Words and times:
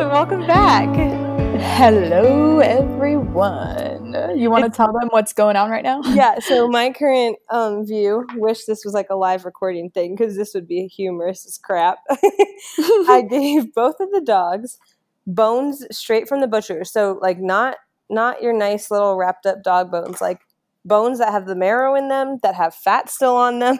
Welcome 0.00 0.46
back. 0.46 0.88
Hello, 1.76 2.60
everyone. 2.60 4.14
You 4.34 4.50
want 4.50 4.64
to 4.64 4.70
tell 4.70 4.94
them 4.94 5.10
what's 5.10 5.34
going 5.34 5.56
on 5.56 5.70
right 5.70 5.84
now? 5.84 6.00
Yeah, 6.14 6.38
so 6.38 6.68
my 6.68 6.90
current 6.90 7.36
um, 7.50 7.84
view, 7.84 8.26
wish 8.36 8.64
this 8.64 8.82
was 8.82 8.94
like 8.94 9.08
a 9.10 9.14
live 9.14 9.44
recording 9.44 9.90
thing 9.90 10.16
because 10.16 10.38
this 10.38 10.54
would 10.54 10.66
be 10.66 10.86
humorous 10.86 11.44
as 11.44 11.58
crap. 11.58 11.98
I 12.10 13.26
gave 13.30 13.74
both 13.74 14.00
of 14.00 14.10
the 14.10 14.22
dogs 14.22 14.78
bones 15.26 15.84
straight 15.94 16.26
from 16.26 16.40
the 16.40 16.48
butcher. 16.48 16.82
So 16.84 17.18
like 17.20 17.38
not 17.38 17.76
not 18.08 18.42
your 18.42 18.54
nice 18.54 18.90
little 18.90 19.16
wrapped 19.16 19.44
up 19.44 19.62
dog 19.62 19.90
bones, 19.90 20.22
like 20.22 20.40
bones 20.82 21.18
that 21.18 21.30
have 21.30 21.44
the 21.44 21.54
marrow 21.54 21.94
in 21.94 22.08
them, 22.08 22.38
that 22.42 22.54
have 22.54 22.74
fat 22.74 23.10
still 23.10 23.36
on 23.36 23.58
them. 23.58 23.78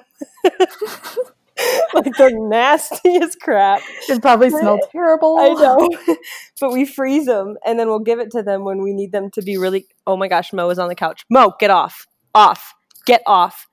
like 1.95 2.17
the 2.17 2.31
nastiest 2.35 3.41
crap. 3.41 3.83
It 4.09 4.23
probably 4.23 4.51
smells 4.51 4.81
terrible. 4.93 5.39
I 5.41 5.49
know. 5.55 5.89
but 6.61 6.73
we 6.73 6.85
freeze 6.85 7.27
them 7.27 7.57
and 7.65 7.79
then 7.79 7.89
we'll 7.89 7.99
give 7.99 8.19
it 8.19 8.31
to 8.33 8.43
them 8.43 8.65
when 8.65 8.83
we 8.83 8.93
need 8.93 9.13
them 9.13 9.31
to 9.33 9.43
be 9.43 9.57
really 9.57 9.87
oh 10.07 10.17
my 10.17 10.29
gosh, 10.29 10.53
Mo 10.53 10.69
is 10.71 10.79
on 10.79 10.89
the 10.89 10.95
couch. 10.95 11.25
Mo, 11.31 11.53
get 11.59 11.71
off. 11.71 12.07
Off. 12.35 12.75
Get 13.07 13.23
off. 13.27 13.67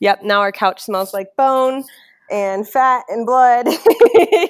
Yep, 0.00 0.22
now 0.22 0.40
our 0.40 0.52
couch 0.52 0.80
smells 0.80 1.14
like 1.14 1.28
bone 1.36 1.84
and 2.30 2.68
fat 2.68 3.04
and 3.08 3.26
blood. 3.26 3.68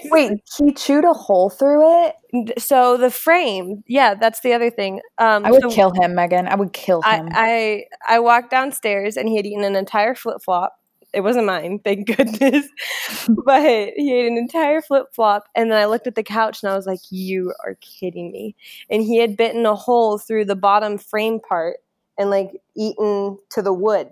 Wait, 0.04 0.32
he 0.56 0.72
chewed 0.72 1.04
a 1.04 1.12
hole 1.12 1.50
through 1.50 2.06
it? 2.06 2.14
so 2.58 2.96
the 2.96 3.10
frame, 3.10 3.84
yeah, 3.86 4.14
that's 4.14 4.40
the 4.40 4.52
other 4.52 4.70
thing. 4.70 5.00
Um 5.18 5.44
I 5.44 5.50
would 5.50 5.62
so 5.62 5.70
kill 5.70 5.92
him, 5.92 6.14
Megan. 6.14 6.48
I 6.48 6.56
would 6.56 6.72
kill 6.72 7.02
him. 7.02 7.28
I, 7.32 7.86
I 8.08 8.16
I 8.16 8.18
walked 8.20 8.50
downstairs 8.50 9.16
and 9.16 9.28
he 9.28 9.36
had 9.36 9.46
eaten 9.46 9.64
an 9.64 9.76
entire 9.76 10.14
flip 10.14 10.38
flop. 10.44 10.74
It 11.14 11.22
wasn't 11.22 11.46
mine, 11.46 11.80
thank 11.82 12.06
goodness. 12.16 12.68
but 13.28 13.62
he 13.96 14.12
ate 14.12 14.26
an 14.26 14.36
entire 14.36 14.82
flip 14.82 15.06
flop, 15.14 15.48
and 15.54 15.70
then 15.70 15.78
I 15.78 15.86
looked 15.86 16.06
at 16.06 16.14
the 16.14 16.22
couch 16.22 16.62
and 16.62 16.70
I 16.70 16.76
was 16.76 16.86
like, 16.86 17.00
"You 17.10 17.52
are 17.64 17.76
kidding 17.80 18.32
me!" 18.32 18.56
And 18.90 19.02
he 19.02 19.18
had 19.18 19.36
bitten 19.36 19.66
a 19.66 19.74
hole 19.74 20.18
through 20.18 20.46
the 20.46 20.56
bottom 20.56 20.98
frame 20.98 21.40
part 21.40 21.78
and 22.18 22.30
like 22.30 22.50
eaten 22.76 23.38
to 23.50 23.62
the 23.62 23.72
wood 23.72 24.08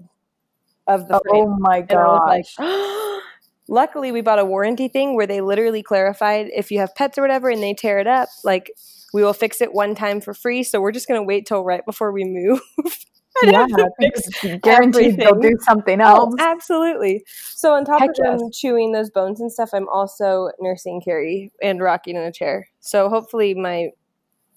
of 0.86 1.08
the 1.08 1.20
frame. 1.20 1.44
oh 1.46 1.56
my 1.58 1.78
And 1.78 1.92
I 1.92 2.06
was 2.06 2.46
like, 2.58 3.22
luckily 3.68 4.12
we 4.12 4.20
bought 4.20 4.38
a 4.38 4.44
warranty 4.44 4.88
thing 4.88 5.14
where 5.14 5.26
they 5.26 5.40
literally 5.40 5.82
clarified 5.82 6.48
if 6.54 6.70
you 6.70 6.78
have 6.80 6.94
pets 6.94 7.18
or 7.18 7.22
whatever 7.22 7.48
and 7.48 7.62
they 7.62 7.74
tear 7.74 7.98
it 7.98 8.06
up, 8.06 8.28
like 8.44 8.72
we 9.12 9.22
will 9.22 9.32
fix 9.32 9.60
it 9.60 9.72
one 9.72 9.94
time 9.94 10.20
for 10.20 10.34
free. 10.34 10.62
So 10.62 10.80
we're 10.80 10.92
just 10.92 11.08
gonna 11.08 11.22
wait 11.22 11.46
till 11.46 11.64
right 11.64 11.84
before 11.84 12.12
we 12.12 12.24
move. 12.24 12.60
I'd 13.44 13.52
yeah, 13.52 13.60
have 13.60 13.68
to 13.70 13.90
fix 13.98 14.58
guaranteed 14.62 15.16
they'll 15.16 15.34
do 15.40 15.52
something 15.62 16.00
Oh, 16.00 16.04
else. 16.04 16.34
absolutely. 16.38 17.24
So 17.54 17.72
on 17.74 17.84
top 17.84 18.00
Heck 18.00 18.10
of 18.10 18.16
them 18.40 18.50
chewing 18.52 18.92
those 18.92 19.10
bones 19.10 19.40
and 19.40 19.50
stuff, 19.50 19.70
I'm 19.72 19.88
also 19.88 20.50
nursing 20.60 21.00
Carrie 21.04 21.50
and 21.62 21.80
rocking 21.80 22.16
in 22.16 22.22
a 22.22 22.32
chair. 22.32 22.68
So 22.80 23.08
hopefully 23.08 23.54
my 23.54 23.88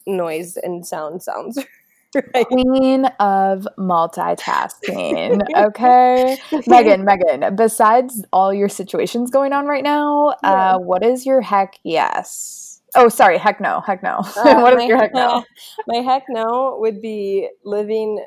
noise 0.06 0.58
and 0.58 0.85
sound 0.85 1.24
sounds 1.24 1.58
right. 2.34 2.46
Queen 2.47 3.06
of 3.19 3.68
multitasking. 3.78 5.41
Okay. 5.56 6.38
Megan, 6.68 7.06
Megan, 7.06 7.56
besides 7.56 8.24
all 8.34 8.53
your 8.53 8.69
situations 8.69 9.31
going 9.31 9.53
on 9.53 9.66
right 9.66 9.84
now, 9.84 10.35
Yeah. 10.44 10.75
uh, 10.75 10.80
what 10.80 11.03
is 11.03 11.25
your 11.25 11.41
heck 11.41 11.75
yes? 11.84 12.81
Oh, 12.97 13.09
sorry, 13.09 13.38
heck 13.38 13.59
no, 13.59 13.81
heck 13.81 14.02
no. 14.03 14.19
Uh, 14.38 14.62
what 14.62 14.80
is 14.80 14.88
your 14.88 14.97
heck 14.97 15.14
no? 15.14 15.44
my 15.88 15.97
heck 15.97 16.24
no 16.30 16.78
would 16.80 17.02
be 17.02 17.50
living 17.66 18.24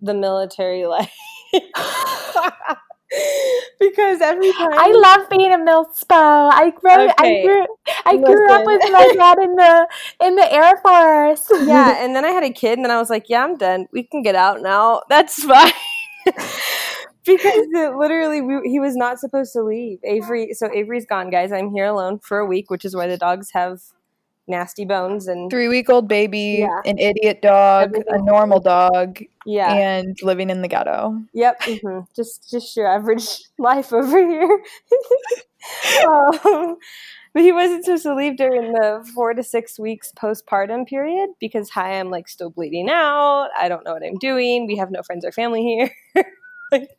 the 0.00 0.14
military 0.14 0.86
life. 0.86 1.12
because 3.80 4.20
every 4.20 4.52
time 4.52 4.68
I 4.72 4.92
love 4.92 5.30
being 5.30 5.52
a 5.52 5.56
milspo. 5.56 6.50
I 6.52 6.70
grew, 6.70 6.90
Okay. 6.90 7.12
I 7.18 7.42
grew, 7.42 7.66
I 8.04 8.16
grew 8.16 8.52
up 8.52 8.66
with 8.66 8.82
my 8.92 9.12
dad 9.16 9.38
in 9.38 9.54
the 9.54 9.88
in 10.24 10.36
the 10.36 10.52
Air 10.52 10.76
Force. 10.78 11.50
yeah, 11.66 12.04
and 12.04 12.14
then 12.14 12.24
I 12.24 12.30
had 12.30 12.44
a 12.44 12.50
kid, 12.50 12.78
and 12.78 12.84
then 12.84 12.90
I 12.90 12.98
was 12.98 13.10
like, 13.10 13.28
"Yeah, 13.28 13.44
I'm 13.44 13.56
done. 13.56 13.86
We 13.92 14.02
can 14.02 14.22
get 14.22 14.34
out 14.34 14.60
now. 14.62 15.02
That's 15.08 15.42
fine." 15.42 15.72
because 17.24 17.66
it 17.72 17.96
literally, 17.96 18.42
we, 18.42 18.68
he 18.68 18.80
was 18.80 18.96
not 18.96 19.18
supposed 19.18 19.52
to 19.54 19.62
leave. 19.62 19.98
Avery, 20.04 20.52
so 20.52 20.70
Avery's 20.72 21.06
gone, 21.06 21.30
guys. 21.30 21.52
I'm 21.52 21.70
here 21.70 21.86
alone 21.86 22.18
for 22.18 22.38
a 22.38 22.46
week, 22.46 22.70
which 22.70 22.84
is 22.84 22.94
why 22.94 23.06
the 23.06 23.16
dogs 23.16 23.50
have 23.52 23.80
nasty 24.48 24.84
bones 24.84 25.28
and 25.28 25.50
Three 25.50 25.68
week 25.68 25.88
old 25.90 26.08
baby, 26.08 26.58
Yeah. 26.60 26.80
an 26.84 26.98
idiot 26.98 27.42
dog, 27.42 27.94
a 28.08 28.18
normal 28.22 28.60
dog, 28.60 29.20
yeah, 29.46 29.72
and 29.74 30.16
living 30.22 30.50
in 30.50 30.62
the 30.62 30.68
ghetto. 30.68 31.20
yep, 31.34 31.60
hmm 31.62 32.00
just 32.16 32.50
just 32.50 32.76
your 32.76 32.86
average 32.86 33.40
life 33.58 33.92
over 33.92 34.18
here. 34.18 34.62
um, 36.08 36.76
but 37.34 37.42
he 37.42 37.52
wasn't 37.52 37.84
supposed 37.84 38.04
to 38.04 38.14
leave 38.14 38.36
during 38.36 38.72
the 38.72 39.08
four 39.14 39.34
to 39.34 39.42
six 39.42 39.78
weeks 39.78 40.12
postpartum 40.20 40.86
period 40.86 41.30
because 41.40 41.68
hi, 41.70 41.98
I'm 42.00 42.10
like 42.10 42.28
still 42.28 42.50
bleeding 42.50 42.88
out. 42.90 43.48
I 43.58 43.68
don't 43.68 43.84
know 43.84 43.92
what 43.92 44.02
I'm 44.02 44.16
doing. 44.18 44.66
We 44.66 44.76
have 44.76 44.90
no 44.90 45.02
friends 45.02 45.24
or 45.24 45.32
family 45.32 45.62
here. 45.62 45.90
Like, 46.70 46.90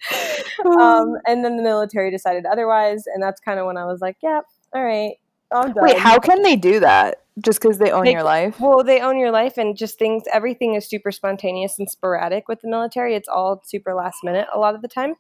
um, 0.66 1.14
and 1.28 1.46
then 1.46 1.56
the 1.56 1.62
military 1.62 2.10
decided 2.10 2.48
otherwise, 2.48 3.04
and 3.06 3.22
that's 3.22 3.40
kind 3.40 3.60
of 3.60 3.68
when 3.68 3.78
I 3.78 3.86
was 3.86 4.02
like, 4.02 4.18
"Yep, 4.24 4.46
all 4.74 4.84
right, 4.84 5.12
I'm 5.52 5.74
done." 5.74 5.84
Wait, 5.84 5.96
how 6.00 6.18
can 6.18 6.42
they 6.42 6.56
do 6.56 6.80
that? 6.80 7.19
Just 7.42 7.62
because 7.62 7.78
they 7.78 7.92
own 7.92 8.06
They- 8.06 8.12
your 8.14 8.24
life? 8.24 8.60
Well, 8.60 8.84
they 8.84 9.00
own 9.02 9.18
your 9.18 9.32
life, 9.32 9.58
and 9.58 9.76
just 9.78 10.00
things. 10.00 10.24
Everything 10.34 10.76
is 10.76 10.88
super 10.88 11.12
spontaneous 11.12 11.78
and 11.80 11.90
sporadic 11.90 12.48
with 12.48 12.62
the 12.62 12.68
military. 12.70 13.16
It's 13.16 13.30
all 13.30 13.62
super 13.66 13.94
last 13.94 14.24
minute 14.24 14.48
a 14.54 14.60
lot 14.60 14.76
of 14.76 14.82
the 14.82 14.88
time. 14.88 15.16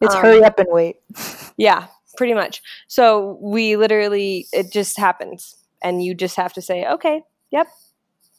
It's 0.00 0.14
um, 0.14 0.22
hurry 0.22 0.42
up 0.42 0.58
and 0.58 0.68
wait. 0.70 0.96
Yeah, 1.56 1.88
pretty 2.16 2.32
much. 2.34 2.62
So 2.88 3.38
we 3.42 3.76
literally, 3.76 4.46
it 4.52 4.72
just 4.72 4.98
happens, 4.98 5.56
and 5.82 6.02
you 6.02 6.14
just 6.14 6.36
have 6.36 6.52
to 6.54 6.62
say, 6.62 6.86
"Okay, 6.86 7.22
yep, 7.50 7.66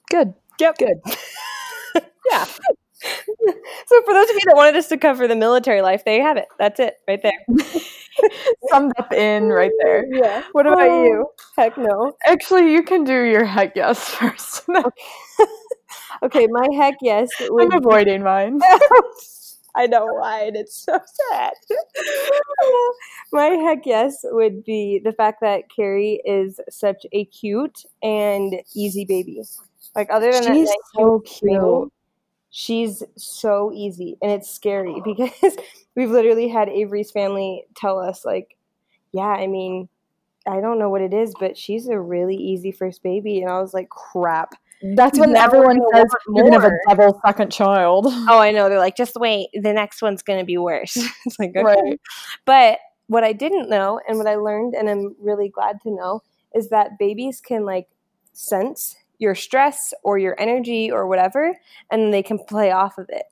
Good. 0.10 0.34
yep, 0.60 0.78
Good. 0.78 0.98
yeah." 2.32 2.46
so 3.86 4.02
for 4.06 4.14
those 4.14 4.30
of 4.30 4.36
you 4.36 4.42
that 4.46 4.56
wanted 4.56 4.76
us 4.76 4.88
to 4.90 4.98
cover 4.98 5.28
the 5.28 5.36
military 5.36 5.82
life, 5.82 6.04
there 6.06 6.16
you 6.18 6.24
have 6.24 6.38
it. 6.38 6.48
That's 6.60 6.80
it, 6.80 6.96
right 7.08 7.22
there. 7.22 7.34
Summed 8.70 8.94
up 8.98 9.12
in 9.14 9.50
right 9.50 9.72
there. 9.82 10.06
Yeah. 10.12 10.44
What 10.52 10.68
about 10.68 10.90
Oh. 10.90 11.04
you? 11.04 11.26
Heck 11.58 11.78
no. 11.78 12.14
Actually, 12.26 12.72
you 12.74 12.84
can 12.84 13.04
do 13.04 13.24
your 13.24 13.46
heck 13.46 13.76
yes 13.76 14.10
first. 14.10 14.64
Okay, 16.24 16.48
my 16.52 16.68
heck 16.76 16.96
yes 17.02 17.30
would 17.40 17.74
I'm 17.74 17.78
avoiding 17.84 18.24
mine. 18.24 18.60
I 19.74 19.88
know 19.88 20.06
why, 20.06 20.44
and 20.48 20.58
it's 20.58 20.76
so 20.84 21.00
sad. 21.32 21.54
My 23.32 23.46
heck 23.48 23.86
yes 23.86 24.18
would 24.26 24.64
be 24.66 25.00
the 25.04 25.14
fact 25.14 25.40
that 25.42 25.64
Carrie 25.74 26.22
is 26.26 26.60
such 26.70 27.06
a 27.14 27.26
cute 27.26 27.84
and 28.04 28.54
easy 28.76 29.06
baby. 29.06 29.42
Like 29.96 30.10
other 30.12 30.32
than 30.32 30.44
She's 30.44 30.68
that, 30.68 30.80
so 30.96 31.20
cute. 31.22 31.92
She's 32.52 33.02
so 33.16 33.72
easy, 33.74 34.18
and 34.22 34.32
it's 34.32 34.52
scary 34.52 35.02
because 35.04 35.58
we've 35.96 36.12
literally 36.12 36.48
had 36.48 36.70
Avery's 36.70 37.10
family 37.10 37.66
tell 37.76 37.98
us 37.98 38.24
like, 38.24 38.56
yeah, 39.14 39.24
I 39.24 39.48
mean, 39.48 39.90
I 40.46 40.60
don't 40.60 40.78
know 40.78 40.90
what 40.90 41.02
it 41.02 41.14
is, 41.14 41.34
but 41.40 41.58
she's 41.58 41.88
a 41.88 42.00
really 42.00 42.36
easy 42.36 42.72
first 42.72 43.02
baby, 43.02 43.42
and 43.42 43.50
I 43.50 43.60
was 43.60 43.74
like, 43.74 43.90
crap. 43.90 44.54
That's 44.84 45.20
when 45.20 45.34
Now 45.34 45.46
everyone 45.46 45.80
says 45.94 46.08
you're 46.34 46.44
gonna 46.44 46.60
have 46.60 46.72
a 46.72 46.78
double 46.90 47.20
second 47.26 47.52
child. 47.52 48.08
Oh, 48.28 48.40
I 48.40 48.52
know. 48.52 48.68
They're 48.68 48.80
like, 48.80 48.98
just 48.98 49.16
wait, 49.16 49.50
the 49.54 49.74
next 49.74 50.02
one's 50.02 50.24
gonna 50.24 50.44
be 50.44 50.58
worse. 50.58 50.98
it's 51.26 51.38
like, 51.38 51.52
okay. 51.52 51.62
Right. 51.62 52.02
But 52.46 52.80
what 53.06 53.24
I 53.24 53.32
didn't 53.32 53.70
know 53.70 54.02
and 54.08 54.18
what 54.18 54.26
I 54.26 54.36
learned 54.36 54.74
and 54.74 54.90
I'm 54.90 55.16
really 55.20 55.50
glad 55.50 55.82
to 55.82 55.92
know 55.92 56.24
is 56.56 56.70
that 56.70 56.98
babies 56.98 57.42
can 57.42 57.64
like 57.64 57.90
sense 58.34 58.96
your 59.22 59.36
stress 59.36 59.94
or 60.04 60.18
your 60.18 60.36
energy 60.40 60.92
or 60.92 61.08
whatever 61.08 61.56
and 61.92 62.12
they 62.12 62.24
can 62.24 62.40
play 62.40 62.72
off 62.72 62.98
of 62.98 63.06
it. 63.10 63.26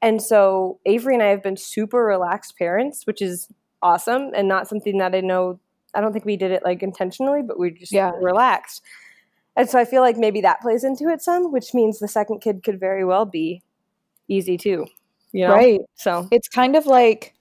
And 0.00 0.20
so 0.20 0.80
Avery 0.86 1.14
and 1.14 1.22
I 1.22 1.26
have 1.28 1.42
been 1.42 1.58
super 1.58 2.02
relaxed 2.02 2.56
parents, 2.58 3.06
which 3.06 3.20
is 3.20 3.48
awesome 3.82 4.30
and 4.34 4.48
not 4.48 4.66
something 4.66 4.98
that 4.98 5.14
I 5.14 5.20
know 5.20 5.60
I 5.94 6.00
don't 6.00 6.12
think 6.12 6.24
we 6.24 6.36
did 6.36 6.50
it 6.50 6.64
like 6.64 6.82
intentionally, 6.82 7.42
but 7.42 7.58
we 7.58 7.70
just 7.70 7.92
Yeah. 7.92 8.12
relaxed. 8.20 8.82
And 9.54 9.68
so 9.68 9.78
I 9.78 9.84
feel 9.84 10.02
like 10.02 10.16
maybe 10.16 10.40
that 10.40 10.60
plays 10.60 10.82
into 10.82 11.08
it 11.08 11.22
some, 11.22 11.52
which 11.52 11.72
means 11.74 11.98
the 12.00 12.08
second 12.08 12.40
kid 12.40 12.64
could 12.64 12.80
very 12.80 13.04
well 13.04 13.26
be 13.26 13.62
easy 14.26 14.56
too. 14.56 14.86
You 15.30 15.46
know? 15.46 15.54
Right. 15.54 15.80
So 15.94 16.26
It's 16.30 16.48
kind 16.48 16.74
of 16.74 16.86
like 16.86 17.34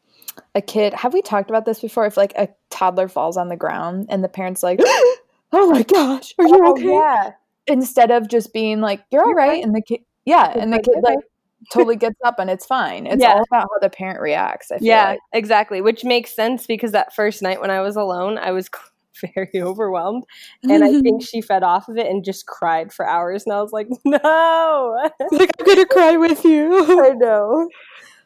a 0.56 0.62
kid 0.62 0.94
have 0.94 1.14
we 1.14 1.22
talked 1.22 1.50
about 1.50 1.66
this 1.66 1.80
before 1.80 2.06
if 2.06 2.18
like 2.18 2.34
a 2.36 2.50
toddler 2.70 3.08
falls 3.08 3.38
on 3.38 3.50
the 3.50 3.56
ground 3.56 4.08
and 4.10 4.24
the 4.24 4.30
parents 4.30 4.64
like 4.64 4.80
oh 5.52 5.70
my 5.72 5.84
gosh 5.84 6.34
are 6.40 6.48
you 6.48 6.60
Oh, 6.60 6.72
okay 6.72 6.92
yeah. 6.92 7.32
Instead 7.68 8.12
of 8.12 8.28
just 8.28 8.54
being 8.54 8.82
like 8.82 9.02
you're 9.12 9.24
all 9.26 9.34
right 9.34 9.64
and 9.64 9.74
the 9.74 9.82
kid 9.82 10.02
yeah 10.26 10.52
and 10.58 10.72
the 10.74 10.80
kid 10.80 10.96
like 11.02 11.20
totally 11.74 11.96
gets 11.96 12.20
up 12.26 12.40
and 12.40 12.50
it's 12.50 12.66
fine 12.66 13.08
it's 13.08 13.22
Yeah. 13.22 13.36
all 13.36 13.44
about 13.50 13.68
how 13.72 13.80
the 13.82 13.90
parent 13.90 14.20
reacts 14.20 14.70
i 14.72 14.78
feel 14.80 14.88
Yeah, 14.88 15.06
like 15.12 15.20
exactly. 15.32 15.80
Which 15.82 16.04
makes 16.04 16.36
sense 16.36 16.68
because 16.68 16.92
that 16.92 17.16
first 17.16 17.42
night 17.42 17.62
when 17.62 17.72
I 17.72 17.80
was 17.80 17.96
alone, 17.96 18.38
I 18.38 18.52
was 18.52 18.70
very 19.34 19.50
overwhelmed. 19.62 20.24
And 20.64 20.84
I 20.84 21.00
think 21.00 21.24
she 21.26 21.40
fed 21.42 21.64
off 21.64 21.88
of 21.88 21.96
it 21.98 22.08
and 22.08 22.26
just 22.26 22.48
cried 22.48 22.92
for 22.92 23.08
hours. 23.08 23.44
And 23.46 23.54
I 23.54 23.62
was 23.62 23.72
like, 23.72 23.88
no. 24.04 25.10
like 25.32 25.52
i'm 25.58 25.66
gonna 25.66 25.86
cry 25.86 26.18
with 26.18 26.44
you 26.44 27.02
I 27.02 27.12
know. 27.12 27.70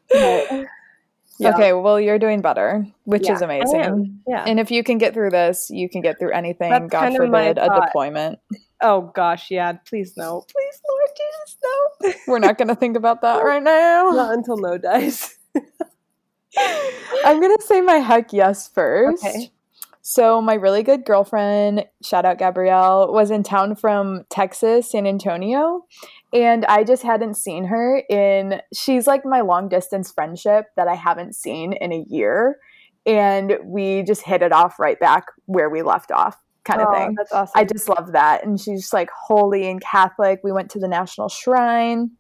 But, 0.10 0.66
yeah. 1.40 1.54
okay 1.54 1.74
well 1.74 2.00
you're 2.00 2.18
doing 2.18 2.42
better 2.42 2.88
which 3.04 3.26
Yeah, 3.26 3.34
is 3.36 3.42
amazing 3.44 4.20
Yeah. 4.28 4.44
and 4.48 4.60
if 4.60 4.72
you 4.72 4.84
can 4.84 4.98
get 4.98 5.14
through 5.14 5.30
this 5.30 5.70
you 5.70 5.88
can 5.90 6.02
get 6.02 6.18
through 6.18 6.32
anything 6.32 6.72
That's 6.72 6.88
god 6.90 7.00
kind 7.12 7.16
of 7.22 7.30
my 7.30 7.54
forbid 7.54 7.58
a 7.60 7.82
deployment 7.86 8.40
Oh, 8.82 9.12
gosh. 9.16 9.50
Yeah. 9.50 9.74
Please, 9.74 10.14
no. 10.18 10.46
Please, 10.52 10.82
Lord 10.88 11.10
Jesus, 11.18 11.58
no. 11.64 12.14
we're 12.28 12.40
not 12.40 12.58
gonna 12.58 12.76
think 12.76 12.96
about 12.96 13.22
that 13.22 13.44
right 13.44 13.64
now 13.64 14.10
Not 14.14 14.34
until 14.34 14.58
no 14.58 14.78
dies. 14.78 15.38
I'm 17.26 17.42
gonna 17.42 17.62
say 17.62 17.82
my 17.82 17.96
heck 17.96 18.34
yes 18.34 18.68
first. 18.68 19.24
Okay. 19.24 19.52
So 20.10 20.42
my 20.42 20.54
really 20.54 20.84
good 20.84 21.04
girlfriend, 21.04 21.86
shout 22.02 22.24
out 22.24 22.38
Gabrielle, 22.38 23.12
was 23.12 23.30
in 23.30 23.44
town 23.44 23.76
from 23.76 24.24
Texas, 24.30 24.90
San 24.90 25.06
Antonio, 25.06 25.84
and 26.32 26.64
I 26.64 26.86
just 26.86 27.04
hadn't 27.04 27.36
seen 27.36 27.66
her 27.66 28.02
in. 28.10 28.62
She's 28.74 29.06
like 29.06 29.26
my 29.26 29.42
long 29.42 29.68
distance 29.68 30.10
friendship 30.10 30.68
that 30.78 30.88
I 30.88 30.96
haven't 30.96 31.36
seen 31.36 31.74
in 31.74 31.92
a 31.92 32.06
year, 32.08 32.58
and 33.06 33.58
we 33.66 34.02
just 34.04 34.22
hit 34.22 34.42
it 34.42 34.54
off 34.54 34.80
right 34.80 34.98
back 34.98 35.26
where 35.46 35.70
we 35.70 35.82
left 35.82 36.10
off, 36.10 36.38
kind 36.68 36.82
of 36.82 36.90
Oh, 36.90 36.94
thing. 36.94 37.16
That's 37.18 37.34
awesome. 37.34 37.54
I 37.56 37.64
just 37.64 37.90
love 37.90 38.12
that. 38.12 38.46
And 38.46 38.60
she's 38.60 38.82
just 38.82 38.94
like 38.94 39.10
holy 39.10 39.70
and 39.70 39.82
Catholic. 39.82 40.42
We 40.44 40.52
went 40.52 40.70
to 40.72 40.80
the 40.80 40.88
National 40.88 41.30
Shrine. 41.30 42.12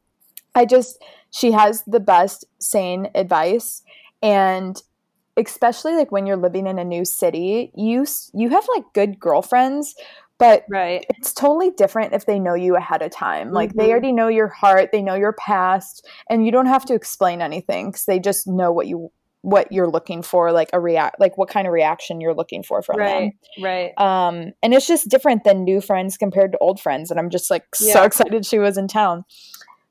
I 0.55 0.65
just, 0.65 1.03
she 1.31 1.51
has 1.51 1.83
the 1.85 1.99
best 1.99 2.45
sane 2.59 3.09
advice. 3.13 3.83
And 4.23 4.81
especially 5.38 5.94
like 5.94 6.11
when 6.11 6.25
you're 6.25 6.35
living 6.35 6.65
in 6.65 6.79
a 6.79 6.83
new 6.83 7.05
city, 7.05 7.71
you 7.75 8.05
you 8.33 8.49
have 8.49 8.67
like 8.75 8.85
good 8.94 9.19
girlfriends, 9.19 9.94
but 10.39 10.65
right. 10.69 11.05
it's 11.09 11.31
totally 11.33 11.69
different 11.71 12.13
if 12.13 12.25
they 12.25 12.39
know 12.39 12.55
you 12.55 12.75
ahead 12.75 13.03
of 13.03 13.11
time. 13.11 13.51
Like 13.51 13.73
they 13.73 13.89
Mhm. 13.89 13.91
already 13.91 14.11
know 14.13 14.29
your 14.29 14.47
heart, 14.47 14.89
they 14.91 15.03
know 15.03 15.15
your 15.15 15.33
past, 15.33 16.07
and 16.29 16.45
you 16.45 16.51
don't 16.51 16.65
have 16.65 16.85
to 16.85 16.95
explain 16.95 17.41
anything 17.41 17.91
cuz 17.91 18.05
they 18.05 18.19
just 18.19 18.47
know 18.47 18.71
what 18.71 18.88
you 18.88 19.11
what 19.47 19.71
you're 19.71 19.88
looking 19.89 20.21
for 20.21 20.51
like 20.51 20.69
a 20.73 20.79
react 20.79 21.21
like 21.21 21.38
what 21.38 21.47
kind 21.47 21.65
of 21.67 21.71
reaction 21.71 22.19
you're 22.19 22.33
looking 22.33 22.61
for 22.63 22.81
from 22.81 22.97
them 22.97 23.31
Right. 23.61 23.94
Right. 23.97 23.97
um 23.97 24.51
and 24.61 24.73
it's 24.73 24.85
just 24.85 25.07
different 25.07 25.45
than 25.45 25.63
new 25.63 25.79
friends 25.79 26.17
compared 26.17 26.51
to 26.51 26.57
old 26.57 26.81
friends 26.81 27.11
and 27.11 27.17
i'm 27.17 27.29
just 27.29 27.49
like 27.49 27.63
so 27.73 28.03
excited 28.03 28.45
she 28.45 28.59
was 28.59 28.77
in 28.77 28.89
town 28.89 29.23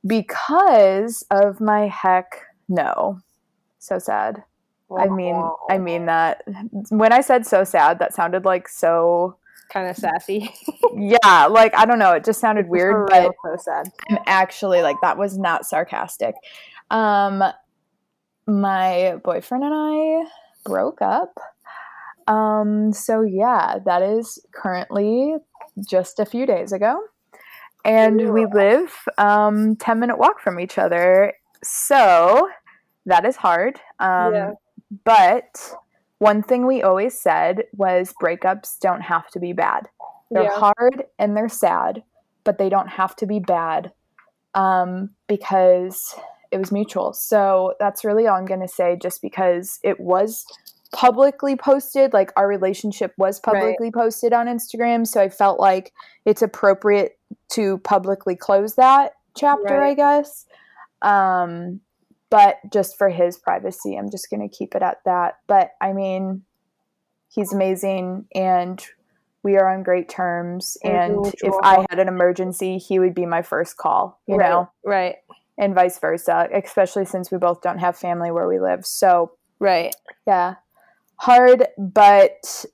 because 0.07 1.25
of 1.31 1.59
my 1.59 1.89
heck 1.89 2.43
no 2.69 3.19
so 3.79 3.99
sad 3.99 4.43
i 4.99 5.09
mean 5.09 5.43
i 5.71 5.79
mean 5.79 6.05
that 6.05 6.43
when 6.91 7.13
i 7.13 7.23
said 7.23 7.47
so 7.47 7.65
sad 7.65 7.99
that 7.99 8.13
sounded 8.13 8.45
like 8.45 8.69
so 8.69 9.37
kind 9.73 9.89
of 9.89 9.97
sassy. 9.97 10.49
yeah 10.97 11.47
like 11.47 11.75
i 11.77 11.85
don't 11.87 11.99
know 11.99 12.13
it 12.13 12.25
just 12.25 12.41
sounded 12.41 12.69
weird 12.69 13.07
but 13.09 13.33
so 13.43 13.57
sad. 13.57 13.89
I'm 14.11 14.19
actually 14.27 14.83
like 14.83 14.97
that 15.03 15.17
was 15.19 15.37
not 15.39 15.65
sarcastic. 15.67 16.35
Um 16.91 17.43
my 18.47 19.17
boyfriend 19.25 19.65
and 19.65 19.75
I 19.75 20.25
broke 20.65 21.03
up. 21.03 21.39
Um 22.27 22.93
so 22.93 23.23
yeah, 23.23 23.79
that 23.85 24.03
is 24.03 24.39
currently 24.53 25.37
just 25.89 26.19
a 26.19 26.27
few 26.27 26.47
days 26.47 26.73
ago. 26.73 27.01
And 27.85 28.33
we 28.33 28.47
live 28.47 28.93
um 29.19 29.77
10 29.77 30.01
minute 30.01 30.19
walk 30.19 30.41
from 30.41 30.59
each 30.59 30.79
other. 30.79 31.33
So 31.63 32.49
that 33.07 33.25
is 33.25 33.37
hard. 33.37 33.81
Um 34.01 34.33
Yeah. 34.35 34.53
but 35.05 35.75
one 36.19 36.43
thing 36.43 36.67
we 36.67 36.83
always 36.83 37.21
said 37.21 37.65
was 37.73 38.15
breakups 38.23 38.79
don't 38.81 39.03
have 39.03 39.29
to 39.31 39.41
be 39.41 39.53
bad. 39.53 39.89
They're 40.31 40.45
Yeah. 40.45 40.59
hard 40.59 41.05
and 41.19 41.37
they're 41.37 41.49
sad, 41.49 42.03
but 42.45 42.59
they 42.59 42.69
don't 42.69 42.89
have 42.89 43.15
to 43.17 43.27
be 43.27 43.39
bad 43.39 43.93
um, 44.55 45.11
because 45.29 46.15
it 46.57 46.61
was 46.61 46.73
mutual. 46.73 47.13
So 47.13 47.75
that's 47.79 48.05
really 48.05 48.27
all 48.27 48.37
I'm 48.37 48.47
going 48.47 48.61
to 48.61 48.69
say, 48.69 48.97
just 49.01 49.23
because 49.23 49.79
it 49.85 50.01
was 50.01 50.45
publicly 50.93 51.57
posted, 51.57 52.13
like 52.13 52.33
our 52.37 52.49
relationship 52.49 53.13
was 53.19 53.41
Right. 53.47 53.55
publicly 53.55 53.91
posted 53.91 54.33
on 54.33 54.47
Instagram. 54.47 55.07
So 55.07 55.21
I 55.21 55.29
felt 55.29 55.61
like 55.61 55.93
it's 56.25 56.43
appropriate 56.43 57.19
to 57.51 57.79
publicly 57.79 58.37
close 58.37 58.75
that 58.77 59.13
chapter, 59.37 59.81
I 59.83 59.95
guess. 59.95 60.47
Um, 61.03 61.81
but 62.31 62.57
just 62.73 62.97
for 62.99 63.09
his 63.09 63.39
privacy, 63.39 63.97
I'm 63.97 64.11
just 64.11 64.31
going 64.31 64.49
to 64.49 64.55
keep 64.57 64.75
it 64.75 64.83
at 64.83 64.99
that. 65.05 65.39
But 65.47 65.73
I 65.81 65.93
mean, 65.93 66.43
he's 67.29 67.53
amazing 67.53 68.27
and 68.35 68.85
we 69.43 69.57
are 69.57 69.69
on 69.73 69.85
great 69.85 70.09
terms. 70.09 70.77
And 70.83 71.15
And 71.15 71.35
if. 71.41 71.55
I 71.63 71.85
had 71.91 72.01
an 72.01 72.09
emergency, 72.09 72.79
he 72.79 72.99
would 72.99 73.15
be 73.15 73.27
my 73.27 73.43
first 73.43 73.77
call, 73.77 74.21
you 74.27 74.37
right. 74.37 74.49
know, 74.49 74.71
Right. 74.85 75.17
And 75.59 75.75
vice 75.75 75.99
versa, 75.99 76.49
especially 76.53 77.05
since 77.05 77.31
we 77.31 77.39
both 77.39 77.63
don't 77.63 77.79
have 77.79 77.97
family 77.97 78.31
where 78.31 78.49
we 78.49 78.59
live. 78.61 78.85
So, 78.87 79.33
Right. 79.59 79.95
yeah, 80.27 80.57
hard, 81.17 81.67
but 81.79 82.65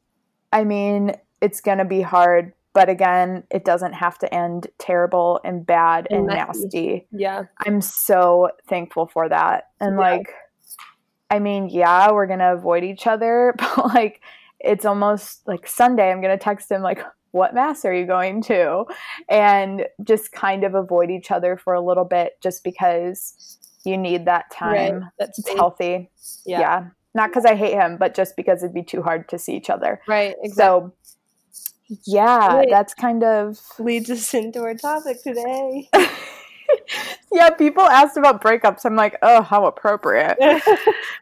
I 0.53 0.65
mean, 0.65 1.13
it's 1.41 1.61
going 1.61 1.79
to 1.79 1.85
be 1.85 2.03
hard. 2.03 2.53
But 2.75 2.89
again, 2.89 3.45
it 3.51 3.65
doesn't 3.67 3.93
have 3.93 4.19
to 4.21 4.35
end 4.35 4.69
terrible 4.79 5.41
and 5.45 5.65
bad 5.67 6.07
and, 6.11 6.21
And 6.21 6.27
nasty. 6.29 7.07
Yeah. 7.13 7.45
I'm 7.59 7.83
so 7.83 8.49
thankful 8.67 9.09
for 9.09 9.29
that. 9.29 9.69
And 9.79 9.97
Yeah. 9.97 10.01
like, 10.01 10.29
I 11.31 11.39
mean, 11.39 11.69
yeah, 11.69 12.11
we're 12.13 12.27
gonna 12.27 12.55
avoid 12.55 12.83
each 12.83 13.07
other, 13.07 13.55
but 13.59 13.95
like, 13.95 14.23
it's 14.59 14.85
almost 14.87 15.47
like 15.47 15.67
Sunday. 15.67 16.11
I'm 16.11 16.23
gonna 16.23 16.39
text 16.39 16.71
him 16.71 16.81
like, 16.83 17.03
"What 17.33 17.55
mass 17.55 17.85
are 17.85 17.93
you 17.93 18.07
going 18.07 18.43
to?" 18.45 18.85
And 19.29 19.87
just 20.05 20.33
kind 20.33 20.65
of 20.65 20.75
avoid 20.75 21.11
each 21.11 21.31
other 21.31 21.57
for 21.57 21.75
a 21.75 21.81
little 21.81 22.05
bit, 22.05 22.41
just 22.41 22.65
because 22.65 23.59
you 23.85 23.99
need 23.99 24.25
that 24.27 24.51
time. 24.51 24.95
Right. 24.95 25.11
That's 25.19 25.39
It's 25.39 25.49
healthy. 25.51 26.11
Yeah. 26.47 26.61
Yeah. 26.61 26.85
Not 27.15 27.31
because 27.31 27.45
I 27.45 27.55
hate 27.55 27.75
him, 27.75 27.99
but 27.99 28.15
just 28.15 28.37
because 28.37 28.63
it'd 28.63 28.75
be 28.75 28.83
too 28.83 29.03
hard 29.03 29.29
to 29.29 29.39
see 29.39 29.55
each 29.55 29.69
other. 29.69 30.01
Right. 30.09 30.35
Exactly. 30.43 30.55
So, 30.55 30.93
yeah, 32.05 32.65
that's 32.71 32.95
kind 32.95 33.23
of 33.23 33.61
leads 33.79 34.11
us 34.11 34.33
into 34.33 34.61
our 34.61 34.75
topic 34.75 35.23
today. 35.23 35.91
yeah. 37.33 37.51
People 37.51 37.83
asked 37.83 38.17
about 38.17 38.43
breakups. 38.43 38.85
I'm 38.85 38.97
like, 38.97 39.17
oh, 39.23 39.43
how 39.43 39.67
appropriate. 39.67 40.37
we're, 40.41 40.63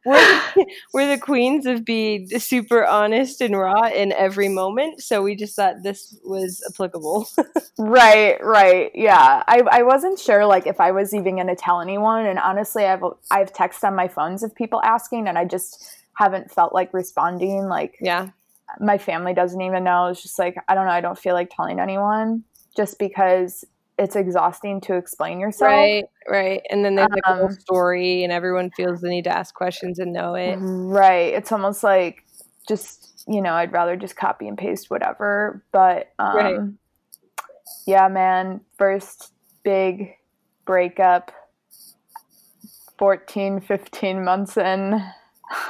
the, 0.04 0.66
we're 0.92 1.16
the 1.16 1.21
queens 1.21 1.66
of 1.66 1.85
being 1.85 2.28
super 2.38 2.85
honest 2.85 3.40
and 3.40 3.57
raw 3.57 3.88
in 3.88 4.12
every 4.12 4.49
moment, 4.49 5.02
so 5.02 5.23
we 5.23 5.35
just 5.35 5.57
thought 5.57 5.83
this 5.83 6.16
was 6.25 6.62
applicable. 6.69 7.28
Right, 7.80 8.42
right. 8.45 8.90
Yeah. 8.95 9.42
I, 9.47 9.62
I 9.71 9.83
wasn't 9.83 10.19
sure 10.19 10.45
like 10.45 10.66
if 10.66 10.80
I 10.80 10.90
was 10.90 11.14
even 11.14 11.37
gonna 11.37 11.57
tell 11.57 11.80
anyone 11.80 12.26
and 12.26 12.38
honestly 12.38 12.85
I've 12.85 13.02
I've 13.30 13.52
texted 13.54 13.85
on 13.85 13.95
my 13.95 14.07
phones 14.07 14.42
of 14.42 14.54
people 14.54 14.83
asking 14.83 15.28
and 15.28 15.38
I 15.38 15.47
just 15.47 15.97
haven't 16.12 16.50
felt 16.50 16.75
like 16.75 16.92
responding. 16.92 17.69
Like 17.69 17.97
yeah. 18.00 18.28
my 18.80 18.99
family 18.99 19.33
doesn't 19.33 19.61
even 19.61 19.85
know. 19.85 20.09
It's 20.09 20.23
just 20.23 20.38
like 20.38 20.57
I 20.69 20.75
don't 20.75 20.85
know, 20.87 20.92
I 20.92 21.00
don't 21.00 21.19
feel 21.19 21.33
like 21.33 21.50
telling 21.54 21.80
anyone 21.80 22.45
just 22.76 22.99
because 22.99 23.64
it's 24.00 24.16
exhausting 24.16 24.80
to 24.83 24.95
explain 24.95 25.38
yourself. 25.40 25.69
Right, 25.71 26.04
right. 26.28 26.62
And 26.71 26.85
then 26.85 26.95
there's 26.97 27.11
like 27.11 27.23
a 27.26 27.35
whole 27.35 27.47
Um, 27.47 27.52
story, 27.52 28.25
and 28.25 28.33
everyone 28.33 28.71
feels 28.71 29.00
the 29.02 29.09
need 29.11 29.25
to 29.25 29.37
ask 29.37 29.54
questions 29.54 29.99
and 29.99 30.12
know 30.12 30.35
it. 30.35 30.57
Right. 30.59 31.35
It's 31.35 31.52
almost 31.52 31.85
like 31.85 32.25
just 32.66 33.25
you 33.28 33.42
know, 33.42 33.52
I'd 33.52 33.73
rather 33.73 33.97
just 33.97 34.16
copy 34.16 34.49
and 34.49 34.57
paste 34.57 34.90
whatever. 34.90 35.62
But 35.73 36.09
um 36.19 36.35
Right. 36.37 36.59
yeah, 37.87 38.09
man, 38.09 38.62
first 38.78 39.33
big 39.62 40.14
breakup 40.64 41.30
14, 42.99 43.61
15 43.61 44.25
months 44.25 44.57
in. 44.57 45.02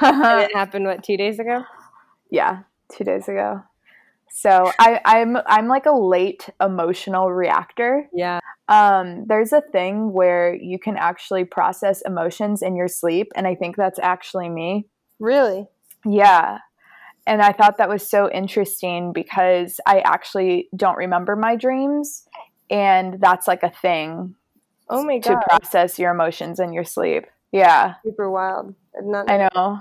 And 0.01 0.41
it 0.41 0.53
happened 0.55 0.85
what 0.85 1.03
two 1.03 1.17
days 1.17 1.39
ago? 1.39 1.63
yeah, 2.29 2.63
two 2.95 3.03
days 3.03 3.27
ago. 3.27 3.63
So 4.33 4.71
I, 4.79 5.01
I'm 5.05 5.37
I'm 5.45 5.67
like 5.67 5.85
a 5.85 5.91
late 5.91 6.49
emotional 6.61 7.31
reactor. 7.31 8.07
Yeah. 8.13 8.39
Um, 8.67 9.25
there's 9.27 9.51
a 9.51 9.61
thing 9.61 10.13
where 10.13 10.55
you 10.55 10.79
can 10.79 10.95
actually 10.97 11.43
process 11.43 12.01
emotions 12.05 12.61
in 12.61 12.75
your 12.75 12.87
sleep, 12.87 13.31
and 13.35 13.45
I 13.45 13.55
think 13.55 13.75
that's 13.75 13.99
actually 13.99 14.49
me. 14.49 14.87
Really? 15.19 15.67
Yeah. 16.05 16.59
And 17.27 17.41
I 17.41 17.51
thought 17.51 17.77
that 17.77 17.89
was 17.89 18.07
so 18.09 18.31
interesting 18.31 19.13
because 19.13 19.79
I 19.85 19.99
actually 19.99 20.69
don't 20.75 20.97
remember 20.97 21.35
my 21.35 21.55
dreams. 21.55 22.25
And 22.69 23.19
that's 23.19 23.47
like 23.47 23.63
a 23.63 23.69
thing 23.69 24.35
Oh 24.89 25.03
my 25.03 25.19
god! 25.19 25.35
to 25.35 25.47
process 25.47 25.99
your 25.99 26.11
emotions 26.11 26.59
in 26.59 26.73
your 26.73 26.85
sleep. 26.85 27.25
Yeah, 27.51 27.95
Super 28.03 28.31
wild. 28.31 28.73
I 28.97 29.49
know. 29.53 29.79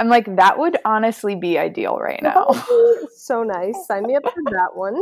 I'm 0.00 0.08
like, 0.08 0.34
that 0.36 0.58
would 0.58 0.78
honestly 0.84 1.36
be 1.36 1.58
ideal 1.58 1.98
right 1.98 2.22
now. 2.22 2.46
so 3.16 3.42
nice. 3.44 3.86
Sign 3.86 4.04
me 4.04 4.16
up 4.16 4.24
for 4.24 4.50
that 4.50 4.74
one. 4.74 5.00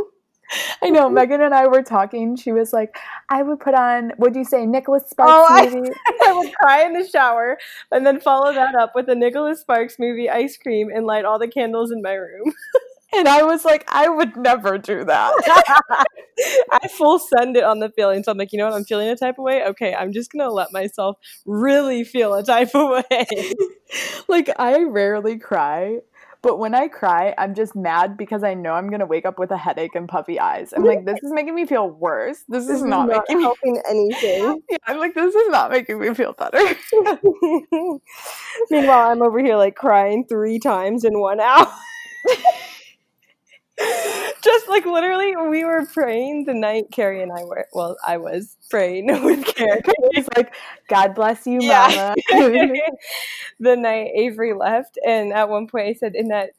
I 0.81 0.89
know. 0.89 1.09
Megan 1.09 1.41
and 1.41 1.53
I 1.53 1.67
were 1.67 1.83
talking. 1.83 2.35
She 2.35 2.51
was 2.51 2.73
like, 2.73 2.97
I 3.29 3.43
would 3.43 3.59
put 3.59 3.75
on, 3.75 4.11
what'd 4.17 4.35
you 4.35 4.43
say, 4.43 4.65
Nicholas 4.65 5.03
Sparks 5.07 5.31
Oh, 5.31 5.45
I- 5.49 5.69
movie? 5.69 5.89
I 6.25 6.33
would 6.33 6.53
cry 6.55 6.83
in 6.85 6.93
the 6.93 7.07
shower 7.07 7.57
and 7.91 8.05
then 8.05 8.19
follow 8.19 8.51
that 8.53 8.75
up 8.75 8.93
with 8.95 9.07
a 9.09 9.15
Nicholas 9.15 9.61
Sparks 9.61 9.97
movie, 9.99 10.29
ice 10.29 10.57
cream, 10.57 10.89
and 10.93 11.05
light 11.05 11.23
all 11.23 11.39
the 11.39 11.47
candles 11.47 11.91
in 11.91 12.01
my 12.01 12.13
room. 12.13 12.51
And 13.13 13.27
I 13.27 13.43
was 13.43 13.65
like, 13.65 13.83
I 13.87 14.07
would 14.07 14.37
never 14.37 14.77
do 14.77 15.03
that. 15.03 16.05
I 16.71 16.87
full 16.87 17.19
send 17.19 17.57
it 17.57 17.63
on 17.63 17.79
the 17.79 17.89
feeling. 17.89 18.23
So 18.23 18.31
I'm 18.31 18.37
like, 18.37 18.51
you 18.51 18.59
know 18.59 18.65
what? 18.65 18.75
I'm 18.75 18.85
feeling 18.85 19.09
a 19.09 19.15
type 19.15 19.39
of 19.39 19.43
way. 19.43 19.63
Okay, 19.65 19.93
I'm 19.93 20.13
just 20.13 20.31
gonna 20.31 20.49
let 20.49 20.71
myself 20.71 21.17
really 21.45 22.03
feel 22.03 22.33
a 22.35 22.43
type 22.43 22.75
of 22.75 22.89
way. 22.89 23.27
like, 24.27 24.49
I 24.59 24.83
rarely 24.83 25.37
cry. 25.37 25.99
But 26.41 26.57
when 26.57 26.73
I 26.73 26.87
cry, 26.87 27.33
I'm 27.37 27.53
just 27.53 27.75
mad 27.75 28.15
because 28.15 28.45
I 28.45 28.53
know 28.53 28.71
I'm 28.71 28.89
gonna 28.89 29.05
wake 29.05 29.25
up 29.25 29.37
with 29.37 29.51
a 29.51 29.57
headache 29.57 29.95
and 29.95 30.07
puffy 30.07 30.39
eyes. 30.39 30.71
I'm 30.73 30.85
like, 30.85 31.03
this 31.03 31.19
is 31.21 31.33
making 31.33 31.53
me 31.53 31.65
feel 31.65 31.89
worse. 31.89 32.43
This 32.47 32.69
is 32.69 32.81
not 32.81 33.09
making 33.09 33.37
me. 33.37 33.43
helping 33.43 33.81
anything. 33.89 34.61
Yeah, 34.69 34.77
I'm 34.87 34.99
like, 34.99 35.15
this 35.15 35.35
is 35.35 35.49
not 35.49 35.69
making 35.69 35.99
me 35.99 36.13
feel 36.13 36.33
better. 36.33 36.63
Meanwhile, 38.69 39.11
I'm 39.11 39.21
over 39.21 39.39
here 39.39 39.57
like 39.57 39.75
crying 39.75 40.25
three 40.29 40.59
times 40.59 41.03
in 41.03 41.19
one 41.19 41.41
hour. 41.41 41.67
Just 44.41 44.69
like 44.69 44.85
literally, 44.85 45.35
we 45.35 45.65
were 45.65 45.85
praying 45.93 46.45
the 46.45 46.53
night 46.53 46.85
Carrie 46.91 47.21
and 47.21 47.31
I 47.31 47.43
were. 47.43 47.67
Well, 47.73 47.97
I 48.05 48.17
was 48.17 48.55
praying 48.69 49.07
with 49.23 49.45
Carrie. 49.45 49.81
It's 50.13 50.29
like, 50.35 50.53
God 50.87 51.13
bless 51.15 51.45
you, 51.45 51.59
Yeah. 51.61 52.13
mama. 52.31 52.79
the 53.59 53.75
night 53.75 54.11
Avery 54.15 54.53
left, 54.53 54.97
and 55.05 55.33
at 55.33 55.49
one 55.49 55.67
point 55.67 55.87
I 55.87 55.93
said, 55.93 56.13
"In 56.15 56.29
that." 56.29 56.51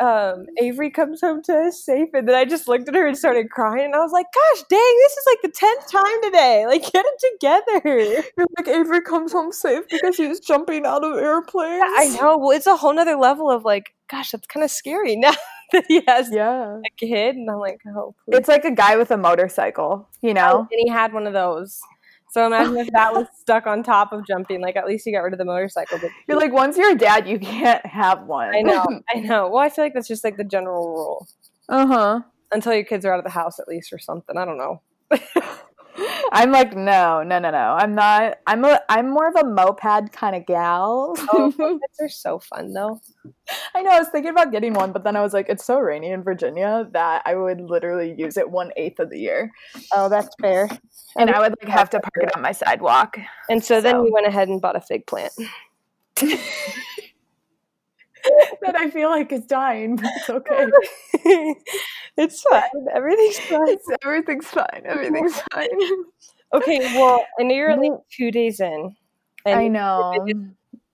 Um, 0.00 0.46
Avery 0.62 0.90
comes 0.92 1.20
home 1.20 1.42
to 1.42 1.52
us 1.52 1.84
safe, 1.84 2.10
and 2.14 2.28
then 2.28 2.36
I 2.36 2.44
just 2.44 2.68
looked 2.68 2.88
at 2.88 2.94
her 2.94 3.04
and 3.08 3.18
started 3.18 3.50
crying, 3.50 3.86
and 3.86 3.96
I 3.96 3.98
was 3.98 4.12
like, 4.12 4.26
"Gosh, 4.32 4.62
dang, 4.70 4.78
this 4.78 5.12
is 5.12 5.24
like 5.26 5.42
the 5.42 5.48
tenth 5.58 5.90
time 5.90 6.22
today! 6.22 6.66
Like, 6.68 6.82
get 6.92 7.04
it 7.04 7.20
together!" 7.32 8.22
You're 8.38 8.46
like, 8.56 8.68
Avery 8.68 9.00
comes 9.02 9.32
home 9.32 9.50
safe 9.50 9.82
because 9.90 10.16
he 10.16 10.28
was 10.28 10.38
jumping 10.38 10.86
out 10.86 11.02
of 11.02 11.18
airplanes. 11.18 11.82
I 11.84 12.16
know. 12.16 12.38
Well, 12.38 12.56
it's 12.56 12.68
a 12.68 12.76
whole 12.76 12.94
nother 12.94 13.16
level 13.16 13.50
of 13.50 13.64
like, 13.64 13.92
gosh, 14.08 14.30
that's 14.30 14.46
kind 14.46 14.62
of 14.62 14.70
scary 14.70 15.16
now 15.16 15.32
that 15.72 15.84
he 15.88 16.02
has 16.06 16.30
Yeah. 16.32 16.76
a 16.78 16.90
kid, 16.96 17.36
and 17.36 17.50
I'm 17.50 17.58
like, 17.58 17.80
oh, 17.88 18.14
please. 18.24 18.38
It's 18.38 18.48
like 18.48 18.64
a 18.64 18.70
guy 18.70 18.96
with 18.96 19.10
a 19.10 19.16
motorcycle, 19.16 20.08
you 20.22 20.34
know? 20.34 20.60
and 20.70 20.80
he 20.84 20.88
had 20.88 21.12
one 21.12 21.26
of 21.26 21.32
those. 21.32 21.78
So 22.30 22.46
imagine 22.46 22.76
if 22.76 22.88
that 22.92 23.14
was 23.14 23.26
stuck 23.40 23.66
on 23.66 23.82
top 23.82 24.12
of 24.12 24.26
jumping. 24.26 24.60
Like, 24.60 24.76
at 24.76 24.86
least 24.86 25.04
he 25.04 25.12
got 25.12 25.20
rid 25.20 25.32
of 25.32 25.38
the 25.38 25.44
motorcycle. 25.46 25.98
But 25.98 26.10
You're 26.26 26.36
like, 26.38 26.52
once 26.52 26.76
you're 26.76 26.92
a 26.92 26.94
dad, 26.98 27.26
you 27.26 27.38
can't 27.38 27.84
have 27.86 28.24
one. 28.24 28.54
I 28.54 28.60
know, 28.60 28.84
I 29.14 29.20
know. 29.20 29.48
Well, 29.48 29.62
I 29.62 29.70
feel 29.70 29.84
like 29.84 29.94
that's 29.94 30.08
just 30.08 30.24
like 30.24 30.36
the 30.36 30.44
general 30.44 30.88
rule 30.88 31.28
uh 31.70 31.86
huh. 31.86 32.20
until 32.52 32.74
your 32.74 32.84
kids 32.84 33.04
are 33.06 33.12
out 33.12 33.18
of 33.18 33.24
the 33.24 33.30
house, 33.30 33.58
at 33.58 33.66
least, 33.68 33.92
or 33.92 33.98
something. 33.98 34.36
I 34.36 34.44
don't 34.44 34.58
know. 34.58 34.82
I'm 36.32 36.52
like, 36.52 36.76
no, 36.76 37.22
no, 37.22 37.38
no, 37.38 37.50
no. 37.50 37.76
I'm 37.78 37.94
not. 37.94 38.38
I'm 38.46 38.64
a. 38.64 38.80
I'm 38.88 39.10
more 39.10 39.28
of 39.28 39.36
a 39.36 39.44
moped 39.44 40.12
kind 40.12 40.36
of 40.36 40.46
gal. 40.46 41.14
Oh, 41.32 41.52
mopeds 41.58 42.00
are 42.00 42.08
so 42.08 42.38
fun 42.38 42.72
though. 42.72 43.00
I 43.74 43.82
know. 43.82 43.90
I 43.90 43.98
was 43.98 44.08
thinking 44.08 44.30
about 44.30 44.52
getting 44.52 44.74
one, 44.74 44.92
but 44.92 45.04
then 45.04 45.16
I 45.16 45.22
was 45.22 45.32
like, 45.32 45.48
it's 45.48 45.64
so 45.64 45.78
rainy 45.80 46.10
in 46.10 46.22
Virginia 46.22 46.86
that 46.92 47.22
I 47.24 47.34
would 47.34 47.60
literally 47.60 48.14
use 48.16 48.36
it 48.36 48.48
one 48.50 48.70
eighth 48.76 49.00
of 49.00 49.10
the 49.10 49.18
year, 49.18 49.50
Oh, 49.92 50.08
that's 50.08 50.28
fair. 50.40 50.68
and 51.16 51.30
I 51.30 51.40
would 51.40 51.54
like 51.62 51.70
have 51.72 51.90
to 51.90 52.00
park 52.00 52.14
it 52.28 52.36
on 52.36 52.42
my 52.42 52.52
sidewalk. 52.52 53.16
And 53.48 53.64
so 53.64 53.80
then 53.80 53.94
So- 53.94 54.04
you 54.04 54.12
went 54.12 54.26
ahead 54.26 54.48
and 54.48 54.60
bought 54.60 54.76
a 54.76 54.80
fig 54.80 55.06
plant. 55.06 55.32
that 58.62 58.76
I 58.76 58.90
feel 58.90 59.10
like 59.10 59.32
is 59.32 59.44
dying, 59.44 59.96
but 59.96 60.10
it's 60.16 60.30
okay. 60.30 60.66
it's 62.16 62.42
fine. 62.42 62.62
Everything's 62.94 63.38
fine. 63.38 63.68
It's, 63.68 63.86
everything's 64.04 64.46
fine. 64.46 64.82
Everything's 64.84 65.40
fine. 65.52 65.68
Okay, 66.54 66.78
well, 66.96 67.24
I 67.38 67.42
know 67.42 67.54
you're 67.54 67.70
only 67.70 67.90
mm-hmm. 67.90 68.02
two 68.10 68.30
days 68.30 68.60
in. 68.60 68.94
And 69.44 69.60
I 69.60 69.68
know. 69.68 70.26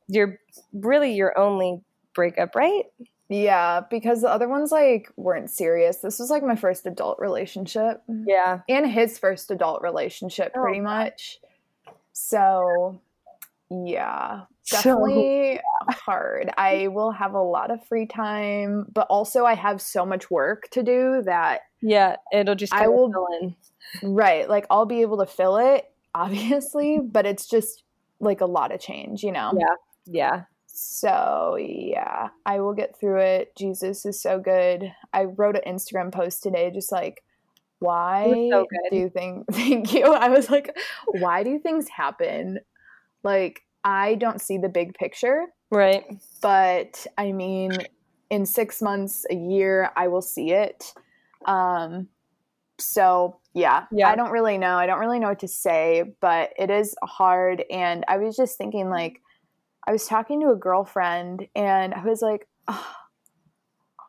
You're 0.08 0.38
really 0.72 1.14
your 1.14 1.38
only 1.38 1.80
breakup, 2.14 2.54
right? 2.54 2.84
Yeah, 3.28 3.80
because 3.90 4.20
the 4.20 4.28
other 4.28 4.48
ones 4.48 4.70
like 4.70 5.10
weren't 5.16 5.50
serious. 5.50 5.98
This 5.98 6.18
was 6.18 6.30
like 6.30 6.42
my 6.42 6.56
first 6.56 6.86
adult 6.86 7.18
relationship. 7.18 8.02
Yeah. 8.08 8.60
and 8.68 8.90
his 8.90 9.18
first 9.18 9.50
adult 9.50 9.82
relationship 9.82 10.52
Oh, 10.54 10.62
pretty 10.62 10.80
much 10.80 11.38
so 12.12 13.00
yeah 13.70 14.42
So- 14.62 14.76
definitely 14.76 15.60
hard 15.88 16.50
i 16.56 16.88
will 16.88 17.10
have 17.10 17.34
a 17.34 17.42
lot 17.42 17.70
of 17.70 17.84
free 17.86 18.06
time 18.06 18.86
but 18.92 19.06
also 19.08 19.44
i 19.44 19.54
have 19.54 19.80
so 19.80 20.04
much 20.06 20.30
work 20.30 20.68
to 20.72 20.82
do 20.82 21.22
that 21.24 21.62
Yeah, 21.82 22.16
it'll 22.32 22.54
just 22.54 22.72
I 22.72 22.88
will- 22.88 23.10
fill 23.10 23.26
in. 23.40 23.56
right 24.02 24.48
like 24.48 24.66
i'll 24.70 24.86
be 24.86 25.00
able 25.02 25.18
to 25.18 25.26
fill 25.26 25.56
it 25.58 25.90
obviously 26.14 26.98
but 27.04 27.26
it's 27.26 27.46
just 27.46 27.84
like 28.20 28.40
a 28.40 28.46
lot 28.46 28.72
of 28.72 28.80
change 28.80 29.22
you 29.22 29.32
know 29.32 29.52
Yeah. 29.58 29.74
Yeah. 30.06 30.42
so 30.66 31.56
yeah 31.58 32.28
i 32.46 32.60
will 32.60 32.74
get 32.74 32.98
through 32.98 33.20
it 33.20 33.54
jesus 33.56 34.04
is 34.06 34.20
so 34.22 34.38
good 34.38 34.92
i 35.12 35.24
wrote 35.24 35.56
an 35.56 35.62
instagram 35.74 36.12
post 36.12 36.42
today 36.42 36.70
just 36.70 36.92
like 36.92 37.22
why 37.80 38.48
so 38.50 38.66
do 38.90 38.96
you 38.96 39.08
think 39.10 39.44
thank 39.52 39.92
you 39.92 40.04
i 40.04 40.28
was 40.28 40.48
like 40.50 40.74
why 41.06 41.42
do 41.42 41.58
things 41.58 41.88
happen 41.88 42.58
like 43.24 43.62
i 43.84 44.14
don't 44.16 44.40
see 44.40 44.58
the 44.58 44.68
big 44.68 44.94
picture 44.94 45.46
Right. 45.70 46.04
but 46.40 47.06
i 47.18 47.32
mean 47.32 47.72
in 48.30 48.46
six 48.46 48.80
months 48.80 49.26
a 49.30 49.34
year 49.34 49.90
i 49.96 50.08
will 50.08 50.22
see 50.22 50.52
it. 50.52 50.92
Um 51.46 52.08
so 52.80 53.38
yeah, 53.54 53.84
Yeah. 53.92 54.08
i 54.08 54.16
don't 54.16 54.30
really 54.32 54.58
know. 54.58 54.76
I 54.76 54.86
don't 54.86 54.98
really 54.98 55.18
know 55.20 55.28
what 55.28 55.38
to 55.40 55.48
say 55.48 56.04
but 56.20 56.50
it 56.58 56.70
is 56.70 56.94
hard. 57.04 57.64
And 57.70 58.04
i 58.08 58.16
was 58.18 58.36
just 58.36 58.56
thinking 58.58 58.88
like 58.90 59.20
i 59.86 59.92
was 59.92 60.06
talking 60.06 60.40
to 60.40 60.50
a 60.50 60.56
girlfriend 60.56 61.46
and 61.54 61.92
i 61.94 62.02
was 62.04 62.22
like 62.22 62.48
"Oh, 62.68 62.94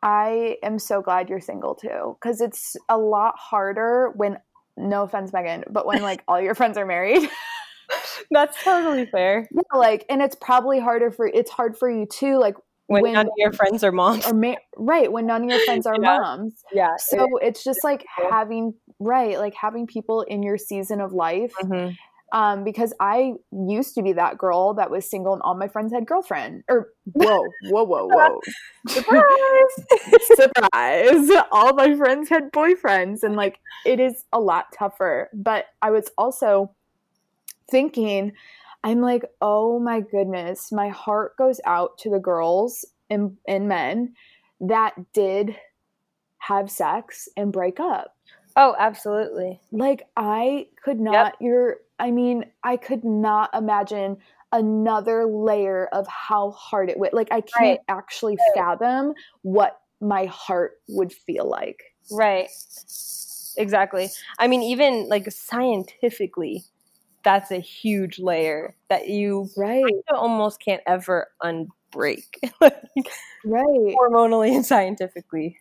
i 0.02 0.58
am 0.64 0.80
so 0.80 1.02
glad 1.02 1.30
you're 1.30 1.40
single 1.42 1.76
too. 1.76 2.18
Because 2.20 2.42
it's 2.42 2.76
a 2.90 2.98
lot 2.98 3.36
harder 3.38 4.12
when 4.16 4.40
no 4.78 5.04
offense 5.04 5.32
megan 5.32 5.64
but 5.70 5.86
when 5.86 6.02
like 6.02 6.22
all 6.28 6.40
your 6.42 6.54
friends 6.56 6.78
are 6.78 6.86
married 6.86 7.30
That's 8.32 8.62
totally 8.63 9.05
fair. 9.05 9.48
yeah, 9.51 9.77
like 9.77 10.05
and 10.10 10.22
it's 10.22 10.36
probably 10.36 10.79
harder 10.79 11.12
for 11.12 11.27
it's 11.27 11.51
hard 11.51 11.77
for 11.77 11.89
you 11.89 12.05
too 12.05 12.38
like 12.38 12.55
When, 12.88 13.01
When- 13.03 13.13
none 13.13 13.25
of 13.27 13.34
your 13.38 13.51
friends 13.53 13.84
are 13.84 13.91
moms. 13.91 14.27
or 14.27 14.34
ma- 14.34 14.55
right 14.77 15.12
when 15.12 15.25
none 15.25 15.44
of 15.44 15.50
your 15.50 15.60
friends 15.65 15.86
are 15.88 15.96
Yeah. 16.01 16.17
moms 16.20 16.63
Yeah. 16.74 16.96
so 16.98 17.38
it's 17.41 17.63
just 17.63 17.84
like 17.84 18.05
having 18.29 18.74
right 19.00 19.38
like 19.39 19.55
having 19.55 19.88
people 19.88 20.22
in 20.22 20.44
your 20.44 20.58
season 20.58 21.01
of 21.01 21.12
life 21.12 21.53
Mhm. 21.63 21.96
um 22.32 22.63
because 22.63 22.94
i 23.00 23.34
used 23.51 23.96
to 23.96 24.01
be 24.03 24.13
that 24.13 24.38
girl 24.38 24.74
that 24.75 24.89
was 24.89 25.10
single 25.10 25.34
and 25.34 25.41
all 25.41 25.55
my 25.55 25.67
friends 25.67 25.91
had 25.94 26.05
girlfriend 26.05 26.63
or 26.70 26.89
whoa 27.13 27.44
whoa 27.70 27.84
whoa 27.84 28.08
whoa 28.08 28.39
surprise, 28.88 29.74
surprise 30.36 31.29
all 31.51 31.74
my 31.74 31.96
friends 31.96 32.29
had 32.29 32.51
boyfriends 32.51 33.24
and 33.24 33.36
like 33.36 33.60
it 33.86 34.00
is 34.00 34.24
a 34.32 34.39
lot 34.39 34.65
tougher 34.77 35.29
but 35.34 35.65
i 35.82 35.89
was 35.91 36.10
also 36.17 36.72
thinking 37.70 38.32
i'm 38.84 39.02
like 39.02 39.24
oh 39.42 39.80
my 39.80 40.00
goodness 40.00 40.72
my 40.72 40.90
heart 40.90 41.36
goes 41.38 41.60
out 41.66 41.98
to 41.98 42.10
the 42.10 42.20
girls 42.20 42.86
and, 43.10 43.38
and 43.48 43.68
men 43.68 44.14
that 44.60 44.94
did 45.14 45.56
have 46.38 46.70
sex 46.70 47.28
and 47.38 47.52
break 47.52 47.80
up 47.80 48.16
Oh, 48.58 48.76
absolutely. 48.80 49.60
like 49.72 50.04
i 50.16 50.68
could 50.84 51.00
not 51.00 51.36
you're 51.42 51.78
i 52.00 52.10
mean 52.12 52.46
i 52.64 52.78
could 52.78 53.04
not 53.04 53.50
imagine 53.54 54.18
another 54.54 55.26
layer 55.26 55.88
of 55.92 56.08
how 56.08 56.52
hard 56.52 56.90
it 56.90 56.98
would 56.98 57.12
like 57.14 57.28
i 57.32 57.42
can't 57.42 57.60
Right. 57.60 57.80
actually 57.90 58.38
fathom 58.56 59.14
what 59.42 59.82
my 60.00 60.26
heart 60.26 60.74
would 60.88 61.12
feel 61.12 61.50
like 61.50 61.82
Right. 62.12 62.50
Exactly. 63.58 64.10
I 64.38 64.48
mean, 64.48 64.62
even 64.62 65.08
like 65.10 65.32
scientifically, 65.32 66.64
that's 67.25 67.51
a 67.51 67.60
huge 67.60 68.20
layer 68.20 68.74
that 68.89 69.10
you 69.10 69.50
right 69.58 69.84
almost 70.13 70.62
can't 70.62 70.82
ever 70.88 71.27
unbreak, 71.44 72.24
like, 72.62 72.74
right 73.44 73.96
hormonally 74.00 74.55
and 74.55 74.65
scientifically. 74.65 75.58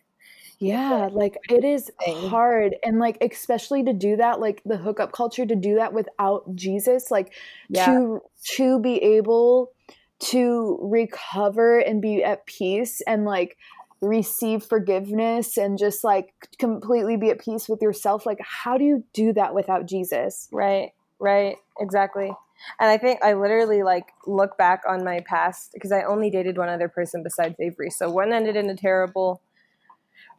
yeah 0.59 1.09
like 1.11 1.37
it 1.49 1.65
is 1.65 1.91
hard 2.29 2.75
and 2.83 2.97
like 2.99 3.17
especially 3.21 3.83
to 3.83 3.91
do 3.91 4.15
that 4.15 4.39
like 4.39 4.61
the 4.65 4.77
hookup 4.77 5.11
culture 5.11 5.45
to 5.45 5.55
do 5.55 5.75
that 5.75 5.91
without 5.91 6.43
jesus 6.55 7.11
like 7.11 7.33
Yeah. 7.69 7.85
to 7.85 8.21
to 8.55 8.79
be 8.79 8.95
able 9.03 9.71
to 10.19 10.79
recover 10.81 11.79
and 11.79 12.01
be 12.01 12.23
at 12.23 12.45
peace 12.45 13.01
and 13.05 13.25
like 13.25 13.57
receive 14.01 14.63
forgiveness 14.63 15.57
and 15.57 15.77
just 15.77 16.03
like 16.05 16.33
completely 16.59 17.17
be 17.17 17.29
at 17.31 17.39
peace 17.39 17.67
with 17.67 17.81
yourself 17.81 18.25
like 18.25 18.39
how 18.41 18.77
do 18.77 18.83
you 18.85 19.03
do 19.13 19.33
that 19.33 19.53
without 19.53 19.85
jesus 19.87 20.47
Right. 20.53 20.91
Right. 21.19 21.57
Exactly. 21.79 22.27
And 22.79 22.89
I 22.89 22.97
think 22.97 23.19
I 23.23 23.33
literally 23.33 23.83
like 23.83 24.07
look 24.27 24.57
back 24.57 24.81
on 24.87 25.03
my 25.03 25.21
past 25.21 25.71
because 25.73 25.91
I 25.91 26.03
only 26.03 26.29
dated 26.29 26.57
one 26.57 26.69
other 26.69 26.87
person 26.89 27.23
besides 27.23 27.55
Avery. 27.59 27.89
So 27.89 28.09
one 28.09 28.33
ended 28.33 28.55
in 28.55 28.69
a 28.69 28.75
terrible 28.75 29.41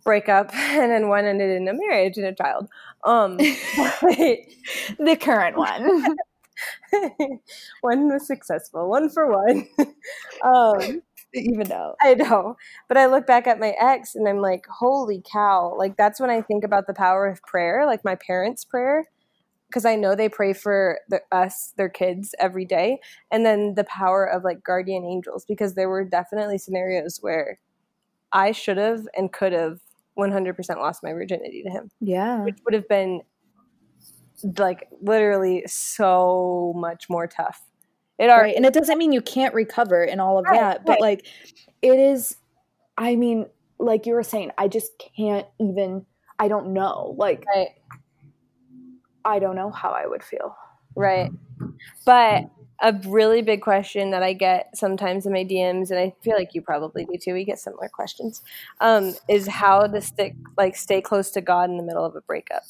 breakup 0.04 0.50
and 0.54 0.90
then 0.90 1.09
one 1.09 1.25
ended 1.25 1.50
in 1.56 1.68
a 1.68 1.73
marriage 1.75 2.16
and 2.16 2.26
a 2.26 2.35
child. 2.35 2.68
Um 3.04 3.37
the 3.38 5.16
current 5.21 5.56
one. 5.56 6.16
one 7.80 8.09
was 8.09 8.26
successful, 8.26 8.88
one 8.88 9.11
for 9.11 9.30
one. 9.30 9.68
um 10.45 11.02
even 11.35 11.68
though 11.68 11.95
I 12.00 12.14
know. 12.14 12.56
But 12.88 12.97
I 12.97 13.06
look 13.06 13.26
back 13.26 13.47
at 13.47 13.61
my 13.61 13.75
ex 13.80 14.14
and 14.14 14.28
I'm 14.28 14.38
like, 14.40 14.66
holy 14.68 15.23
cow. 15.30 15.75
Like, 15.76 15.97
that's 15.97 16.21
when 16.21 16.30
I 16.30 16.40
think 16.40 16.64
about 16.64 16.87
the 16.87 16.95
power 16.95 17.26
of 17.26 17.42
prayer, 17.42 17.85
like 17.87 18.04
my 18.04 18.14
parents' 18.14 18.64
prayer, 18.64 19.04
because 19.69 19.85
I 19.85 19.97
know 19.97 20.15
they 20.15 20.29
pray 20.29 20.53
for 20.53 21.01
the, 21.09 21.21
us, 21.33 21.73
their 21.77 21.89
kids, 21.89 22.35
every 22.39 22.65
day. 22.65 23.01
And 23.31 23.45
then 23.45 23.75
the 23.75 23.85
power 23.85 24.25
of 24.25 24.45
like 24.45 24.63
guardian 24.63 25.05
angels, 25.05 25.45
because 25.45 25.75
there 25.75 25.89
were 25.89 26.05
definitely 26.05 26.59
scenarios 26.59 27.19
where 27.21 27.59
I 28.33 28.53
should 28.53 28.77
have 28.77 29.09
and 29.17 29.33
could 29.33 29.53
have 29.53 29.81
100% 30.19 30.77
lost 30.77 31.03
my 31.03 31.13
virginity 31.13 31.63
to 31.65 31.71
him. 31.71 31.91
Yeah. 32.01 32.45
Which 32.45 32.59
would 32.65 32.75
have 32.75 32.89
been 32.89 33.23
like 34.59 34.87
literally 35.01 35.65
so 35.67 36.75
much 36.77 37.09
more 37.09 37.27
tough 37.27 37.63
it 38.19 38.31
are, 38.31 38.43
right. 38.43 38.57
and 38.57 38.65
it 38.65 38.73
doesn't 38.73 38.97
mean 38.97 39.13
you 39.13 39.21
can't 39.21 39.55
recover 39.55 40.03
and 40.03 40.21
all 40.21 40.39
of 40.39 40.47
right, 40.47 40.59
that, 40.59 40.87
but 40.87 41.01
like 41.01 41.27
it 41.83 41.99
is. 41.99 42.37
I 42.97 43.15
mean, 43.15 43.47
like 43.79 44.07
you 44.07 44.15
were 44.15 44.23
saying, 44.23 44.53
I 44.57 44.69
just 44.69 44.93
can't 45.17 45.47
even. 45.61 46.07
I 46.39 46.49
don't 46.49 46.73
know. 46.73 47.15
Like, 47.19 47.45
right. 47.47 47.69
I 49.26 49.38
don't 49.40 49.56
know 49.56 49.71
how 49.71 49.90
I 49.90 50.06
would 50.06 50.23
feel. 50.23 50.56
Right. 50.95 51.30
But 52.04 52.45
a 52.80 52.95
really 53.06 53.42
big 53.42 53.61
question 53.61 54.11
that 54.11 54.23
I 54.23 54.33
get 54.33 54.76
sometimes 54.76 55.26
in 55.26 55.33
my 55.33 55.45
DMs, 55.45 55.90
and 55.90 55.99
I 55.99 56.14
feel 56.23 56.37
like 56.37 56.54
you 56.54 56.62
probably 56.62 57.04
do 57.04 57.18
too. 57.18 57.33
We 57.35 57.45
get 57.45 57.59
similar 57.59 57.88
questions. 57.88 58.42
Um, 58.80 59.14
is 59.28 59.49
how 59.49 59.87
to 59.87 60.00
stick, 60.00 60.37
like, 60.56 60.76
stay 60.76 61.00
close 61.00 61.30
to 61.33 61.40
God 61.40 61.71
in 61.71 61.76
the 61.76 61.83
middle 61.83 62.04
of 62.04 62.14
a 62.14 62.21
breakup. 62.21 62.62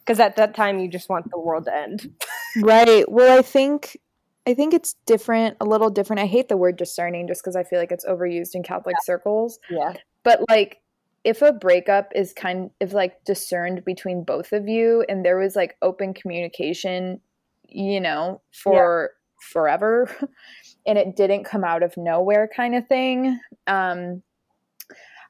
Because 0.00 0.20
at 0.20 0.36
that 0.36 0.54
time, 0.54 0.78
you 0.78 0.88
just 0.88 1.08
want 1.08 1.30
the 1.30 1.38
world 1.38 1.66
to 1.66 1.74
end. 1.74 2.12
right. 2.62 3.10
Well, 3.10 3.38
I 3.38 3.42
think 3.42 3.98
I 4.46 4.54
think 4.54 4.72
it's 4.72 4.94
different, 5.06 5.58
a 5.60 5.64
little 5.64 5.90
different. 5.90 6.20
I 6.20 6.26
hate 6.26 6.48
the 6.48 6.56
word 6.56 6.76
discerning 6.76 7.28
just 7.28 7.42
because 7.42 7.56
I 7.56 7.62
feel 7.62 7.78
like 7.78 7.92
it's 7.92 8.06
overused 8.06 8.54
in 8.54 8.62
Catholic 8.62 8.96
yeah. 8.96 9.04
circles. 9.04 9.58
Yeah. 9.68 9.92
But 10.24 10.40
like 10.48 10.78
if 11.24 11.42
a 11.42 11.52
breakup 11.52 12.12
is 12.14 12.32
kind 12.32 12.70
of 12.80 12.92
like 12.92 13.24
discerned 13.24 13.84
between 13.84 14.24
both 14.24 14.52
of 14.52 14.68
you 14.68 15.04
and 15.08 15.24
there 15.24 15.36
was 15.36 15.54
like 15.54 15.76
open 15.82 16.14
communication, 16.14 17.20
you 17.68 18.00
know, 18.00 18.40
for 18.52 19.10
yeah. 19.12 19.48
forever 19.52 20.10
and 20.86 20.98
it 20.98 21.16
didn't 21.16 21.44
come 21.44 21.64
out 21.64 21.82
of 21.82 21.96
nowhere 21.96 22.48
kind 22.54 22.74
of 22.74 22.86
thing. 22.86 23.38
Um 23.66 24.22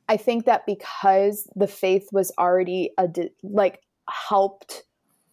I 0.08 0.16
think 0.16 0.44
that 0.46 0.66
because 0.66 1.48
the 1.54 1.68
faith 1.68 2.08
was 2.10 2.32
already 2.36 2.90
a 2.98 3.06
de- 3.06 3.30
like 3.42 3.80
helped 4.08 4.82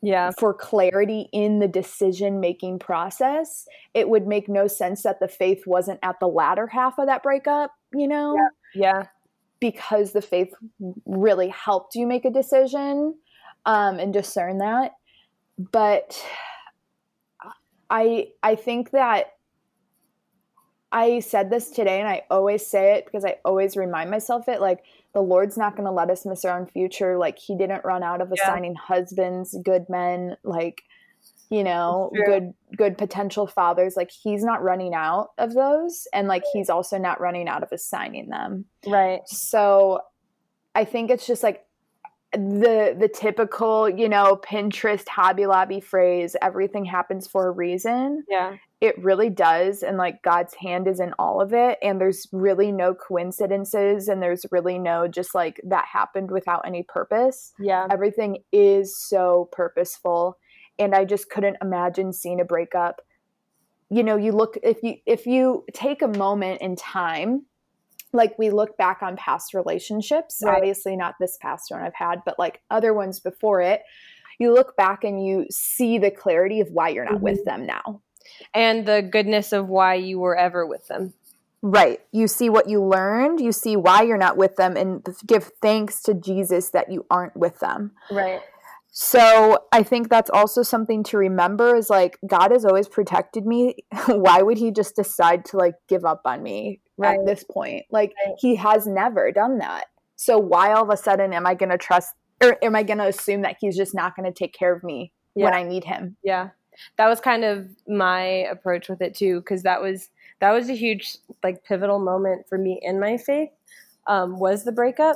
yeah 0.03 0.29
for 0.37 0.53
clarity 0.53 1.27
in 1.33 1.57
the 1.57 1.67
decision 1.67 2.39
making 2.39 2.77
process 2.77 3.65
it 3.95 4.09
would 4.09 4.27
make 4.27 4.47
no 4.47 4.67
sense 4.67 5.01
that 5.01 5.19
the 5.19 5.27
faith 5.27 5.63
wasn't 5.65 5.99
at 6.03 6.19
the 6.19 6.27
latter 6.27 6.67
half 6.67 6.99
of 6.99 7.07
that 7.07 7.23
breakup 7.23 7.71
you 7.93 8.07
know 8.07 8.35
yeah, 8.75 8.93
yeah. 8.93 9.03
Because 9.59 10.11
the 10.11 10.21
faith 10.21 10.53
really 11.05 11.49
helped 11.49 11.95
you 11.95 12.05
make 12.05 12.25
a 12.25 12.29
decision 12.29 13.15
um, 13.65 13.99
and 13.99 14.13
discern 14.13 14.59
that 14.59 14.93
but 15.71 16.23
i 17.89 18.27
i 18.43 18.55
think 18.55 18.91
that 18.91 19.33
i 20.91 21.19
said 21.19 21.49
this 21.49 21.71
today 21.71 21.99
and 21.99 22.07
i 22.07 22.21
always 22.29 22.65
say 22.65 22.95
it 22.95 23.05
because 23.05 23.25
i 23.25 23.35
always 23.43 23.75
remind 23.75 24.11
myself 24.11 24.47
it 24.47 24.61
like 24.61 24.83
the 25.17 25.23
Lord's 25.23 25.57
not 25.57 25.75
going 25.75 25.87
to 25.87 25.91
let 25.91 26.11
us 26.11 26.27
miss 26.27 26.45
our 26.45 26.59
own 26.59 26.67
future. 26.67 27.17
Like 27.17 27.39
he 27.39 27.57
didn't 27.57 27.83
run 27.83 28.03
out 28.03 28.21
of 28.21 28.31
assigning 28.31 28.73
yeah. 28.73 28.95
husbands, 28.95 29.57
good 29.63 29.89
men, 29.89 30.37
like 30.43 30.83
you 31.49 31.63
know, 31.63 32.11
good 32.25 32.53
good 32.75 32.97
potential 32.97 33.47
fathers. 33.47 33.95
Like 33.95 34.11
he's 34.11 34.43
not 34.43 34.63
running 34.63 34.93
out 34.93 35.29
of 35.37 35.53
those 35.53 36.07
and 36.13 36.27
like 36.27 36.43
he's 36.53 36.69
also 36.69 36.97
not 36.97 37.21
running 37.21 37.47
out 37.47 37.63
of 37.63 37.71
assigning 37.71 38.29
them. 38.29 38.65
Right. 38.85 39.21
So 39.27 40.01
I 40.75 40.85
think 40.85 41.09
it's 41.09 41.25
just 41.25 41.43
like 41.43 41.65
the 42.33 42.95
the 42.97 43.09
typical, 43.13 43.89
you 43.89 44.09
know, 44.09 44.39
Pinterest 44.43 45.07
Hobby 45.07 45.45
Lobby 45.45 45.79
phrase, 45.79 46.35
everything 46.41 46.85
happens 46.85 47.27
for 47.27 47.47
a 47.47 47.51
reason. 47.51 48.23
Yeah 48.29 48.57
it 48.79 49.01
really 49.03 49.29
does 49.29 49.81
and 49.81 49.97
like 49.97 50.21
god's 50.21 50.53
hand 50.53 50.87
is 50.87 50.99
in 50.99 51.13
all 51.17 51.41
of 51.41 51.53
it 51.53 51.77
and 51.81 51.99
there's 51.99 52.27
really 52.31 52.71
no 52.71 52.93
coincidences 52.93 54.07
and 54.07 54.21
there's 54.21 54.45
really 54.51 54.77
no 54.77 55.07
just 55.07 55.33
like 55.33 55.59
that 55.63 55.85
happened 55.85 56.29
without 56.29 56.61
any 56.65 56.83
purpose 56.83 57.53
yeah 57.59 57.87
everything 57.89 58.37
is 58.51 58.97
so 58.97 59.49
purposeful 59.51 60.37
and 60.79 60.95
i 60.95 61.03
just 61.05 61.29
couldn't 61.29 61.57
imagine 61.61 62.13
seeing 62.13 62.39
a 62.39 62.45
breakup 62.45 63.01
you 63.89 64.03
know 64.03 64.17
you 64.17 64.31
look 64.31 64.57
if 64.63 64.81
you 64.83 64.95
if 65.05 65.25
you 65.25 65.65
take 65.73 66.01
a 66.01 66.07
moment 66.07 66.61
in 66.61 66.75
time 66.75 67.45
like 68.13 68.37
we 68.39 68.49
look 68.49 68.77
back 68.77 69.01
on 69.01 69.15
past 69.17 69.53
relationships 69.53 70.41
right. 70.43 70.57
obviously 70.57 70.95
not 70.95 71.15
this 71.19 71.37
past 71.41 71.69
one 71.69 71.81
i've 71.81 71.95
had 71.95 72.21
but 72.25 72.37
like 72.39 72.61
other 72.69 72.93
ones 72.93 73.19
before 73.19 73.61
it 73.61 73.81
you 74.39 74.53
look 74.53 74.75
back 74.77 75.03
and 75.03 75.25
you 75.25 75.45
see 75.49 75.97
the 75.97 76.11
clarity 76.11 76.59
of 76.59 76.69
why 76.69 76.89
you're 76.89 77.05
not 77.05 77.15
mm-hmm. 77.15 77.23
with 77.23 77.43
them 77.45 77.65
now 77.65 78.01
and 78.53 78.85
the 78.85 79.01
goodness 79.01 79.51
of 79.53 79.67
why 79.67 79.95
you 79.95 80.19
were 80.19 80.35
ever 80.35 80.65
with 80.65 80.87
them. 80.87 81.13
Right. 81.61 81.99
You 82.11 82.27
see 82.27 82.49
what 82.49 82.69
you 82.69 82.83
learned, 82.83 83.39
you 83.39 83.51
see 83.51 83.75
why 83.75 84.03
you're 84.03 84.17
not 84.17 84.37
with 84.37 84.55
them, 84.57 84.77
and 84.77 85.05
give 85.25 85.51
thanks 85.61 86.01
to 86.03 86.13
Jesus 86.13 86.69
that 86.69 86.91
you 86.91 87.05
aren't 87.09 87.35
with 87.35 87.59
them. 87.59 87.91
Right. 88.11 88.41
So 88.99 89.59
I 89.71 89.83
think 89.83 90.09
that's 90.09 90.31
also 90.31 90.63
something 90.63 91.03
to 91.03 91.19
remember 91.19 91.75
is 91.75 91.87
like 91.87 92.17
God 92.25 92.49
has 92.49 92.65
always 92.65 92.87
protected 92.87 93.45
me. 93.45 93.75
why 94.07 94.41
would 94.41 94.57
he 94.57 94.71
just 94.71 94.95
decide 94.95 95.45
to 95.45 95.57
like 95.57 95.75
give 95.87 96.03
up 96.03 96.21
on 96.25 96.41
me 96.41 96.81
right. 96.97 97.19
at 97.19 97.25
this 97.27 97.43
point? 97.43 97.85
Like 97.91 98.13
right. 98.25 98.35
he 98.39 98.55
has 98.55 98.87
never 98.87 99.31
done 99.31 99.59
that. 99.59 99.85
So 100.15 100.39
why 100.39 100.73
all 100.73 100.81
of 100.81 100.89
a 100.89 100.97
sudden 100.97 101.31
am 101.31 101.45
I 101.45 101.53
going 101.53 101.69
to 101.69 101.77
trust 101.77 102.15
or 102.41 102.57
am 102.63 102.75
I 102.75 102.81
going 102.81 102.97
to 102.97 103.05
assume 103.05 103.43
that 103.43 103.57
he's 103.61 103.77
just 103.77 103.93
not 103.93 104.15
going 104.15 104.25
to 104.25 104.35
take 104.35 104.51
care 104.51 104.73
of 104.73 104.83
me 104.83 105.11
yeah. 105.35 105.45
when 105.45 105.53
I 105.53 105.61
need 105.61 105.83
him? 105.83 106.17
Yeah 106.23 106.49
that 106.97 107.07
was 107.07 107.19
kind 107.19 107.43
of 107.43 107.67
my 107.87 108.21
approach 108.51 108.87
with 108.87 109.01
it 109.01 109.15
too 109.15 109.39
because 109.39 109.63
that 109.63 109.81
was 109.81 110.09
that 110.39 110.51
was 110.51 110.69
a 110.69 110.75
huge 110.75 111.17
like 111.43 111.63
pivotal 111.63 111.97
moment 111.97 112.47
for 112.47 112.55
me 112.55 112.79
in 112.83 112.99
my 112.99 113.17
faith 113.17 113.49
um, 114.05 114.37
was 114.37 114.63
the 114.63 114.71
breakup 114.71 115.15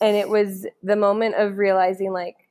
and 0.00 0.16
it 0.16 0.28
was 0.28 0.66
the 0.82 0.96
moment 0.96 1.36
of 1.36 1.56
realizing 1.56 2.12
like 2.12 2.47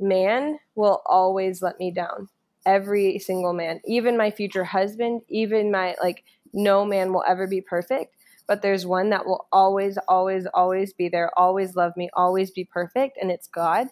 man 0.00 0.58
will 0.74 1.02
always 1.06 1.62
let 1.62 1.78
me 1.78 1.90
down. 1.90 2.28
Every 2.66 3.18
single 3.18 3.52
man 3.52 3.80
even 3.86 4.16
my 4.16 4.30
future 4.30 4.64
husband 4.64 5.22
even 5.28 5.70
my 5.70 5.94
like 6.02 6.24
no 6.52 6.84
man 6.84 7.12
will 7.12 7.24
ever 7.26 7.46
be 7.46 7.60
perfect 7.60 8.14
but 8.48 8.62
there's 8.62 8.84
one 8.84 9.10
that 9.10 9.26
will 9.26 9.46
always 9.52 9.96
always 10.08 10.46
always 10.52 10.92
be 10.92 11.08
there 11.08 11.30
always 11.38 11.76
love 11.76 11.92
me 11.96 12.10
always 12.14 12.50
be 12.50 12.64
perfect 12.64 13.16
and 13.20 13.30
it's 13.30 13.46
god. 13.46 13.86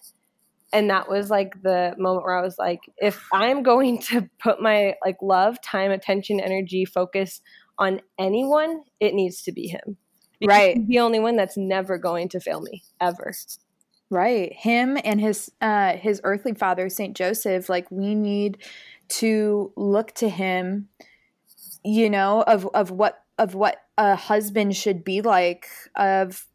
And 0.73 0.89
that 0.89 1.07
was 1.07 1.29
like 1.29 1.61
the 1.63 1.95
moment 1.97 2.25
where 2.25 2.37
i 2.37 2.41
was 2.41 2.57
like 2.59 2.81
if 2.97 3.25
i'm 3.31 3.63
going 3.63 3.99
to 4.09 4.29
put 4.39 4.61
my 4.61 4.95
like 5.05 5.17
love 5.21 5.61
time 5.61 5.91
attention 5.91 6.41
energy 6.41 6.83
focus 6.83 7.39
on 7.77 8.01
anyone 8.19 8.81
it 8.99 9.13
needs 9.13 9.43
to 9.43 9.51
be 9.53 9.67
him. 9.67 9.97
Because 10.39 10.55
right. 10.55 10.87
the 10.87 10.99
only 10.99 11.19
one 11.19 11.35
that's 11.35 11.57
never 11.57 11.97
going 11.97 12.29
to 12.29 12.39
fail 12.39 12.61
me 12.61 12.83
ever 12.99 13.33
right 14.09 14.53
him 14.53 14.97
and 15.03 15.19
his 15.19 15.51
uh 15.61 15.95
his 15.97 16.21
earthly 16.23 16.53
father 16.53 16.89
saint 16.89 17.15
joseph 17.15 17.69
like 17.69 17.89
we 17.91 18.15
need 18.15 18.57
to 19.09 19.71
look 19.75 20.13
to 20.13 20.29
him 20.29 20.87
you 21.83 22.09
know 22.09 22.41
of 22.43 22.67
of 22.73 22.91
what 22.91 23.23
of 23.37 23.53
what 23.53 23.81
a 23.97 24.15
husband 24.15 24.75
should 24.75 25.03
be 25.03 25.21
like 25.21 25.67
of 25.95 26.45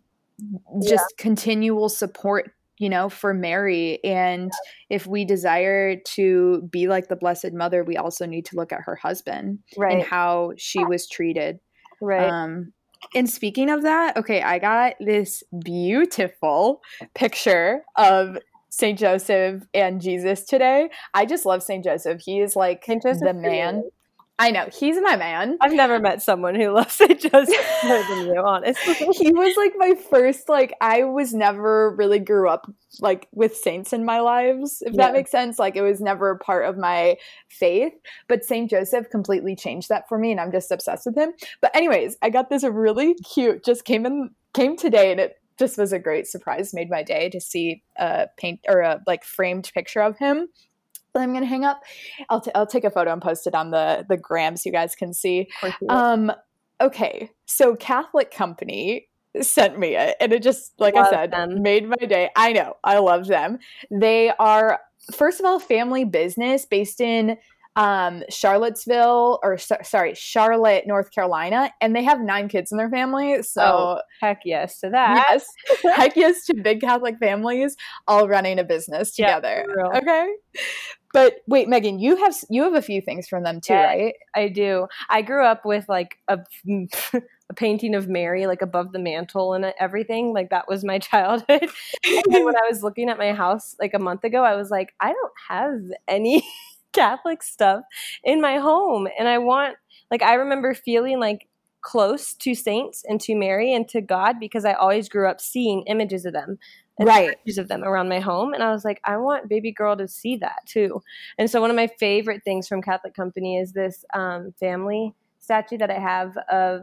just 0.81 1.05
yeah. 1.19 1.23
continual 1.23 1.89
support 1.89 2.53
you 2.83 2.89
know, 2.89 3.09
for 3.09 3.33
Mary. 3.33 4.03
And 4.03 4.51
if 4.91 5.07
we 5.07 5.25
desire 5.25 5.95
to 5.95 6.63
be 6.63 6.89
like 6.89 7.07
the 7.07 7.15
Blessed 7.15 7.53
Mother, 7.53 7.85
we 7.85 7.97
also 7.97 8.27
need 8.27 8.45
to 8.47 8.57
look 8.57 8.73
at 8.73 8.81
her 8.87 8.97
husband 8.97 9.61
right. 9.77 9.99
and 9.99 10.03
how 10.03 10.55
she 10.57 10.85
was 10.85 11.09
treated. 11.09 11.61
Right. 12.01 12.29
Um, 12.29 12.73
and 13.15 13.29
speaking 13.29 13.71
of 13.71 13.83
that, 13.83 14.17
okay, 14.17 14.43
I 14.43 14.59
got 14.59 14.95
this 15.01 15.43
beautiful 15.65 16.83
picture 17.15 17.85
of 17.97 18.39
St. 18.71 18.99
Joseph 18.99 19.65
and 19.75 20.01
Jesus 20.01 20.45
today. 20.45 20.89
I 21.13 21.27
just 21.27 21.45
love 21.45 21.63
St. 21.63 21.85
Joseph. 21.85 22.23
He 22.25 22.41
is 22.41 22.57
like 22.57 22.83
the 23.21 23.35
man. 23.35 23.85
I 24.39 24.51
know 24.51 24.67
he's 24.73 25.01
my 25.01 25.15
man. 25.15 25.57
I've 25.61 25.73
never 25.75 26.01
met 26.01 26.21
someone 26.23 26.55
who 26.57 26.71
loves 26.71 26.95
St. 26.95 27.21
Joseph 27.21 27.67
more 27.85 28.03
than 28.09 28.27
you, 28.27 28.43
honestly. 28.45 28.95
he 29.13 29.33
was 29.33 29.57
like 29.57 29.73
my 29.77 29.95
first 30.11 30.49
like 30.49 30.75
I 30.81 31.05
was 31.05 31.33
never 31.33 31.95
really 31.95 32.19
grew 32.19 32.49
up 32.49 32.69
like 33.01 33.29
with 33.33 33.57
saints 33.57 33.93
in 33.93 34.05
my 34.05 34.21
lives, 34.21 34.83
if 34.85 34.95
Yeah. 34.95 35.07
that 35.07 35.13
makes 35.13 35.31
sense. 35.31 35.59
Like 35.59 35.77
it 35.77 35.83
was 35.83 36.01
never 36.01 36.37
part 36.39 36.65
of 36.67 36.77
my 36.77 37.17
faith. 37.51 37.93
But 38.27 38.45
Saint 38.45 38.69
Joseph 38.71 39.11
completely 39.11 39.55
changed 39.55 39.89
that 39.91 40.09
for 40.09 40.19
me 40.19 40.33
and 40.33 40.41
I'm 40.41 40.51
just 40.51 40.73
obsessed 40.73 41.07
with 41.07 41.17
him. 41.17 41.33
But 41.61 41.77
anyways, 41.77 42.17
I 42.23 42.31
got 42.31 42.51
this 42.51 42.65
really 42.65 43.15
cute, 43.15 43.65
just 43.65 43.85
came 43.85 44.07
in 44.07 44.31
came 44.55 44.77
today 44.77 45.13
and 45.13 45.21
it 45.21 45.37
just 45.59 45.79
was 45.79 45.93
a 45.93 45.99
great 45.99 46.27
surprise, 46.27 46.75
made 46.75 46.91
my 46.91 47.03
day 47.03 47.29
to 47.31 47.41
see 47.41 47.83
a 47.97 48.27
paint 48.39 48.61
or 48.67 48.81
a 48.81 49.01
like 49.07 49.23
framed 49.25 49.71
picture 49.73 50.01
of 50.03 50.19
him 50.19 50.49
I'm 51.15 51.33
gonna 51.33 51.47
hang 51.47 51.65
up. 51.65 51.83
I'll, 52.31 52.41
t- 52.41 52.51
I'll 52.55 52.67
take 52.67 52.85
a 52.85 52.91
photo 52.91 53.13
and 53.13 53.21
post 53.21 53.47
it 53.47 53.55
on 53.55 53.71
the 53.71 54.05
the 54.09 54.17
gram 54.17 54.57
so 54.57 54.69
you 54.69 54.73
guys 54.73 54.95
can 54.95 55.13
see. 55.13 55.49
Um, 55.89 56.33
okay, 56.81 57.31
so 57.47 57.77
Catholic 57.77 58.31
Company 58.31 59.09
sent 59.41 59.79
me 59.79 59.97
it, 59.97 60.17
and 60.21 60.33
it 60.33 60.43
just, 60.43 60.73
like 60.79 60.95
Love 60.95 61.07
I 61.07 61.11
said, 61.11 61.31
them. 61.33 61.63
made 61.63 61.89
my 61.89 61.97
day. 61.97 62.31
I 62.37 62.53
know, 62.53 62.75
I 62.85 62.99
love 62.99 63.27
them. 63.27 63.59
They 63.91 64.31
are, 64.39 64.81
first 65.15 65.41
of 65.41 65.47
all, 65.47 65.59
family 65.59 66.05
business 66.05 66.67
based 66.67 67.01
in 67.01 67.39
um, 67.77 68.23
Charlottesville, 68.29 69.41
or 69.43 69.57
so- 69.59 69.79
sorry, 69.83 70.15
Charlotte, 70.15 70.87
North 70.87 71.11
Carolina, 71.11 71.71
and 71.81 71.97
they 71.97 72.03
have 72.05 72.21
nine 72.21 72.49
kids 72.49 72.71
in 72.71 72.79
their 72.79 72.91
family. 72.91 73.43
So, 73.43 73.63
Oh, 73.63 74.01
Heck 74.21 74.41
yes 74.45 74.79
to 74.81 74.91
that. 74.91 75.25
yes, 75.31 75.47
heck 75.97 76.15
yes 76.17 76.45
to 76.47 76.55
big 76.55 76.81
Catholic 76.81 77.17
families 77.19 77.77
all 78.07 78.29
running 78.29 78.59
a 78.59 78.65
business 78.65 79.15
together. 79.15 79.65
real. 79.75 79.91
okay. 79.97 80.29
But 81.15 81.37
wait, 81.47 81.69
Megan, 81.69 81.99
you 81.99 82.17
have 82.17 82.35
you 82.49 82.63
have 82.63 82.75
a 82.75 82.81
few 82.83 83.01
things 83.03 83.29
from 83.29 83.43
them 83.43 83.61
too, 83.61 83.75
Yeah. 83.75 83.85
right? 83.85 84.15
I 84.35 84.49
do. 84.49 84.87
I 85.11 85.21
grew 85.23 85.45
up 85.45 85.65
with 85.65 85.87
like 85.89 86.17
a, 86.29 86.39
a 87.15 87.55
painting 87.55 87.95
of 87.95 88.09
Mary 88.09 88.47
like 88.47 88.63
above 88.63 88.93
the 88.93 88.99
mantle 88.99 89.53
and 89.53 89.75
everything. 89.79 90.33
Like 90.33 90.49
that 90.51 90.69
was 90.69 90.85
my 90.85 90.99
childhood. 91.11 91.69
and 92.05 92.45
when 92.45 92.57
I 92.57 92.67
was 92.69 92.83
looking 92.83 93.11
at 93.11 93.19
my 93.19 93.33
house 93.33 93.77
like 93.79 93.93
a 93.95 93.99
month 93.99 94.25
ago, 94.25 94.43
I 94.43 94.57
was 94.57 94.71
like, 94.71 94.95
I 95.01 95.13
don't 95.13 95.33
have 95.49 95.81
any 96.09 96.43
Catholic 96.93 97.43
stuff 97.43 97.85
in 98.25 98.41
my 98.41 98.59
home, 98.59 99.09
and 99.19 99.29
I 99.29 99.39
want 99.39 99.77
like 100.11 100.23
I 100.23 100.35
remember 100.35 100.75
feeling 100.75 101.21
like 101.21 101.49
close 101.81 102.35
to 102.35 102.55
saints 102.55 103.03
and 103.09 103.21
to 103.23 103.35
Mary 103.35 103.75
and 103.75 103.89
to 103.89 104.01
God 104.01 104.39
because 104.39 104.65
I 104.65 104.75
always 104.75 105.09
grew 105.09 105.29
up 105.29 105.41
seeing 105.41 105.83
images 105.89 106.25
of 106.25 106.33
them 106.33 106.59
and 106.99 107.09
Right. 107.09 107.39
statues 107.45 107.59
of 107.59 107.69
them 107.69 107.83
around 107.83 108.09
my 108.09 108.21
home 108.21 108.55
and 108.55 108.63
I 108.63 108.71
was 108.71 108.85
like 108.85 109.01
I 109.05 109.17
want 109.17 109.49
baby 109.49 109.73
girl 109.73 109.97
to 109.97 110.07
see 110.07 110.37
that 110.37 110.61
too. 110.67 111.03
And 111.39 111.51
so 111.51 111.61
one 111.61 111.71
of 111.71 111.77
my 111.77 111.89
favorite 111.99 112.43
things 112.45 112.69
from 112.69 112.83
Catholic 112.83 113.15
Company 113.15 113.59
is 113.59 113.73
this 113.73 114.05
um, 114.15 114.55
family 114.61 115.15
statue 115.41 115.79
that 115.79 115.91
I 115.91 115.99
have 115.99 116.37
of 116.51 116.83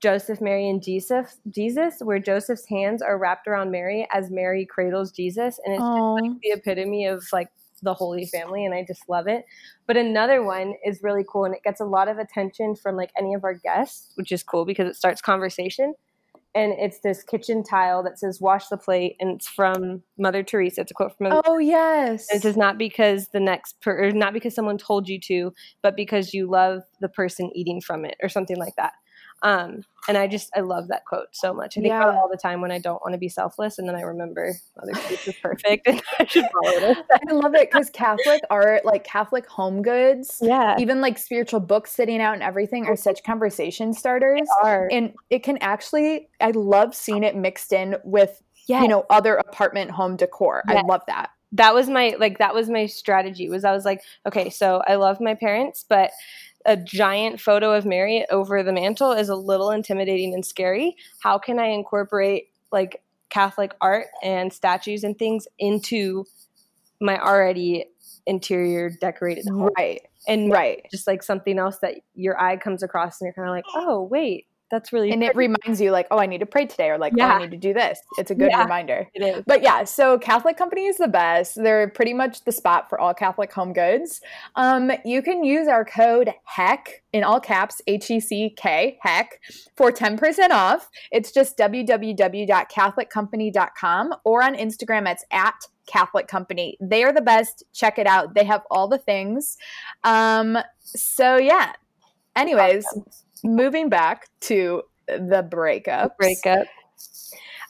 Joseph, 0.00 0.40
Mary, 0.40 0.68
and 0.68 0.82
Jesus, 0.82 1.38
Jesus, 1.48 2.00
where 2.00 2.18
Joseph's 2.18 2.66
hands 2.68 3.02
are 3.02 3.16
wrapped 3.18 3.46
around 3.46 3.70
Mary 3.70 4.06
as 4.10 4.30
Mary 4.30 4.66
cradles 4.66 5.12
Jesus, 5.12 5.60
and 5.64 5.74
it's 5.74 5.84
Oh, 5.84 6.40
the 6.42 6.50
epitome 6.50 7.06
of 7.06 7.24
like 7.32 7.50
the 7.82 7.94
Holy 7.94 8.26
Family, 8.26 8.64
and 8.64 8.74
I 8.74 8.84
just 8.86 9.08
love 9.08 9.26
it. 9.26 9.44
But 9.86 9.96
another 9.96 10.42
one 10.42 10.74
is 10.84 11.02
really 11.02 11.24
cool, 11.28 11.44
and 11.44 11.54
it 11.54 11.62
gets 11.62 11.80
a 11.80 11.84
lot 11.84 12.08
of 12.08 12.18
attention 12.18 12.76
from 12.76 12.96
like 12.96 13.10
any 13.18 13.34
of 13.34 13.44
our 13.44 13.54
guests, 13.54 14.12
which 14.14 14.32
is 14.32 14.42
cool 14.42 14.64
because 14.64 14.88
it 14.88 14.96
starts 14.96 15.20
conversation. 15.20 15.94
And 16.54 16.74
it's 16.78 16.98
this 17.00 17.22
kitchen 17.22 17.64
tile 17.64 18.02
that 18.02 18.18
says 18.18 18.40
"Wash 18.40 18.68
the 18.68 18.76
plate," 18.76 19.16
and 19.20 19.30
it's 19.30 19.48
from 19.48 20.02
Mother 20.18 20.42
Teresa. 20.42 20.82
It's 20.82 20.90
a 20.90 20.94
quote 20.94 21.16
from 21.16 21.30
Mother 21.30 21.42
oh 21.46 21.58
yes. 21.58 22.26
it 22.30 22.42
says 22.42 22.56
not 22.58 22.76
because 22.76 23.28
the 23.28 23.40
next 23.40 23.80
per, 23.80 24.04
or 24.04 24.10
not 24.10 24.34
because 24.34 24.54
someone 24.54 24.76
told 24.76 25.08
you 25.08 25.18
to, 25.20 25.52
but 25.82 25.96
because 25.96 26.34
you 26.34 26.50
love 26.50 26.82
the 27.00 27.08
person 27.08 27.50
eating 27.54 27.80
from 27.80 28.04
it, 28.04 28.16
or 28.22 28.28
something 28.28 28.58
like 28.58 28.76
that. 28.76 28.92
Um, 29.42 29.82
and 30.08 30.16
I 30.18 30.26
just 30.26 30.50
I 30.56 30.60
love 30.60 30.88
that 30.88 31.04
quote 31.04 31.28
so 31.32 31.52
much. 31.54 31.76
I 31.76 31.80
think 31.80 31.90
Yeah. 31.90 32.04
all 32.10 32.28
the 32.30 32.36
time 32.36 32.60
when 32.60 32.70
I 32.72 32.78
don't 32.78 33.00
want 33.02 33.12
to 33.14 33.18
be 33.18 33.28
selfless, 33.28 33.78
and 33.78 33.88
then 33.88 33.94
I 33.96 34.00
remember 34.02 34.54
Mother 34.76 34.92
Teresa's 34.92 35.34
perfect, 35.42 35.86
and 35.86 36.02
I 36.18 36.24
should 36.26 36.44
follow 36.52 36.90
it. 36.90 36.98
I 37.28 37.32
love 37.32 37.54
it 37.54 37.70
because 37.70 37.90
Catholic 37.90 38.42
art, 38.50 38.84
like 38.84 39.04
Catholic 39.04 39.46
home 39.46 39.82
goods, 39.82 40.38
Yeah, 40.42 40.76
even 40.78 41.00
like 41.00 41.18
spiritual 41.18 41.60
books 41.60 41.92
sitting 41.92 42.20
out 42.20 42.34
and 42.34 42.42
everything, 42.42 42.86
are 42.86 42.96
such 42.96 43.22
conversation 43.24 43.92
starters. 43.92 44.48
are. 44.62 44.88
And 44.90 45.14
it 45.30 45.42
can 45.44 45.58
actually, 45.58 46.28
I 46.40 46.50
love 46.52 46.94
seeing 46.94 47.22
it 47.24 47.36
mixed 47.36 47.72
in 47.72 47.96
with, 48.04 48.42
Yeah, 48.66 48.82
you 48.82 48.88
know, 48.88 49.04
other 49.10 49.36
apartment 49.36 49.90
home 49.92 50.16
decor. 50.16 50.62
I 50.68 50.82
love 50.82 51.02
that. 51.06 51.30
that 51.52 51.74
was 51.74 51.88
my 51.88 52.16
like 52.18 52.38
that 52.38 52.54
was 52.54 52.68
my 52.70 52.86
strategy. 52.86 53.48
Was 53.48 53.64
I 53.64 53.72
was 53.72 53.84
like, 53.84 54.02
okay, 54.26 54.50
so 54.50 54.82
I 54.88 54.94
love 54.96 55.20
my 55.20 55.34
parents, 55.34 55.84
but 55.88 56.10
a 56.66 56.76
giant 56.76 57.40
photo 57.40 57.72
of 57.74 57.84
Mary 57.84 58.24
over 58.30 58.62
the 58.62 58.72
mantle 58.72 59.12
is 59.12 59.28
a 59.28 59.34
little 59.34 59.70
intimidating 59.70 60.34
and 60.34 60.44
scary. 60.44 60.96
How 61.20 61.38
can 61.38 61.58
I 61.58 61.66
incorporate 61.66 62.48
like 62.70 63.02
Catholic 63.30 63.74
art 63.80 64.06
and 64.22 64.52
statues 64.52 65.04
and 65.04 65.18
things 65.18 65.46
into 65.58 66.24
my 67.00 67.18
already 67.18 67.86
interior 68.26 68.90
decorated 69.00 69.46
home? 69.48 69.70
Right. 69.76 70.02
And 70.28 70.52
Right. 70.52 70.86
just 70.90 71.06
like 71.06 71.22
something 71.22 71.58
else 71.58 71.78
that 71.78 71.96
your 72.14 72.40
eye 72.40 72.56
comes 72.56 72.82
across 72.82 73.20
and 73.20 73.26
you're 73.26 73.34
kind 73.34 73.48
of 73.48 73.54
like, 73.54 73.64
oh, 73.74 74.02
wait, 74.02 74.46
that's 74.72 74.92
really 74.92 75.12
And 75.12 75.22
it 75.22 75.36
reminds 75.36 75.80
you, 75.80 75.92
like, 75.92 76.08
oh, 76.10 76.18
I 76.18 76.26
need 76.26 76.38
to 76.38 76.46
pray 76.46 76.66
today, 76.66 76.90
or 76.90 76.98
like, 76.98 77.12
oh, 77.16 77.22
I 77.22 77.38
need 77.38 77.52
to 77.52 77.56
do 77.56 77.72
this. 77.72 78.00
It's 78.18 78.32
a 78.32 78.34
good 78.34 78.50
Yeah. 78.50 78.62
reminder. 78.62 79.06
It 79.14 79.22
is. 79.22 79.44
But 79.46 79.62
yeah, 79.62 79.84
so 79.84 80.18
Catholic 80.18 80.56
Company 80.56 80.86
is 80.86 80.96
the 80.96 81.06
best. 81.06 81.54
They're 81.54 81.88
pretty 81.90 82.14
much 82.14 82.42
the 82.44 82.50
spot 82.52 82.88
for 82.88 82.98
all 82.98 83.14
Catholic 83.14 83.52
home 83.52 83.72
goods. 83.72 84.20
Um, 84.56 84.90
you 85.04 85.22
can 85.22 85.44
use 85.44 85.68
our 85.68 85.84
code 85.84 86.34
HECK 86.44 87.04
in 87.12 87.22
all 87.22 87.38
caps, 87.38 87.80
H 87.86 88.10
E 88.10 88.18
C 88.18 88.50
K, 88.56 88.98
HECK, 89.02 89.38
for 89.76 89.92
10% 89.92 90.50
off. 90.50 90.88
It's 91.12 91.30
just 91.30 91.56
www.catholiccompany.com 91.58 94.14
or 94.24 94.42
on 94.42 94.54
Instagram, 94.54 95.10
it's 95.10 95.24
at 95.30 95.54
Catholic 95.86 96.28
Company. 96.28 96.76
They 96.80 97.04
are 97.04 97.12
the 97.12 97.20
best. 97.20 97.64
Check 97.72 97.98
it 97.98 98.06
out. 98.06 98.34
They 98.34 98.44
have 98.44 98.62
all 98.70 98.88
the 98.88 98.98
things. 98.98 99.56
Um, 100.04 100.58
so 100.80 101.36
yeah. 101.36 101.72
Anyways, 102.34 102.86
moving 103.44 103.88
back 103.88 104.28
to 104.42 104.82
the 105.06 105.46
breakup. 105.48 106.16
breakup. 106.16 106.66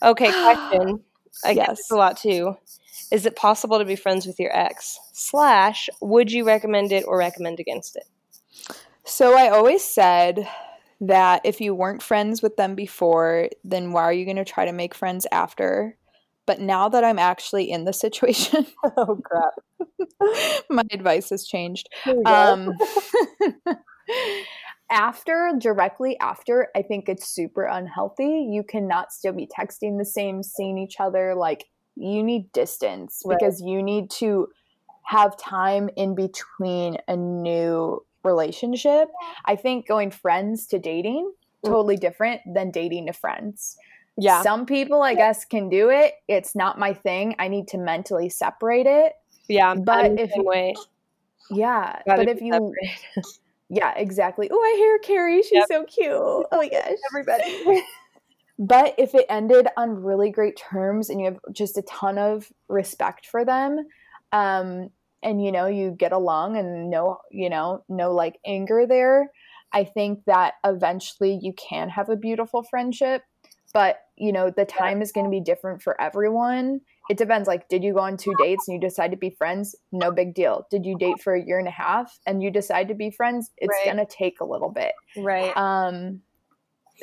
Okay, 0.02 0.30
question. 0.42 1.00
I 1.44 1.54
guess 1.54 1.78
Yes. 1.78 1.90
a 1.90 1.96
lot 1.96 2.16
too. 2.16 2.56
Is 3.10 3.26
it 3.26 3.36
possible 3.36 3.78
to 3.78 3.84
be 3.84 3.96
friends 3.96 4.26
with 4.26 4.38
your 4.38 4.54
ex? 4.56 4.98
Slash, 5.12 5.88
would 6.00 6.30
you 6.32 6.46
recommend 6.46 6.92
it 6.92 7.04
or 7.06 7.18
recommend 7.18 7.60
against 7.60 7.96
it? 7.96 8.04
So 9.04 9.36
I 9.36 9.48
always 9.48 9.82
said 9.84 10.48
that 11.00 11.42
if 11.44 11.60
you 11.60 11.74
weren't 11.74 12.02
friends 12.02 12.42
with 12.42 12.56
them 12.56 12.74
before, 12.74 13.48
then 13.64 13.92
why 13.92 14.02
are 14.02 14.12
you 14.12 14.24
going 14.24 14.36
to 14.36 14.44
try 14.44 14.64
to 14.64 14.72
make 14.72 14.94
friends 14.94 15.26
after? 15.32 15.96
But 16.46 16.60
now 16.60 16.88
that 16.88 17.04
I'm 17.04 17.18
actually 17.18 17.70
in 17.70 17.84
the 17.84 17.92
situation, 17.92 18.66
Oh 18.96 19.18
crap! 19.22 19.52
my 20.70 20.84
advice 20.90 21.30
has 21.30 21.46
changed. 21.46 21.88
Here 22.04 22.16
we 22.16 22.24
go. 22.24 22.52
Um, 22.52 22.70
after, 24.92 25.52
directly 25.58 26.18
after, 26.20 26.68
I 26.76 26.82
think 26.82 27.08
it's 27.08 27.26
super 27.28 27.64
unhealthy. 27.64 28.46
You 28.50 28.62
cannot 28.62 29.12
still 29.12 29.32
be 29.32 29.46
texting 29.48 29.98
the 29.98 30.04
same, 30.04 30.42
seeing 30.42 30.78
each 30.78 31.00
other. 31.00 31.34
Like, 31.34 31.64
you 31.96 32.22
need 32.22 32.52
distance 32.52 33.22
Right. 33.24 33.38
because 33.38 33.60
you 33.60 33.82
need 33.82 34.10
to 34.12 34.48
have 35.04 35.36
time 35.36 35.90
in 35.96 36.14
between 36.14 36.98
a 37.08 37.16
new 37.16 38.04
relationship. 38.22 39.08
I 39.46 39.56
think 39.56 39.88
going 39.88 40.10
friends 40.12 40.66
to 40.68 40.78
dating, 40.78 41.32
totally 41.64 41.96
different 41.96 42.40
than 42.46 42.70
dating 42.70 43.06
to 43.06 43.12
friends. 43.12 43.76
yeah, 44.16 44.42
Some 44.42 44.66
people, 44.66 45.02
I 45.02 45.14
guess, 45.14 45.44
can 45.44 45.68
do 45.70 45.88
it. 45.90 46.14
It's 46.28 46.54
not 46.54 46.78
my 46.78 46.92
thing. 46.94 47.34
I 47.38 47.48
need 47.48 47.66
to 47.68 47.78
mentally 47.78 48.28
separate 48.28 48.86
it. 48.86 49.14
yeah. 49.48 49.74
but 49.74 50.20
if 50.20 50.34
you- 50.36 50.44
way, 50.44 50.74
Yeah. 51.50 52.00
Gotta 52.06 52.24
but 52.24 52.28
if 52.28 52.40
you. 52.40 52.72
Yeah, 53.74 53.94
exactly. 53.96 54.50
Oh, 54.52 54.62
I 54.62 54.76
hear 54.76 54.98
Carrie. 54.98 55.42
She's 55.42 55.52
Yep. 55.52 55.66
so 55.68 55.84
cute. 55.84 56.12
Oh 56.12 56.46
my 56.52 56.68
gosh. 56.68 56.98
everybody. 57.10 57.82
But 58.58 58.94
if 58.98 59.14
it 59.14 59.26
ended 59.28 59.66
on 59.76 60.04
really 60.04 60.30
great 60.30 60.56
terms 60.56 61.08
and 61.08 61.18
you 61.18 61.24
have 61.24 61.38
just 61.52 61.78
a 61.78 61.82
ton 61.82 62.16
of 62.18 62.52
respect 62.68 63.26
for 63.26 63.44
them, 63.44 63.86
um, 64.30 64.90
and 65.22 65.42
you 65.42 65.50
know, 65.50 65.66
you 65.66 65.90
get 65.90 66.12
along 66.12 66.56
and 66.58 66.90
no, 66.90 67.18
you 67.30 67.48
know, 67.48 67.82
no 67.88 68.12
like 68.12 68.38
anger 68.46 68.86
there, 68.86 69.32
I 69.72 69.84
think 69.84 70.24
that 70.26 70.54
eventually 70.64 71.38
you 71.42 71.54
can 71.54 71.88
have 71.88 72.08
a 72.10 72.14
beautiful 72.14 72.62
friendship. 72.62 73.22
But 73.72 73.96
you 74.16 74.32
know, 74.32 74.50
the 74.50 74.66
time 74.66 75.00
is 75.02 75.10
going 75.12 75.24
to 75.24 75.30
be 75.30 75.40
different 75.40 75.82
for 75.82 76.00
everyone. 76.00 76.82
It 77.10 77.16
depends. 77.18 77.48
Like, 77.48 77.68
did 77.68 77.82
you 77.82 77.92
go 77.94 78.00
on 78.00 78.16
two 78.16 78.32
dates 78.38 78.68
and 78.68 78.74
you 78.74 78.80
decide 78.80 79.10
to 79.10 79.16
be 79.16 79.30
friends? 79.30 79.74
No 79.90 80.10
big 80.12 80.34
deal. 80.34 80.66
Did 80.70 80.86
you 80.86 80.96
date 80.96 81.20
for 81.20 81.34
a 81.34 81.42
year 81.44 81.58
and 81.58 81.66
a 81.68 81.72
half 81.72 82.18
and 82.26 82.42
you 82.42 82.50
decide 82.50 82.88
to 82.88 82.94
be 82.94 83.10
friends? 83.10 83.50
It's 83.58 83.68
Right. 83.70 83.84
going 83.94 84.06
to 84.06 84.06
take 84.06 84.40
a 84.40 84.44
little 84.44 84.70
bit. 84.70 84.92
right. 85.16 85.54
Um, 85.56 86.22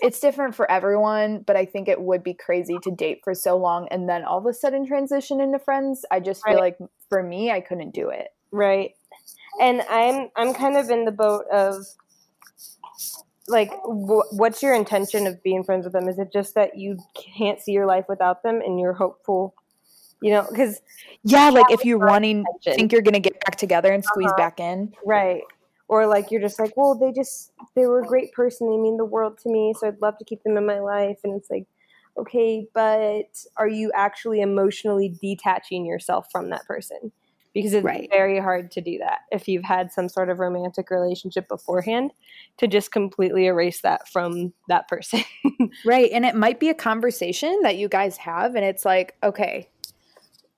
it's 0.01 0.19
different 0.21 0.55
for 0.55 0.69
everyone, 0.71 1.39
but 1.45 1.57
I 1.57 1.65
think 1.65 1.89
it 1.89 1.99
would 1.99 2.23
be 2.23 2.33
crazy 2.33 2.77
to 2.83 2.91
date 2.91 3.19
for 3.23 3.33
so 3.33 3.57
long 3.57 3.88
and 3.89 4.07
then 4.07 4.23
all 4.23 4.38
of 4.38 4.45
a 4.45 4.53
sudden 4.53 4.85
transition 4.88 5.41
into 5.41 5.59
friends. 5.59 6.05
I 6.09 6.21
just 6.21 6.43
feel 6.45 6.53
Right. 6.55 6.77
like 6.79 6.89
for 7.09 7.21
me, 7.21 7.51
I 7.51 7.59
couldn't 7.59 7.93
do 7.93 8.09
it. 8.09 8.29
Right. 8.51 8.95
And 9.59 9.81
I'm 9.89 10.29
I'm 10.38 10.53
kind 10.53 10.77
of 10.77 10.89
in 10.89 11.03
the 11.03 11.12
boat 11.12 11.45
of 11.51 11.83
like 13.47 13.71
wh- 13.83 14.31
what's 14.31 14.62
your 14.62 14.73
intention 14.73 15.25
of 15.27 15.41
being 15.43 15.63
friends 15.63 15.83
with 15.83 15.93
them? 15.93 16.07
Is 16.07 16.19
it 16.19 16.31
just 16.31 16.55
that 16.55 16.77
you 16.77 16.97
can't 17.38 17.59
see 17.59 17.71
your 17.71 17.85
life 17.88 18.05
without 18.07 18.43
them 18.43 18.62
and 18.62 18.79
you're 18.79 18.93
hopeful? 18.93 19.53
You 20.21 20.32
know, 20.32 20.47
because 20.49 20.82
Yeah, 21.23 21.49
like 21.49 21.71
if 21.71 21.86
you're 21.86 21.97
wanting, 21.97 22.39
intention. 22.39 22.73
think 22.75 22.91
you're 22.91 23.01
gonna 23.01 23.19
get 23.19 23.39
back 23.45 23.55
together 23.58 23.91
and 23.91 24.03
squeeze 24.03 24.27
Uh-huh. 24.27 24.38
back 24.38 24.60
in. 24.60 24.93
right, 25.05 25.43
or 25.88 26.05
like 26.08 26.29
you're 26.32 26.41
just 26.41 26.60
like, 26.60 26.75
well, 26.75 26.95
they 26.95 27.12
just 27.12 27.51
they 27.75 27.86
were 27.86 27.99
a 28.01 28.05
great 28.05 28.32
person. 28.34 28.69
They 28.69 28.77
mean 28.77 28.97
the 28.97 29.05
world 29.05 29.38
to 29.43 29.49
me, 29.49 29.73
so 29.79 29.88
I'd 29.88 30.01
love 30.01 30.17
to 30.19 30.25
keep 30.25 30.43
them 30.43 30.58
in 30.58 30.65
my 30.65 30.79
life. 30.79 31.19
And 31.23 31.36
it's 31.36 31.49
like, 31.49 31.65
okay, 32.17 32.67
but 32.73 33.45
are 33.58 33.67
you 33.67 33.91
actually 33.95 34.41
emotionally 34.41 35.15
detaching 35.21 35.86
yourself 35.86 36.27
from 36.32 36.49
that 36.49 36.65
person? 36.65 37.12
Because 37.53 37.73
it's 37.73 37.84
Right. 37.84 38.08
very 38.12 38.39
hard 38.39 38.69
to 38.71 38.82
do 38.82 38.99
that 38.99 39.21
if 39.32 39.47
you've 39.47 39.63
had 39.63 39.91
some 39.91 40.08
sort 40.08 40.29
of 40.29 40.38
romantic 40.39 40.91
relationship 40.91 41.47
beforehand 41.47 42.12
to 42.58 42.67
just 42.67 42.91
completely 42.91 43.47
erase 43.47 43.82
that 43.82 44.08
from 44.10 44.53
that 44.67 44.88
person. 44.88 45.23
Right. 45.86 46.12
And 46.12 46.25
it 46.25 46.36
might 46.36 46.60
be 46.60 46.69
a 46.69 46.73
conversation 46.75 47.60
that 47.63 47.77
you 47.77 47.88
guys 47.89 48.17
have. 48.17 48.55
And 48.55 48.63
it's 48.65 48.86
like, 48.86 49.15
okay, 49.23 49.67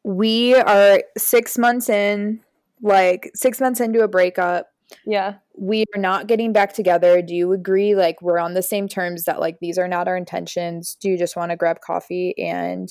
we 0.04 0.56
are 0.56 1.04
six 1.18 1.58
months 1.58 1.90
in, 1.90 2.42
like 2.82 3.30
six 3.36 3.60
months 3.62 3.80
into 3.80 4.02
a 4.02 4.08
breakup. 4.08 4.68
yeah. 5.06 5.36
We 5.56 5.86
are 5.96 6.00
not 6.00 6.28
getting 6.28 6.54
back 6.54 6.74
together. 6.74 7.22
Do 7.22 7.36
you 7.36 7.52
agree? 7.54 7.94
Like, 7.94 8.22
we're 8.22 8.40
on 8.40 8.56
the 8.56 8.64
same 8.64 8.88
terms 8.88 9.26
that, 9.26 9.40
like, 9.40 9.60
these 9.60 9.78
are 9.78 9.88
not 9.88 10.08
our 10.08 10.18
intentions. 10.18 10.96
Do 11.00 11.10
you 11.10 11.18
just 11.18 11.36
want 11.36 11.52
to 11.52 11.56
grab 11.56 11.82
coffee 11.82 12.34
and 12.40 12.90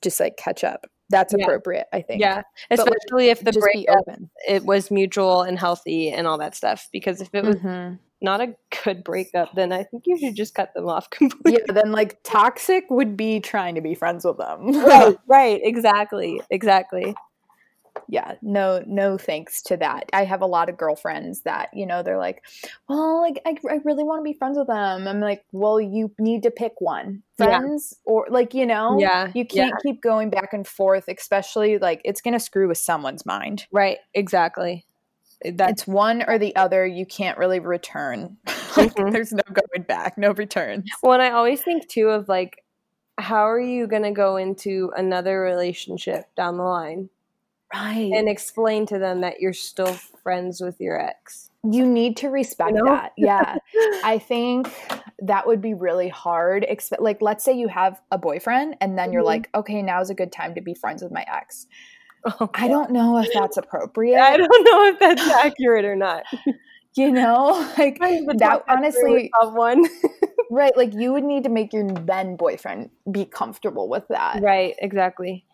just 0.00 0.18
like 0.18 0.36
catch 0.38 0.64
up? 0.64 0.86
That's 1.10 1.34
Yeah. 1.36 1.44
appropriate, 1.44 1.88
I 1.92 2.00
think. 2.00 2.20
Yeah, 2.22 2.42
But, 2.70 2.78
like, 2.78 2.88
especially 2.88 3.28
if 3.28 3.40
the 3.44 3.52
breakup 3.52 3.96
open. 4.08 4.30
it 4.48 4.64
was 4.64 4.90
mutual 4.90 5.42
and 5.42 5.58
healthy 5.58 6.08
and 6.10 6.26
all 6.26 6.38
that 6.38 6.54
stuff. 6.54 6.88
Because 6.92 7.20
if 7.20 7.28
it 7.34 7.44
was 7.44 7.56
Mhm. 7.56 7.98
Not 8.22 8.40
a 8.40 8.54
good 8.84 9.04
breakup, 9.04 9.54
then 9.54 9.72
I 9.72 9.82
think 9.84 10.04
you 10.06 10.18
should 10.18 10.36
just 10.36 10.54
cut 10.54 10.72
them 10.74 10.88
off 10.88 11.08
completely. 11.10 11.62
Yeah, 11.66 11.72
then 11.74 11.92
like 11.92 12.22
toxic 12.22 12.84
would 12.90 13.16
be 13.16 13.40
trying 13.40 13.74
to 13.76 13.80
be 13.80 13.94
friends 13.94 14.24
with 14.24 14.38
them. 14.38 14.72
right, 14.84 15.16
right, 15.28 15.60
exactly, 15.64 16.40
exactly. 16.50 17.14
yeah 18.08 18.34
no 18.40 18.82
no 18.86 19.18
thanks 19.18 19.60
to 19.62 19.76
that 19.76 20.04
i 20.12 20.24
have 20.24 20.40
a 20.42 20.46
lot 20.46 20.68
of 20.68 20.76
girlfriends 20.76 21.42
that 21.42 21.68
you 21.74 21.84
know 21.84 22.02
they're 22.02 22.18
like 22.18 22.42
well 22.88 23.20
like 23.20 23.40
i, 23.44 23.54
I 23.68 23.78
really 23.84 24.04
want 24.04 24.20
to 24.20 24.24
be 24.24 24.36
friends 24.38 24.56
with 24.56 24.68
them 24.68 25.06
i'm 25.08 25.20
like 25.20 25.44
well 25.52 25.80
you 25.80 26.10
need 26.18 26.42
to 26.44 26.50
pick 26.50 26.72
one 26.78 27.22
Yeah. 27.38 27.58
friends 27.58 27.94
or 28.06 28.26
like 28.30 28.54
you 28.54 28.64
know 28.64 28.96
Yeah, 28.98 29.30
you 29.34 29.44
can't 29.44 29.74
keep 29.82 30.00
going 30.02 30.30
back 30.30 30.52
and 30.52 30.66
forth 30.66 31.04
especially 31.08 31.78
like 31.78 32.00
it's 32.04 32.20
gonna 32.20 32.40
screw 32.40 32.68
with 32.68 32.78
someone's 32.78 33.26
mind 33.26 33.66
Right, 33.72 33.98
exactly. 34.14 34.86
That's 35.44 35.72
it's 35.72 35.86
one 35.86 36.22
or 36.28 36.38
the 36.38 36.54
other 36.56 36.86
you 36.86 37.06
can't 37.06 37.38
really 37.38 37.60
return 37.60 38.36
like, 38.76 38.94
Mhm. 38.94 39.12
there's 39.12 39.32
no 39.32 39.42
going 39.52 39.84
back 39.86 40.18
no 40.18 40.32
return. 40.32 40.84
well, 41.02 41.14
and 41.14 41.22
I 41.22 41.30
always 41.30 41.62
think 41.62 41.88
too 41.88 42.08
of 42.08 42.28
like, 42.28 42.64
how 43.18 43.48
are 43.48 43.60
you 43.60 43.86
going 43.86 44.02
to 44.04 44.10
go 44.12 44.36
into 44.36 44.90
another 44.96 45.40
relationship 45.40 46.24
down 46.36 46.56
the 46.56 46.62
line 46.64 47.08
right 47.74 48.10
and 48.12 48.28
explain 48.28 48.84
to 48.86 48.98
them 48.98 49.20
that 49.20 49.40
you're 49.40 49.52
still 49.52 49.92
friends 50.22 50.60
with 50.60 50.80
your 50.80 51.00
ex? 51.00 51.50
you 51.62 51.84
need 51.84 52.16
to 52.16 52.28
respect 52.30 52.72
know? 52.72 52.84
that 52.86 53.12
yeah 53.18 53.56
I 54.02 54.18
think 54.18 54.66
that 55.18 55.46
would 55.46 55.60
be 55.60 55.74
really 55.74 56.08
hard. 56.08 56.66
Like, 56.98 57.20
let's 57.20 57.44
say 57.44 57.52
you 57.52 57.68
have 57.68 58.00
a 58.10 58.16
boyfriend, 58.16 58.76
and 58.80 58.96
then 58.98 59.12
you're 59.12 59.22
Mhm. 59.22 59.26
like, 59.26 59.50
okay, 59.54 59.82
now's 59.82 60.08
a 60.08 60.14
good 60.14 60.32
time 60.32 60.54
to 60.54 60.62
be 60.62 60.72
friends 60.72 61.02
with 61.02 61.12
my 61.12 61.24
ex. 61.30 61.66
Oh, 62.24 62.50
I 62.54 62.68
don't 62.68 62.90
know 62.90 63.18
if 63.18 63.28
that's 63.32 63.56
appropriate. 63.56 64.20
I 64.20 64.36
don't 64.36 64.64
know 64.64 64.86
if 64.86 64.98
that's 64.98 65.28
accurate 65.44 65.84
or 65.84 65.96
not. 65.96 66.24
you 66.94 67.10
know, 67.10 67.72
like 67.78 67.98
that. 67.98 68.62
Honestly, 68.68 69.30
one. 69.42 69.86
right? 70.50 70.76
Like, 70.76 70.94
you 70.94 71.12
would 71.12 71.24
need 71.24 71.44
to 71.44 71.50
make 71.50 71.72
your 71.72 71.88
then 71.90 72.36
boyfriend 72.36 72.90
be 73.10 73.24
comfortable 73.24 73.88
with 73.88 74.06
that. 74.08 74.42
right, 74.42 74.74
exactly. 74.78 75.44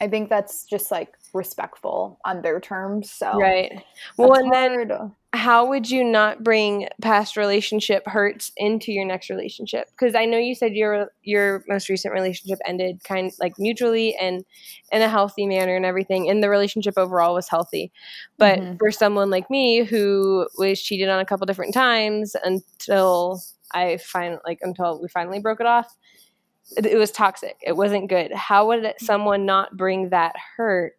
I 0.00 0.08
think 0.08 0.28
that's 0.28 0.64
just 0.64 0.90
like 0.90 1.16
respectful 1.32 2.18
on 2.24 2.42
their 2.42 2.60
terms. 2.60 3.10
So, 3.10 3.38
Right. 3.38 3.84
Well, 4.16 4.34
and 4.34 4.52
then 4.52 5.12
how 5.34 5.66
would 5.66 5.90
you 5.90 6.04
not 6.04 6.44
bring 6.44 6.88
past 7.00 7.38
relationship 7.38 8.06
hurts 8.06 8.52
into 8.56 8.92
your 8.92 9.06
next 9.06 9.30
relationship? 9.30 9.88
Because 9.90 10.14
I 10.14 10.26
know 10.26 10.36
you 10.36 10.54
said 10.54 10.74
your 10.74 11.10
your 11.22 11.64
most 11.68 11.88
recent 11.88 12.12
relationship 12.12 12.58
ended 12.66 13.02
kind 13.04 13.32
like 13.40 13.54
mutually 13.58 14.14
and 14.16 14.44
in 14.90 15.00
a 15.00 15.08
healthy 15.08 15.46
manner 15.46 15.74
and 15.74 15.86
everything, 15.86 16.28
and 16.28 16.42
the 16.42 16.50
relationship 16.50 16.94
overall 16.98 17.34
was 17.34 17.48
healthy. 17.48 17.90
But 18.38 18.58
Mhm. 18.58 18.78
for 18.78 18.90
someone 18.90 19.30
like 19.30 19.48
me 19.48 19.84
who 19.84 20.48
was 20.58 20.82
cheated 20.82 21.08
on 21.08 21.18
a 21.20 21.24
couple 21.24 21.46
different 21.46 21.72
times 21.72 22.36
until 22.44 23.42
I 23.72 23.96
find 23.96 24.38
like 24.44 24.58
until 24.60 25.00
we 25.00 25.08
finally 25.08 25.40
broke 25.40 25.60
it 25.60 25.66
off, 25.66 25.96
it, 26.76 26.84
it 26.84 26.96
was 26.98 27.10
toxic. 27.10 27.56
It 27.62 27.76
wasn't 27.76 28.10
good. 28.10 28.32
How 28.34 28.66
would 28.68 28.92
someone 28.98 29.46
not 29.46 29.76
bring 29.78 30.10
that 30.10 30.34
hurt? 30.56 30.92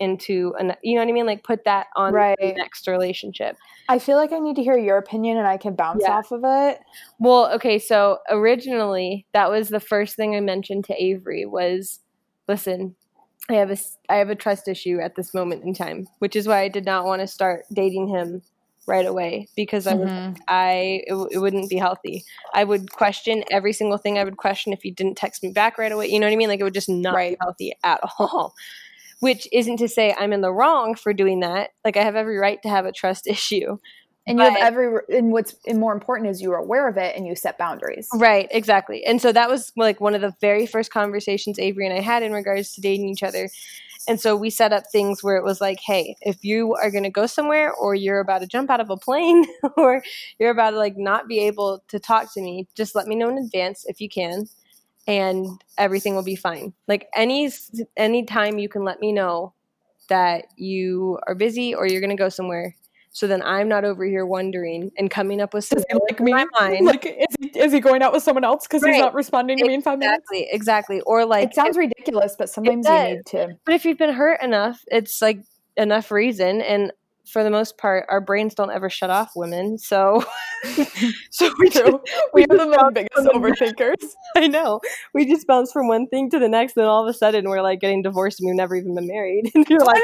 Into 0.00 0.54
an 0.58 0.74
you 0.82 0.94
know 0.96 1.02
what 1.02 1.08
I 1.08 1.12
mean 1.12 1.26
like 1.26 1.44
put 1.44 1.64
that 1.64 1.86
on 1.94 2.12
the 2.12 2.34
next 2.56 2.88
relationship 2.88 3.56
I 3.88 3.98
feel 3.98 4.16
like 4.16 4.32
I 4.32 4.38
need 4.38 4.54
to 4.56 4.62
hear 4.62 4.78
your 4.78 4.98
opinion, 4.98 5.36
and 5.36 5.48
I 5.48 5.56
can 5.56 5.74
bounce 5.74 6.04
Yeah. 6.04 6.12
off 6.18 6.30
of 6.30 6.42
it. 6.44 6.78
Well, 7.18 7.50
okay, 7.54 7.78
so 7.80 8.18
originally 8.30 9.26
that 9.32 9.50
was 9.50 9.68
the 9.68 9.80
first 9.80 10.14
thing 10.16 10.36
I 10.36 10.40
mentioned 10.40 10.84
to 10.84 11.02
Avery 11.02 11.44
was 11.44 11.98
listen, 12.48 12.94
I 13.48 13.54
have 13.54 13.70
a 13.72 13.76
I 14.08 14.16
have 14.16 14.30
a 14.30 14.36
trust 14.36 14.68
issue 14.68 15.00
at 15.00 15.16
this 15.16 15.34
moment 15.34 15.64
in 15.64 15.74
time, 15.74 16.06
which 16.20 16.36
is 16.36 16.46
why 16.46 16.60
I 16.60 16.68
did 16.68 16.84
not 16.84 17.04
want 17.04 17.20
to 17.20 17.26
start 17.26 17.64
dating 17.72 18.06
him 18.08 18.42
right 18.86 19.06
away 19.06 19.48
because 19.56 19.86
I 19.88 19.94
was 19.94 20.08
Mhm. 20.10 20.36
I 20.48 21.02
it, 21.08 21.14
it 21.32 21.38
wouldn't 21.38 21.68
be 21.68 21.76
healthy. 21.76 22.24
I 22.54 22.62
would 22.62 22.92
question 22.92 23.42
every 23.50 23.72
single 23.72 23.98
thing 23.98 24.18
I 24.18 24.24
would 24.24 24.36
question 24.36 24.72
if 24.72 24.82
he 24.82 24.92
didn't 24.92 25.16
text 25.16 25.42
me 25.42 25.50
back 25.50 25.78
right 25.78 25.90
away. 25.92 26.06
You 26.06 26.20
know 26.20 26.26
what 26.28 26.32
I 26.32 26.36
mean? 26.36 26.48
Like 26.48 26.60
it 26.60 26.64
would 26.64 26.74
just 26.74 26.88
not 26.88 27.14
Right. 27.16 27.32
be 27.32 27.36
healthy 27.40 27.72
at 27.82 28.00
all. 28.20 28.54
Which 29.20 29.46
isn't 29.52 29.76
to 29.78 29.88
say 29.88 30.14
I'm 30.18 30.32
in 30.32 30.40
the 30.40 30.52
wrong 30.52 30.94
for 30.94 31.12
doing 31.12 31.40
that. 31.40 31.70
Like 31.84 31.96
I 31.96 32.02
have 32.02 32.16
every 32.16 32.38
right 32.38 32.60
to 32.62 32.68
have 32.68 32.86
a 32.86 32.92
trust 32.92 33.26
issue. 33.26 33.78
And 34.26 34.38
you 34.38 34.44
have 34.44 34.56
every, 34.58 35.00
and 35.08 35.32
what's 35.32 35.56
and 35.66 35.78
more 35.80 35.92
important 35.92 36.30
is 36.30 36.40
you 36.40 36.52
are 36.52 36.58
aware 36.58 36.86
of 36.86 36.96
it 36.96 37.16
and 37.16 37.26
you 37.26 37.34
set 37.34 37.58
boundaries. 37.58 38.08
Right, 38.14 38.48
exactly. 38.50 39.04
And 39.04 39.20
so 39.20 39.32
that 39.32 39.48
was 39.48 39.72
like 39.76 40.00
one 40.00 40.14
of 40.14 40.20
the 40.20 40.34
very 40.40 40.66
first 40.66 40.92
conversations 40.92 41.58
Avery 41.58 41.86
and 41.86 41.96
I 41.96 42.00
had 42.00 42.22
in 42.22 42.32
regards 42.32 42.72
to 42.74 42.80
dating 42.80 43.08
each 43.08 43.22
other. 43.22 43.48
And 44.06 44.20
so 44.20 44.36
we 44.36 44.50
set 44.50 44.72
up 44.72 44.84
things 44.90 45.22
where 45.22 45.36
it 45.36 45.44
was 45.44 45.60
like, 45.60 45.80
hey, 45.80 46.16
if 46.20 46.44
you 46.44 46.74
are 46.74 46.90
going 46.90 47.04
to 47.04 47.10
go 47.10 47.26
somewhere 47.26 47.72
or 47.72 47.94
you're 47.94 48.20
about 48.20 48.40
to 48.40 48.46
jump 48.46 48.70
out 48.70 48.80
of 48.80 48.90
a 48.90 48.96
plane 48.96 49.44
or 49.76 50.02
you're 50.38 50.50
about 50.50 50.70
to 50.70 50.78
like 50.78 50.96
not 50.96 51.26
be 51.26 51.40
able 51.40 51.82
to 51.88 51.98
talk 51.98 52.32
to 52.34 52.40
me, 52.40 52.68
just 52.76 52.94
let 52.94 53.06
me 53.06 53.16
know 53.16 53.28
in 53.28 53.38
advance 53.38 53.84
if 53.86 54.00
you 54.00 54.08
can 54.08 54.46
and 55.06 55.46
everything 55.78 56.14
will 56.14 56.22
be 56.22 56.36
fine. 56.36 56.72
Like 56.86 57.08
any 57.14 57.50
any 57.96 58.24
time 58.24 58.58
you 58.58 58.68
can 58.68 58.84
let 58.84 59.00
me 59.00 59.12
know 59.12 59.54
that 60.08 60.46
you 60.56 61.18
are 61.26 61.34
busy 61.34 61.74
or 61.74 61.86
you're 61.86 62.00
going 62.00 62.10
to 62.10 62.16
go 62.16 62.28
somewhere. 62.28 62.74
So 63.12 63.26
then 63.26 63.42
I'm 63.42 63.68
not 63.68 63.84
over 63.84 64.04
here 64.04 64.24
wondering 64.24 64.92
and 64.96 65.10
coming 65.10 65.40
up 65.40 65.52
with 65.52 65.64
scenarios 65.64 66.00
like 66.08 66.20
me? 66.20 66.32
my 66.32 66.46
mind. 66.60 66.86
Like, 66.86 67.06
is 67.06 67.36
he, 67.40 67.58
is 67.58 67.72
he 67.72 67.80
going 67.80 68.02
out 68.02 68.12
with 68.12 68.22
someone 68.22 68.44
else 68.44 68.66
because 68.68 68.82
Right. 68.82 68.94
he's 68.94 69.00
not 69.00 69.14
responding 69.14 69.58
to 69.58 69.66
me 69.66 69.74
in 69.74 69.82
five 69.82 69.98
minutes? 69.98 70.22
Exactly, 70.30 70.48
exactly. 70.52 71.00
Or 71.00 71.24
like, 71.24 71.48
it 71.48 71.54
sounds 71.54 71.76
ridiculous, 71.76 72.36
but 72.38 72.48
sometimes 72.48 72.86
you 72.86 73.02
need 73.02 73.26
to. 73.26 73.56
but 73.64 73.74
if 73.74 73.84
you've 73.84 73.98
been 73.98 74.14
hurt 74.14 74.40
enough, 74.42 74.80
it's 74.86 75.20
like 75.20 75.40
enough 75.76 76.12
reason. 76.12 76.60
And 76.60 76.92
for 77.30 77.44
the 77.44 77.50
most 77.50 77.78
part, 77.78 78.06
our 78.08 78.20
brains 78.20 78.54
don't 78.54 78.70
ever 78.70 78.90
shut 78.90 79.10
off 79.10 79.32
women. 79.36 79.78
So, 79.78 80.24
so 81.30 81.50
we 81.58 81.70
True. 81.70 82.00
We 82.34 82.44
are 82.44 82.56
the 82.56 82.90
biggest 82.92 83.28
overthinkers. 83.28 84.14
I 84.36 84.46
know 84.46 84.80
we 85.14 85.26
just 85.26 85.46
bounce 85.46 85.72
from 85.72 85.88
one 85.88 86.06
thing 86.08 86.30
to 86.30 86.38
the 86.38 86.48
next, 86.48 86.76
and 86.76 86.86
all 86.86 87.02
of 87.06 87.08
a 87.08 87.16
sudden 87.16 87.48
we're 87.48 87.62
like 87.62 87.80
getting 87.80 88.02
divorced, 88.02 88.40
and 88.40 88.48
we've 88.48 88.56
never 88.56 88.76
even 88.76 88.94
been 88.94 89.06
married. 89.06 89.50
And 89.54 89.66
you're 89.68 89.84
like, 89.84 90.02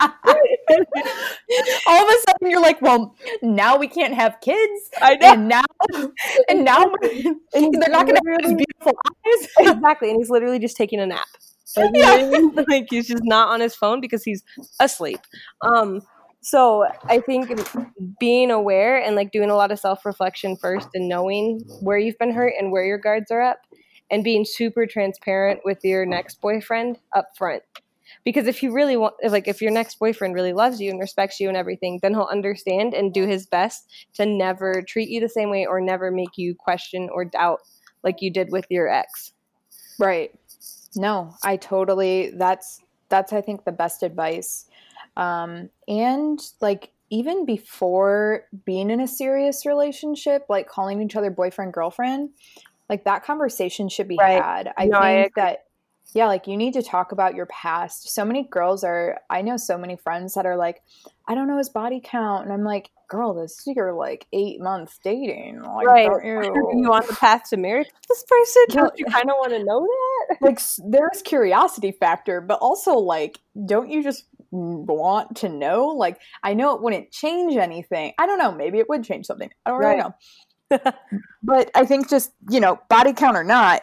All 1.86 2.08
of 2.08 2.14
a 2.14 2.20
sudden, 2.28 2.50
you're 2.50 2.60
like, 2.60 2.80
well, 2.80 3.14
now 3.42 3.76
we 3.76 3.86
can't 3.88 4.14
have 4.14 4.40
kids, 4.40 4.90
I 5.00 5.14
know. 5.16 5.28
and 5.28 5.48
now, 5.48 5.62
and 6.48 6.64
now 6.64 6.84
And 7.54 7.74
they're 7.74 7.90
not 7.90 8.06
going 8.06 8.16
to 8.16 8.48
have 8.48 8.56
beautiful 8.56 8.92
eyes. 9.06 9.48
exactly, 9.74 10.10
and 10.10 10.18
he's 10.18 10.30
literally 10.30 10.58
just 10.58 10.76
taking 10.76 11.00
a 11.00 11.06
nap. 11.06 11.26
Like, 11.76 11.90
you 11.94 12.02
know 12.02 12.16
what 12.16 12.20
I 12.20 12.28
mean? 12.28 12.64
like 12.68 12.86
he's 12.90 13.08
just 13.08 13.22
not 13.24 13.48
on 13.48 13.60
his 13.60 13.76
phone 13.76 14.00
because 14.00 14.24
he's 14.24 14.42
asleep. 14.80 15.20
Um, 15.62 16.02
so 16.40 16.86
I 17.04 17.20
think 17.20 17.52
being 18.18 18.50
aware 18.50 19.00
and 19.00 19.14
like 19.14 19.30
doing 19.30 19.50
a 19.50 19.54
lot 19.54 19.70
of 19.70 19.78
self 19.78 20.04
reflection 20.04 20.56
first 20.56 20.88
and 20.94 21.08
knowing 21.08 21.60
where 21.80 21.98
you've 21.98 22.18
been 22.18 22.32
hurt 22.32 22.54
and 22.58 22.72
where 22.72 22.84
your 22.84 22.98
guards 22.98 23.30
are 23.30 23.42
up, 23.42 23.58
and 24.10 24.24
being 24.24 24.44
super 24.44 24.86
transparent 24.86 25.60
with 25.64 25.84
your 25.84 26.04
next 26.06 26.40
boyfriend 26.40 26.98
up 27.14 27.26
front. 27.36 27.62
Because 28.24 28.46
if 28.46 28.62
you 28.62 28.72
really 28.72 28.96
want, 28.96 29.14
like, 29.22 29.48
if 29.48 29.62
your 29.62 29.70
next 29.70 29.98
boyfriend 29.98 30.34
really 30.34 30.52
loves 30.52 30.80
you 30.80 30.90
and 30.90 31.00
respects 31.00 31.40
you 31.40 31.48
and 31.48 31.56
everything, 31.56 31.98
then 32.02 32.12
he'll 32.12 32.28
understand 32.30 32.92
and 32.94 33.14
do 33.14 33.26
his 33.26 33.46
best 33.46 33.90
to 34.14 34.26
never 34.26 34.82
treat 34.82 35.08
you 35.08 35.20
the 35.20 35.28
same 35.28 35.50
way 35.50 35.64
or 35.66 35.80
never 35.80 36.10
make 36.10 36.36
you 36.36 36.54
question 36.54 37.08
or 37.12 37.24
doubt 37.24 37.60
like 38.02 38.20
you 38.20 38.30
did 38.30 38.50
with 38.50 38.66
your 38.70 38.88
ex. 38.88 39.32
Right. 39.98 40.32
No, 40.96 41.34
I 41.44 41.56
totally 41.56 42.30
that's 42.30 42.80
that's 43.08 43.32
I 43.32 43.40
think 43.40 43.64
the 43.64 43.72
best 43.72 44.02
advice. 44.02 44.66
Um 45.16 45.70
and 45.88 46.40
like 46.60 46.90
even 47.10 47.44
before 47.44 48.44
being 48.64 48.90
in 48.90 49.00
a 49.00 49.08
serious 49.08 49.66
relationship, 49.66 50.46
like 50.48 50.68
calling 50.68 51.02
each 51.02 51.16
other 51.16 51.30
boyfriend, 51.30 51.72
girlfriend, 51.72 52.30
like 52.88 53.04
that 53.04 53.24
conversation 53.24 53.88
should 53.88 54.08
be 54.08 54.16
Right. 54.16 54.42
had. 54.42 54.72
I 54.76 54.86
No, 54.86 54.98
I 54.98 55.22
think 55.22 55.34
that, 55.34 55.64
yeah, 56.14 56.26
like 56.26 56.46
you 56.46 56.56
need 56.56 56.74
to 56.74 56.82
talk 56.82 57.12
about 57.12 57.34
your 57.34 57.46
past. 57.46 58.10
So 58.10 58.24
many 58.24 58.44
girls 58.44 58.84
are, 58.84 59.20
I 59.28 59.42
know 59.42 59.56
so 59.56 59.78
many 59.78 59.96
friends 59.96 60.34
that 60.34 60.46
are 60.46 60.56
like, 60.56 60.82
I 61.28 61.34
don't 61.34 61.48
know 61.48 61.58
his 61.58 61.68
body 61.68 62.00
count. 62.02 62.44
And 62.44 62.52
I'm 62.52 62.64
like, 62.64 62.90
girl, 63.08 63.34
this 63.34 63.52
is 63.66 63.74
your 63.76 63.92
like 63.92 64.26
eight 64.32 64.60
months 64.60 64.98
dating. 65.02 65.62
Like, 65.62 65.86
Right. 65.86 66.08
don't 66.08 66.24
you 66.24 66.82
you? 66.82 66.92
on 66.92 67.02
the 67.06 67.14
path 67.14 67.50
to 67.50 67.56
marriage 67.56 67.86
with 67.86 68.08
this 68.08 68.24
person? 68.28 68.64
Don't 68.68 68.98
you 68.98 69.04
kind 69.06 69.30
of 69.30 69.34
want 69.38 69.50
to 69.52 69.64
know 69.64 69.80
that? 69.80 70.36
like 70.40 70.60
there's 70.88 71.22
curiosity 71.22 71.92
factor 71.92 72.40
but 72.40 72.58
also 72.60 72.94
like 72.94 73.38
don't 73.66 73.90
you 73.90 74.02
just 74.02 74.24
want 74.52 75.36
to 75.36 75.48
know 75.48 75.86
like 75.88 76.20
i 76.42 76.54
know 76.54 76.74
it 76.74 76.82
wouldn't 76.82 77.10
change 77.10 77.56
anything 77.56 78.12
i 78.18 78.26
don't 78.26 78.38
know 78.38 78.52
maybe 78.52 78.78
it 78.78 78.88
would 78.88 79.02
change 79.04 79.26
something 79.26 79.50
i 79.66 79.70
don't 79.70 79.80
really 79.80 79.96
know 79.96 80.14
but 81.42 81.70
i 81.74 81.84
think 81.84 82.08
just 82.08 82.32
you 82.48 82.60
know 82.60 82.78
body 82.88 83.12
count 83.12 83.36
or 83.36 83.44
not 83.44 83.82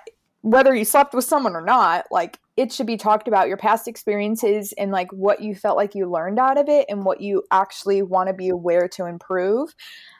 whether 0.49 0.73
you 0.73 0.85
slept 0.85 1.13
with 1.13 1.25
someone 1.25 1.55
or 1.55 1.61
not 1.61 2.05
like 2.09 2.39
it 2.55 2.71
should 2.71 2.87
be 2.87 2.95
talked 2.97 3.27
about 3.27 3.47
your 3.49 3.57
past 3.57 3.87
experiences 3.87 4.73
and 4.77 4.91
like 4.91 5.11
what 5.11 5.41
you 5.41 5.53
felt 5.53 5.75
like 5.77 5.93
you 5.93 6.09
learned 6.09 6.39
out 6.39 6.57
of 6.57 6.69
it 6.69 6.85
and 6.89 7.03
what 7.03 7.19
you 7.21 7.43
actually 7.51 8.01
want 8.01 8.27
to 8.27 8.33
be 8.33 8.47
aware 8.47 8.87
to 8.87 9.05
improve 9.05 9.75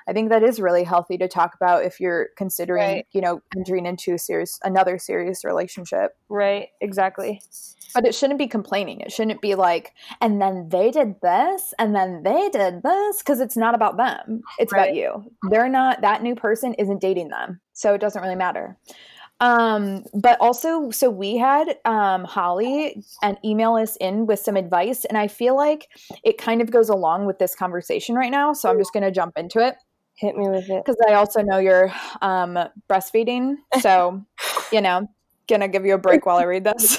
i 0.08 0.12
think 0.14 0.30
that 0.30 0.44
is 0.44 0.60
really 0.60 0.84
healthy 0.84 1.18
to 1.18 1.28
talk 1.30 1.56
about 1.56 1.86
if 1.86 2.00
you're 2.02 2.28
considering 2.36 2.82
Right. 2.96 3.08
you 3.14 3.22
know 3.22 3.42
entering 3.56 3.86
into 3.86 4.14
a 4.14 4.18
serious 4.18 4.60
another 4.64 4.98
serious 4.98 5.46
relationship 5.46 6.18
Right, 6.30 6.70
exactly. 6.82 7.42
but 7.96 8.06
it 8.06 8.14
shouldn't 8.14 8.38
be 8.38 8.48
complaining. 8.48 9.00
It 9.00 9.14
shouldn't 9.14 9.42
be 9.42 9.56
like, 9.56 9.94
and 10.20 10.42
then 10.42 10.68
they 10.68 10.92
did 10.92 11.16
this, 11.22 11.74
and 11.80 11.96
then 11.96 12.22
they 12.22 12.50
did 12.50 12.84
this, 12.84 13.20
because 13.20 13.40
it's 13.40 13.56
not 13.56 13.74
about 13.76 13.96
them. 13.96 14.42
It's 14.60 14.74
Right. 14.74 14.82
about 14.90 14.96
you. 14.96 15.32
They're 15.50 15.70
not, 15.70 16.02
that 16.02 16.22
new 16.22 16.36
person 16.36 16.74
isn't 16.74 17.00
dating 17.00 17.30
them. 17.30 17.62
So 17.72 17.94
it 17.94 18.02
doesn't 18.02 18.22
really 18.22 18.36
matter. 18.36 18.78
Um, 19.40 20.04
but 20.14 20.40
also, 20.42 20.90
so 20.90 21.10
we 21.10 21.38
had 21.38 21.78
um, 21.86 22.24
Holly 22.24 23.04
and 23.22 23.38
email 23.46 23.76
us 23.76 23.96
in 23.98 24.26
with 24.26 24.40
some 24.40 24.58
advice, 24.58 25.06
and 25.06 25.18
I 25.18 25.28
feel 25.28 25.56
like 25.56 25.90
it 26.24 26.38
kind 26.38 26.62
of 26.62 26.72
goes 26.72 26.90
along 26.90 27.26
with 27.26 27.38
this 27.38 27.56
conversation 27.56 28.16
right 28.16 28.32
now. 28.32 28.54
So 28.54 28.70
I'm 28.70 28.80
just 28.80 28.94
going 28.94 29.04
to 29.04 29.12
jump 29.12 29.38
into 29.38 29.60
it 29.60 29.76
Hit 30.18 30.36
me 30.36 30.50
with 30.50 30.68
it. 30.70 30.84
because 30.84 30.98
I 31.08 31.14
also 31.14 31.42
know 31.42 31.60
you're 31.60 31.94
um, 32.22 32.58
breastfeeding. 32.90 33.58
So, 33.82 34.26
you 34.72 34.82
know, 34.82 35.08
gonna 35.48 35.68
give 35.68 35.86
you 35.86 35.94
a 35.94 35.98
break 35.98 36.26
while 36.26 36.38
I 36.38 36.44
read 36.44 36.64
this 36.64 36.98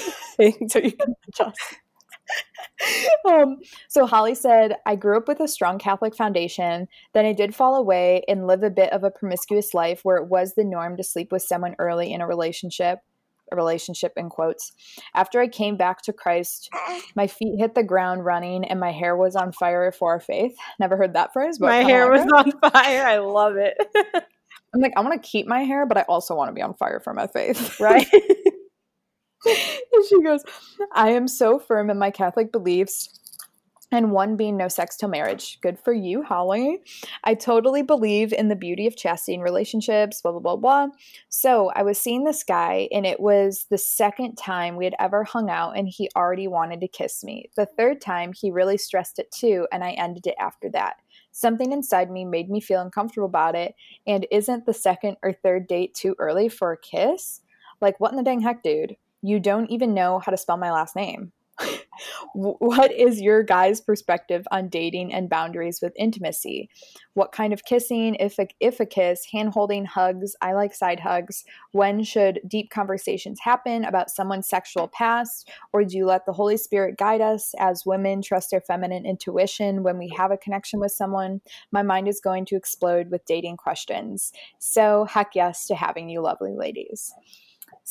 so 0.67 0.79
you 0.79 0.91
can 0.93 1.15
adjust. 1.27 1.59
Um, 3.27 3.57
so 3.87 4.05
Holly 4.05 4.35
said, 4.35 4.75
I 4.85 4.95
grew 4.95 5.17
up 5.17 5.27
with 5.27 5.39
a 5.39 5.47
strong 5.47 5.79
Catholic 5.79 6.15
foundation. 6.15 6.87
Then 7.13 7.25
I 7.25 7.33
did 7.33 7.55
fall 7.55 7.75
away 7.75 8.23
and 8.27 8.47
live 8.47 8.63
a 8.63 8.69
bit 8.69 8.91
of 8.93 9.03
a 9.03 9.11
promiscuous 9.11 9.73
life 9.73 10.01
where 10.03 10.17
it 10.17 10.27
was 10.27 10.55
the 10.55 10.63
norm 10.63 10.97
to 10.97 11.03
sleep 11.03 11.31
with 11.31 11.43
someone 11.43 11.75
early 11.79 12.13
in 12.13 12.21
a 12.21 12.27
relationship. 12.27 12.99
A 13.51 13.55
relationship 13.55 14.13
in 14.15 14.29
quotes. 14.29 14.71
After 15.15 15.41
I 15.41 15.47
came 15.47 15.75
back 15.75 16.03
to 16.03 16.13
Christ, 16.13 16.69
my 17.15 17.25
feet 17.25 17.57
hit 17.57 17.73
the 17.73 17.81
ground 17.83 18.23
running 18.23 18.63
and 18.63 18.79
my 18.79 18.91
hair 18.91 19.17
was 19.17 19.35
on 19.35 19.51
fire 19.53 19.91
for 19.91 20.11
our 20.11 20.19
faith. 20.19 20.55
Never 20.79 20.95
heard 20.97 21.13
that 21.15 21.33
phrase, 21.33 21.57
but 21.57 21.65
My 21.69 21.77
hair 21.77 22.11
was 22.11 22.21
on 22.31 22.51
fire. 22.71 23.03
I 23.03 23.17
love 23.17 23.55
it. 23.57 23.75
I'm 24.71 24.81
like, 24.81 24.93
I 24.95 25.01
want 25.01 25.19
to 25.19 25.27
keep 25.27 25.47
my 25.47 25.61
hair, 25.61 25.87
but 25.87 25.97
I 25.97 26.01
also 26.03 26.35
want 26.35 26.49
to 26.49 26.53
be 26.53 26.61
on 26.61 26.75
fire 26.75 26.99
for 26.99 27.11
my 27.11 27.25
faith. 27.25 27.79
right? 27.79 28.05
and 29.45 30.05
she 30.07 30.21
goes, 30.21 30.43
I 30.93 31.11
am 31.11 31.27
so 31.27 31.59
firm 31.59 31.89
in 31.89 31.97
my 31.97 32.11
Catholic 32.11 32.51
beliefs. 32.51 33.15
And 33.91 34.11
one 34.11 34.37
being 34.37 34.55
no 34.55 34.67
sex 34.67 34.97
till 34.97 35.09
marriage. 35.09 35.59
Good 35.61 35.79
for 35.79 35.93
you, 35.93 36.21
Holly. 36.21 36.77
I 37.23 37.33
totally 37.33 37.81
believe 37.81 38.31
in 38.31 38.47
the 38.47 38.55
beauty 38.55 38.85
of 38.85 38.95
chastity 38.95 39.33
in 39.33 39.41
relationships, 39.41 40.21
blah, 40.21 40.31
blah, 40.31 40.41
blah, 40.41 40.57
blah. 40.57 40.87
So 41.29 41.71
I 41.73 41.81
was 41.81 41.97
seeing 41.97 42.23
this 42.23 42.43
guy, 42.43 42.87
and 42.91 43.03
it 43.07 43.19
was 43.19 43.65
the 43.71 43.79
second 43.79 44.35
time 44.35 44.75
we 44.75 44.85
had 44.85 44.93
ever 44.99 45.23
hung 45.23 45.49
out, 45.49 45.75
and 45.75 45.89
he 45.89 46.07
already 46.15 46.47
wanted 46.47 46.81
to 46.81 46.87
kiss 46.87 47.23
me. 47.23 47.49
The 47.55 47.65
third 47.65 47.99
time, 47.99 48.31
he 48.31 48.51
really 48.51 48.77
stressed 48.77 49.17
it 49.17 49.31
too, 49.31 49.67
and 49.71 49.83
I 49.83 49.93
ended 49.93 50.27
it 50.27 50.35
after 50.39 50.69
that. 50.69 50.97
Something 51.31 51.71
inside 51.71 52.11
me 52.11 52.25
made 52.25 52.51
me 52.51 52.59
feel 52.59 52.81
uncomfortable 52.81 53.27
about 53.27 53.55
it. 53.55 53.73
And 54.05 54.27
isn't 54.29 54.67
the 54.67 54.73
second 54.73 55.17
or 55.23 55.33
third 55.33 55.67
date 55.67 55.95
too 55.95 56.15
early 56.19 56.47
for 56.47 56.73
a 56.73 56.77
kiss? 56.77 57.41
Like, 57.81 57.99
what 57.99 58.11
in 58.11 58.17
the 58.17 58.23
dang 58.23 58.41
heck, 58.41 58.61
dude? 58.61 58.97
You 59.21 59.39
don't 59.39 59.69
even 59.69 59.93
know 59.93 60.19
how 60.19 60.31
to 60.31 60.37
spell 60.37 60.57
my 60.57 60.71
last 60.71 60.95
name. 60.95 61.31
what 62.33 62.91
is 62.91 63.21
your 63.21 63.43
guys' 63.43 63.81
perspective 63.81 64.47
on 64.51 64.69
dating 64.69 65.13
and 65.13 65.29
boundaries 65.29 65.79
with 65.81 65.93
intimacy? 65.97 66.69
What 67.13 67.31
kind 67.31 67.53
of 67.53 67.65
kissing, 67.65 68.15
if 68.15 68.39
a, 68.39 68.47
if 68.59 68.79
a 68.79 68.85
kiss, 68.85 69.25
hand 69.31 69.49
holding, 69.53 69.85
hugs? 69.85 70.35
I 70.41 70.53
like 70.53 70.73
side 70.73 70.99
hugs. 70.99 71.43
When 71.71 72.03
should 72.03 72.39
deep 72.47 72.69
conversations 72.69 73.39
happen 73.41 73.83
about 73.83 74.09
someone's 74.09 74.47
sexual 74.47 74.87
past? 74.87 75.49
Or 75.73 75.83
do 75.83 75.97
you 75.97 76.05
let 76.05 76.25
the 76.25 76.33
Holy 76.33 76.57
Spirit 76.57 76.97
guide 76.97 77.21
us 77.21 77.53
as 77.59 77.85
women 77.85 78.21
trust 78.21 78.51
their 78.51 78.61
feminine 78.61 79.05
intuition 79.05 79.83
when 79.83 79.97
we 79.97 80.11
have 80.15 80.31
a 80.31 80.37
connection 80.37 80.79
with 80.79 80.91
someone? 80.91 81.41
My 81.71 81.81
mind 81.81 82.07
is 82.07 82.21
going 82.21 82.45
to 82.45 82.55
explode 82.55 83.11
with 83.11 83.25
dating 83.25 83.57
questions. 83.57 84.31
So, 84.59 85.05
heck 85.05 85.35
yes 85.35 85.67
to 85.67 85.75
having 85.75 86.09
you 86.09 86.21
lovely 86.21 86.55
ladies. 86.55 87.13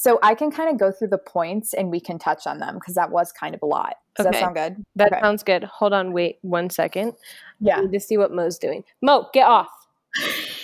So 0.01 0.21
I 0.23 0.37
can 0.37 0.53
kind 0.53 0.71
of 0.71 0.79
go 0.79 0.93
through 0.93 1.09
the 1.09 1.19
points 1.19 1.75
and 1.75 1.91
we 1.91 1.99
can 1.99 2.21
touch 2.21 2.47
on 2.47 2.61
them 2.61 2.75
because 2.77 2.95
that 2.95 3.11
was 3.11 3.33
kind 3.33 3.53
of 3.53 3.63
a 3.63 3.67
lot. 3.67 3.97
Does 4.15 4.27
Okay. 4.27 4.39
that 4.39 4.45
sound 4.45 4.55
good? 4.55 4.85
That 4.95 5.13
Okay. 5.13 5.21
sounds 5.21 5.43
good. 5.43 5.65
Hold 5.65 5.93
on, 5.93 6.13
wait 6.13 6.39
one 6.43 6.71
second. 6.71 7.15
Yeah. 7.59 7.79
I 7.79 7.81
need 7.81 7.93
to 7.95 7.99
see 7.99 8.17
what 8.17 8.31
Mo's 8.31 8.59
doing. 8.59 8.85
Mo, 9.03 9.29
get 9.35 9.49
off. 9.49 9.69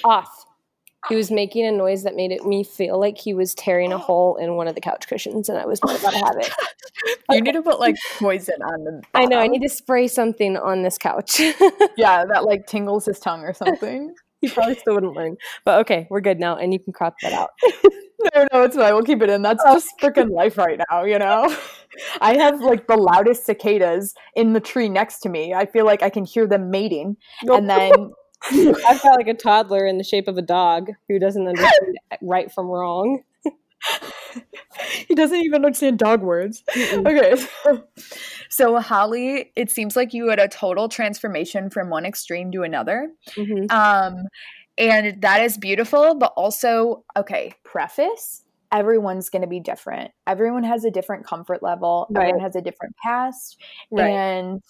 off. 0.04 0.46
He 1.08 1.16
was 1.16 1.32
making 1.32 1.66
a 1.66 1.72
noise 1.72 2.04
that 2.04 2.14
made 2.14 2.30
it 2.30 2.46
me 2.46 2.62
feel 2.62 2.98
like 3.00 3.18
he 3.18 3.34
was 3.34 3.56
tearing 3.56 3.92
a 3.92 3.98
hole 3.98 4.36
in 4.36 4.54
one 4.54 4.68
of 4.68 4.76
the 4.76 4.80
couch 4.80 5.08
cushions, 5.08 5.48
and 5.48 5.58
I 5.58 5.66
was 5.66 5.82
not 5.82 5.98
about 5.98 6.12
to 6.12 6.18
have 6.18 6.36
it. 6.38 6.52
You 7.30 7.40
need 7.40 7.52
to 7.52 7.62
put 7.62 7.80
like 7.80 7.96
poison 8.18 8.62
on 8.62 8.84
the. 8.84 9.02
I 9.14 9.24
know. 9.26 9.40
I 9.40 9.48
need 9.48 9.62
to 9.62 9.68
spray 9.68 10.06
something 10.06 10.56
on 10.56 10.82
this 10.82 10.96
couch. 10.96 11.40
Yeah, 11.96 12.24
that 12.24 12.44
like 12.44 12.66
tingles 12.68 13.06
his 13.06 13.18
tongue 13.18 13.40
or 13.42 13.52
something. 13.52 14.14
he 14.40 14.48
probably 14.48 14.76
still 14.76 14.94
wouldn't 14.94 15.14
learn. 15.14 15.36
But 15.64 15.80
okay, 15.80 16.06
we're 16.08 16.20
good 16.20 16.38
now, 16.38 16.56
and 16.56 16.72
you 16.72 16.78
can 16.78 16.92
crop 16.92 17.16
that 17.22 17.32
out. 17.32 17.50
No, 18.20 18.46
no, 18.52 18.62
it's 18.62 18.76
fine. 18.76 18.94
We'll 18.94 19.02
keep 19.02 19.22
it 19.22 19.30
in. 19.30 19.42
That's 19.42 19.62
just 19.64 19.88
freaking 20.00 20.30
life 20.30 20.56
right 20.58 20.80
now, 20.90 21.04
you 21.04 21.18
know? 21.18 21.54
I 22.20 22.34
have 22.34 22.60
like 22.60 22.86
the 22.86 22.96
loudest 22.96 23.46
cicadas 23.46 24.14
in 24.34 24.52
the 24.52 24.60
tree 24.60 24.88
next 24.88 25.20
to 25.20 25.28
me. 25.28 25.54
I 25.54 25.66
feel 25.66 25.84
like 25.84 26.02
I 26.02 26.10
can 26.10 26.24
hear 26.24 26.46
them 26.46 26.70
mating. 26.70 27.16
And 27.42 27.68
then 27.68 27.92
I've 28.50 29.02
got 29.02 29.16
like 29.16 29.28
a 29.28 29.34
toddler 29.34 29.86
in 29.86 29.98
the 29.98 30.04
shape 30.04 30.28
of 30.28 30.36
a 30.36 30.42
dog 30.42 30.90
who 31.08 31.18
doesn't 31.18 31.46
understand 31.46 31.98
right 32.22 32.50
from 32.50 32.66
wrong. 32.66 33.22
he 35.06 35.14
doesn't 35.14 35.38
even 35.38 35.64
understand 35.64 35.98
dog 35.98 36.22
words. 36.22 36.62
Okay. 36.76 37.36
So, 37.62 37.84
so, 38.48 38.80
Holly, 38.80 39.52
it 39.56 39.70
seems 39.70 39.94
like 39.94 40.14
you 40.14 40.28
had 40.28 40.38
a 40.38 40.48
total 40.48 40.88
transformation 40.88 41.70
from 41.70 41.90
one 41.90 42.06
extreme 42.06 42.50
to 42.52 42.62
another. 42.62 43.10
Mhm. 43.36 43.70
Um, 43.70 44.24
and 44.76 45.20
that 45.22 45.42
is 45.42 45.56
beautiful, 45.56 46.14
but 46.16 46.32
also, 46.36 47.04
okay, 47.16 47.52
preface 47.64 48.44
everyone's 48.74 49.30
going 49.30 49.42
to 49.42 49.48
be 49.48 49.60
different. 49.60 50.10
Everyone 50.26 50.64
has 50.64 50.84
a 50.84 50.90
different 50.90 51.24
comfort 51.24 51.62
level, 51.62 52.08
everyone 52.14 52.40
has 52.40 52.56
a 52.56 52.60
different 52.60 52.96
past 52.96 53.56
Right. 53.90 54.10
and 54.10 54.62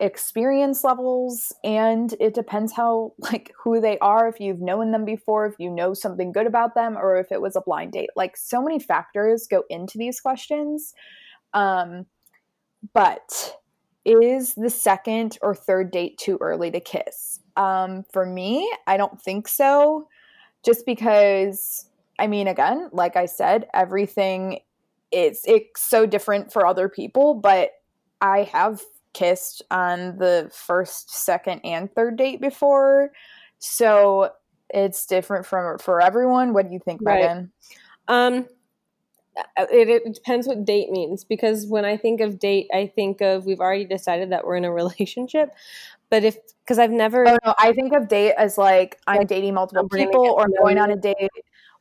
experience 0.00 0.82
levels 0.82 1.52
and 1.62 2.14
it 2.18 2.34
depends 2.34 2.72
how 2.72 3.12
like 3.18 3.52
who 3.62 3.80
they 3.80 3.96
are 4.00 4.28
if 4.28 4.40
you've 4.40 4.60
known 4.60 4.90
them 4.90 5.04
before 5.04 5.46
if 5.46 5.54
you 5.60 5.70
know 5.70 5.94
something 5.94 6.32
good 6.32 6.48
about 6.48 6.74
them 6.74 6.96
or 6.96 7.16
if 7.16 7.30
it 7.30 7.40
was 7.40 7.54
a 7.56 7.60
blind 7.60 7.92
date. 7.92 8.10
Like 8.16 8.36
so 8.36 8.60
many 8.60 8.78
factors 8.78 9.46
go 9.48 9.62
into 9.70 9.96
these 9.98 10.20
questions. 10.20 10.94
Um 11.52 12.06
but 12.92 13.56
is 14.04 14.54
the 14.54 14.68
second 14.68 15.38
or 15.42 15.54
third 15.54 15.90
date 15.90 16.18
too 16.18 16.38
early 16.40 16.70
to 16.70 16.80
kiss 16.80 17.40
um 17.56 18.04
for 18.12 18.26
me 18.26 18.70
i 18.86 18.96
don't 18.96 19.20
think 19.20 19.48
so 19.48 20.08
just 20.64 20.84
because 20.86 21.86
i 22.18 22.26
mean 22.26 22.48
again 22.48 22.88
like 22.92 23.16
i 23.16 23.26
said 23.26 23.66
everything 23.74 24.58
is 25.12 25.42
it's 25.46 25.80
so 25.80 26.06
different 26.06 26.52
for 26.52 26.66
other 26.66 26.88
people 26.88 27.34
but 27.34 27.70
i 28.20 28.42
have 28.42 28.80
kissed 29.12 29.62
on 29.70 30.18
the 30.18 30.50
first 30.52 31.10
second 31.10 31.60
and 31.64 31.94
third 31.94 32.16
date 32.16 32.40
before 32.40 33.10
so 33.58 34.30
it's 34.70 35.06
different 35.06 35.46
from 35.46 35.78
for 35.78 36.00
everyone 36.00 36.52
what 36.52 36.66
do 36.66 36.72
you 36.72 36.80
think 36.84 37.00
Right. 37.02 37.20
megan 37.20 37.52
Um, 38.06 38.46
it, 39.56 39.88
it 39.88 40.14
depends 40.14 40.46
what 40.46 40.64
date 40.64 40.90
means 40.90 41.24
because 41.24 41.66
when 41.66 41.84
I 41.84 41.96
think 41.96 42.20
of 42.20 42.38
date, 42.38 42.68
I 42.72 42.86
think 42.86 43.20
of 43.20 43.46
we've 43.46 43.60
already 43.60 43.84
decided 43.84 44.30
that 44.30 44.46
we're 44.46 44.56
in 44.56 44.64
a 44.64 44.72
relationship. 44.82 45.54
But 46.10 46.24
if 46.24 46.36
because 46.64 46.78
I've 46.78 46.90
never 46.90 47.26
Oh 47.28 47.36
no, 47.44 47.54
I 47.58 47.72
think 47.72 47.92
of 47.92 48.08
date 48.08 48.34
as 48.38 48.56
like 48.58 48.98
I'm 49.06 49.18
Like, 49.18 49.28
dating 49.28 49.54
multiple 49.54 49.88
people 49.88 50.30
or 50.30 50.46
know 50.48 50.62
going 50.62 50.78
on 50.78 50.90
a 50.90 50.96
date. 50.96 51.30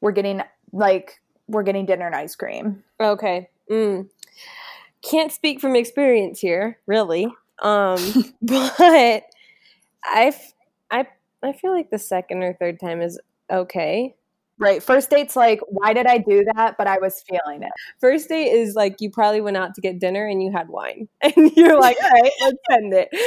We're 0.01 0.12
getting 0.12 0.41
like 0.72 1.22
we're 1.47 1.64
getting 1.64 1.86
dinner 1.86 2.06
and 2.06 2.16
ice 2.16 2.36
cream. 2.36 2.84
okay, 2.99 3.49
mm, 3.70 4.08
can't 5.04 5.32
speak 5.32 5.60
from 5.60 5.76
experience 5.76 6.39
here, 6.39 6.80
really. 6.88 7.26
Um, 7.62 8.34
but 8.41 8.74
I, 8.80 10.34
I, 10.89 11.08
I 11.43 11.54
feel 11.54 11.72
like 11.72 11.89
the 11.89 11.99
second 11.99 12.43
or 12.43 12.54
third 12.54 12.80
time 12.80 13.01
is 13.01 13.20
okay. 13.51 14.16
Right. 14.64 14.82
First 14.82 15.09
date's 15.09 15.36
like, 15.36 15.59
why 15.68 15.93
did 15.93 16.05
I 16.07 16.20
do 16.20 16.45
that? 16.55 16.78
But 16.78 16.88
I 16.88 16.97
was 16.99 17.22
feeling 17.22 17.64
it. 17.64 17.72
First 17.99 18.30
date 18.30 18.51
is 18.51 18.76
like 18.76 19.01
you 19.01 19.09
probably 19.09 19.41
went 19.41 19.57
out 19.57 19.76
to 19.76 19.82
get 19.82 19.99
dinner 19.99 20.26
and 20.26 20.41
you 20.41 20.51
had 20.51 20.70
wine, 20.70 21.09
and 21.22 21.51
you're 21.55 21.80
like, 21.80 21.97
all 22.03 22.09
right, 22.11 22.32
let's 22.41 22.57
send 22.72 22.93
it. 22.93 23.09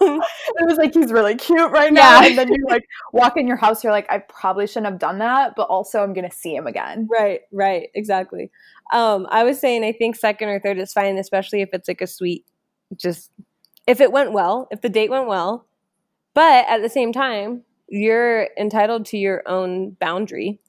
Um, 0.00 0.22
It 0.56 0.66
was 0.66 0.78
like 0.78 0.94
he's 0.94 1.12
really 1.12 1.34
cute 1.36 1.70
right 1.70 1.92
now. 1.92 2.20
Yeah. 2.20 2.28
And 2.28 2.38
then 2.38 2.48
you 2.48 2.64
like 2.68 2.84
walk 3.12 3.36
in 3.36 3.46
your 3.46 3.56
house, 3.56 3.84
you're 3.84 3.92
like, 3.92 4.10
I 4.10 4.18
probably 4.18 4.66
shouldn't 4.66 4.86
have 4.86 4.98
done 4.98 5.18
that, 5.18 5.54
but 5.56 5.64
also 5.64 6.02
I'm 6.02 6.12
gonna 6.14 6.30
see 6.30 6.54
him 6.54 6.66
again. 6.66 7.08
right, 7.10 7.40
right, 7.52 7.88
exactly. 7.94 8.50
Um, 8.92 9.26
I 9.30 9.44
was 9.44 9.60
saying 9.60 9.84
I 9.84 9.92
think 9.92 10.16
second 10.16 10.48
or 10.48 10.58
third 10.60 10.78
is 10.78 10.92
fine, 10.92 11.18
especially 11.18 11.60
if 11.62 11.70
it's 11.72 11.88
like 11.88 12.00
a 12.00 12.06
sweet, 12.06 12.44
just 12.96 13.30
if 13.86 14.00
it 14.00 14.12
went 14.12 14.32
well, 14.32 14.68
if 14.70 14.80
the 14.80 14.88
date 14.88 15.10
went 15.10 15.28
well. 15.28 15.66
But 16.34 16.66
at 16.68 16.82
the 16.82 16.88
same 16.88 17.12
time, 17.12 17.62
you're 17.88 18.48
entitled 18.58 19.06
to 19.06 19.18
your 19.18 19.42
own 19.46 19.90
boundary. 19.90 20.60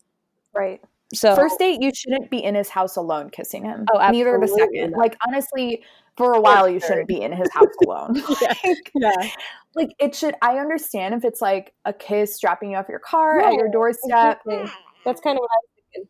Right. 0.60 0.82
So 1.14 1.36
First 1.36 1.58
date, 1.58 1.82
you 1.82 1.92
shouldn't 1.94 2.30
be 2.30 2.44
in 2.44 2.54
his 2.54 2.70
house 2.70 2.96
alone 2.96 3.30
kissing 3.32 3.66
him. 3.66 3.86
Oh, 3.92 3.98
Neither 4.12 4.38
the 4.38 4.44
absolutely 4.44 4.80
second. 4.80 4.94
Like 4.94 5.18
honestly, 5.26 5.84
for 6.18 6.34
a 6.34 6.42
while 6.42 6.70
you 6.70 6.80
shouldn't 6.80 7.08
be 7.08 7.22
in 7.22 7.32
his 7.32 7.50
house 7.52 7.68
alone. 7.86 8.14
like, 8.42 8.92
yeah, 8.94 9.30
like 9.74 9.90
it 10.00 10.14
should 10.14 10.36
I 10.42 10.58
understand 10.58 11.16
if 11.16 11.24
it's 11.24 11.42
like 11.42 11.74
a 11.86 11.94
kiss 11.94 12.36
strapping 12.36 12.72
you 12.72 12.78
off 12.78 12.90
your 12.90 13.00
car 13.00 13.40
at 13.40 13.54
your 13.54 13.70
doorstep. 13.72 14.42
exactly. 14.46 14.72
That's 15.06 15.22
kind 15.22 15.38
of 15.38 15.42
what 15.42 15.50
I. 15.50 16.04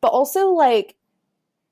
But 0.00 0.08
also 0.08 0.48
like 0.48 0.96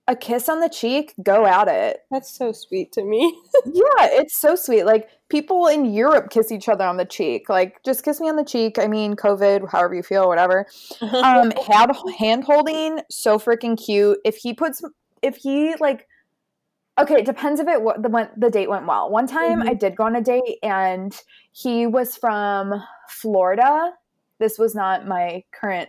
a 0.08 0.16
kiss 0.16 0.48
on 0.48 0.60
the 0.60 0.68
cheek, 0.68 1.14
go 1.22 1.46
at 1.46 1.68
it. 1.68 2.00
That's 2.10 2.30
so 2.30 2.52
sweet 2.52 2.92
to 2.92 3.04
me. 3.04 3.38
Yeah, 3.64 4.08
it's 4.10 4.40
so 4.40 4.56
sweet. 4.56 4.84
Like 4.84 5.08
people 5.28 5.68
in 5.68 5.84
Europe 5.84 6.30
kiss 6.30 6.50
each 6.50 6.68
other 6.68 6.84
on 6.84 6.96
the 6.96 7.04
cheek. 7.04 7.48
Like 7.48 7.80
just 7.84 8.04
kiss 8.04 8.20
me 8.20 8.28
on 8.28 8.34
the 8.34 8.44
cheek. 8.44 8.76
I 8.76 8.88
mean, 8.88 9.14
COVID, 9.14 9.70
however 9.70 9.94
you 9.94 10.02
feel, 10.02 10.26
whatever. 10.26 10.66
Um, 11.02 11.52
hand 11.68 11.92
hand 12.18 12.44
holding, 12.44 13.00
so 13.08 13.38
freaking 13.38 13.82
cute. 13.82 14.18
If 14.24 14.36
he 14.36 14.52
puts, 14.52 14.82
if 15.22 15.36
he 15.36 15.76
like, 15.76 16.08
okay, 16.98 17.16
it 17.16 17.26
depends 17.26 17.60
if 17.60 17.68
it 17.68 17.80
the 18.02 18.08
went 18.08 18.38
the 18.38 18.50
date 18.50 18.68
went 18.68 18.86
well. 18.86 19.10
One 19.10 19.26
time 19.28 19.62
I 19.62 19.74
did 19.74 19.94
go 19.94 20.04
on 20.04 20.16
a 20.16 20.20
date 20.20 20.58
and 20.62 21.16
he 21.52 21.86
was 21.86 22.16
from 22.16 22.82
Florida. 23.08 23.92
This 24.38 24.58
was 24.58 24.74
not 24.74 25.06
my 25.06 25.44
current 25.52 25.88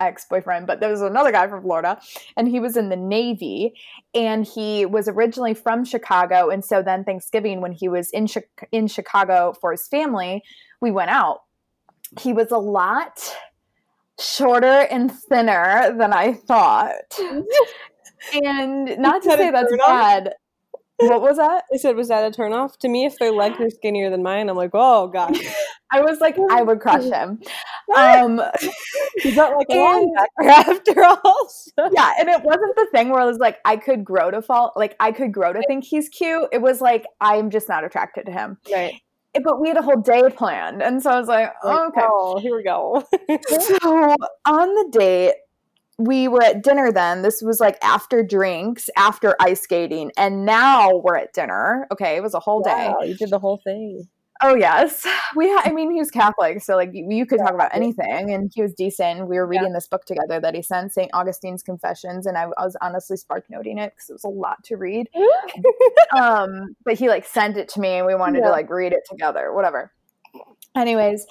ex 0.00 0.26
boyfriend, 0.28 0.66
but 0.66 0.80
there 0.80 0.90
was 0.90 1.02
another 1.02 1.32
guy 1.32 1.46
from 1.48 1.62
Florida, 1.62 2.00
and 2.36 2.48
he 2.48 2.60
was 2.60 2.76
in 2.76 2.88
the 2.88 2.96
Navy, 2.96 3.74
and 4.14 4.46
he 4.46 4.86
was 4.86 5.08
originally 5.08 5.54
from 5.54 5.84
Chicago, 5.84 6.50
and 6.50 6.64
so 6.64 6.82
then 6.82 7.04
Thanksgiving 7.04 7.60
when 7.60 7.72
he 7.72 7.88
was 7.88 8.10
in 8.10 8.26
Chi- 8.28 8.44
in 8.72 8.86
Chicago 8.86 9.54
for 9.60 9.72
his 9.72 9.86
family, 9.88 10.42
we 10.80 10.90
went 10.90 11.10
out. 11.10 11.40
He 12.20 12.32
was 12.32 12.50
a 12.50 12.58
lot 12.58 13.34
shorter 14.18 14.86
and 14.90 15.10
thinner 15.10 15.94
than 15.96 16.12
I 16.12 16.34
thought. 16.34 17.18
and 18.32 18.98
not 18.98 19.22
to 19.22 19.30
say 19.30 19.50
that's 19.50 19.76
bad. 19.76 20.34
What 20.98 21.20
was 21.22 21.36
that? 21.38 21.64
I 21.72 21.76
said, 21.76 21.96
was 21.96 22.08
that 22.08 22.24
a 22.24 22.30
turnoff? 22.36 22.76
To 22.78 22.88
me, 22.88 23.04
if 23.04 23.18
their 23.18 23.32
legs 23.32 23.56
are 23.60 23.68
skinnier 23.70 24.10
than 24.10 24.22
mine, 24.22 24.48
I'm 24.48 24.56
like, 24.56 24.70
oh 24.74 25.08
god, 25.08 25.36
I 25.90 26.00
was 26.02 26.20
like, 26.20 26.36
I 26.50 26.62
would 26.62 26.80
crush 26.80 27.04
him. 27.04 27.40
Um, 27.94 28.40
he's 29.18 29.36
not 29.36 29.54
like 29.58 29.66
a 29.70 29.74
And- 29.74 30.16
after 30.48 31.04
all. 31.04 31.48
so- 31.48 31.90
yeah, 31.92 32.12
and 32.18 32.30
it 32.30 32.42
wasn't 32.42 32.74
the 32.76 32.86
thing 32.92 33.10
where 33.10 33.20
I 33.20 33.26
was 33.26 33.36
like, 33.38 33.58
I 33.66 33.76
could 33.76 34.04
grow 34.04 34.30
to 34.30 34.40
fall, 34.40 34.72
like 34.74 34.96
I 35.00 35.12
could 35.12 35.32
grow 35.32 35.52
to 35.52 35.60
think 35.68 35.84
he's 35.84 36.08
cute. 36.08 36.48
It 36.50 36.62
was 36.62 36.80
like 36.80 37.04
I'm 37.20 37.50
just 37.50 37.68
not 37.68 37.84
attracted 37.84 38.24
to 38.26 38.32
him. 38.32 38.56
Right. 38.72 38.94
Eh, 39.34 39.40
But 39.44 39.60
we 39.60 39.68
had 39.68 39.76
a 39.76 39.82
whole 39.82 40.00
day 40.00 40.22
planned, 40.34 40.80
and 40.82 41.02
so 41.02 41.10
I 41.10 41.18
was 41.18 41.28
like, 41.28 41.52
Like, 41.62 41.88
okay. 41.90 42.00
Oh, 42.04 42.38
here 42.40 42.56
we 42.56 42.62
go. 42.62 43.04
So 43.50 44.16
on 44.46 44.74
the 44.74 44.88
date, 44.90 45.34
we 45.98 46.28
were 46.28 46.42
at 46.42 46.62
dinner 46.62 46.90
then. 46.90 47.22
This 47.22 47.40
was 47.42 47.60
like 47.60 47.78
after 47.82 48.22
drinks, 48.22 48.90
after 48.96 49.36
ice 49.40 49.60
skating, 49.62 50.10
and 50.16 50.44
now 50.44 50.96
we're 50.96 51.16
at 51.16 51.32
dinner. 51.32 51.86
Okay, 51.92 52.16
it 52.16 52.22
was 52.22 52.34
a 52.34 52.40
whole 52.40 52.62
day. 52.62 52.92
You 53.04 53.14
did 53.14 53.30
the 53.30 53.38
whole 53.38 53.60
thing. 53.62 54.08
Oh 54.42 54.56
yes, 54.56 55.06
we. 55.36 55.48
Ha- 55.48 55.62
I 55.66 55.72
mean, 55.72 55.92
he 55.92 56.00
was 56.00 56.10
Catholic, 56.10 56.60
so 56.62 56.74
like 56.74 56.90
you, 56.92 57.06
you 57.08 57.24
could 57.24 57.38
talk 57.38 57.54
about 57.54 57.72
anything, 57.72 58.32
and 58.32 58.50
he 58.52 58.62
was 58.62 58.74
decent. 58.74 59.28
We 59.28 59.36
were 59.36 59.46
reading 59.46 59.72
this 59.72 59.86
book 59.86 60.04
together 60.04 60.40
that 60.40 60.54
he 60.54 60.62
sent, 60.62 60.92
Saint 60.92 61.10
Augustine's 61.14 61.62
Confessions, 61.62 62.26
and 62.26 62.36
I, 62.36 62.42
I 62.58 62.64
was 62.64 62.76
honestly 62.82 63.16
spark 63.16 63.44
noting 63.48 63.78
it 63.78 63.92
because 63.94 64.10
it 64.10 64.14
was 64.14 64.24
a 64.24 64.28
lot 64.28 64.62
to 64.64 64.76
read. 64.76 65.08
um, 66.16 66.74
but 66.84 66.94
he 66.94 67.08
like 67.08 67.24
sent 67.24 67.56
it 67.56 67.68
to 67.70 67.80
me, 67.80 67.90
and 67.90 68.06
we 68.06 68.14
wanted 68.14 68.40
Yeah. 68.40 68.46
to 68.46 68.50
like 68.50 68.68
read 68.68 68.92
it 68.92 69.02
together, 69.08 69.52
whatever. 69.52 69.92
Anyways, 70.76 71.24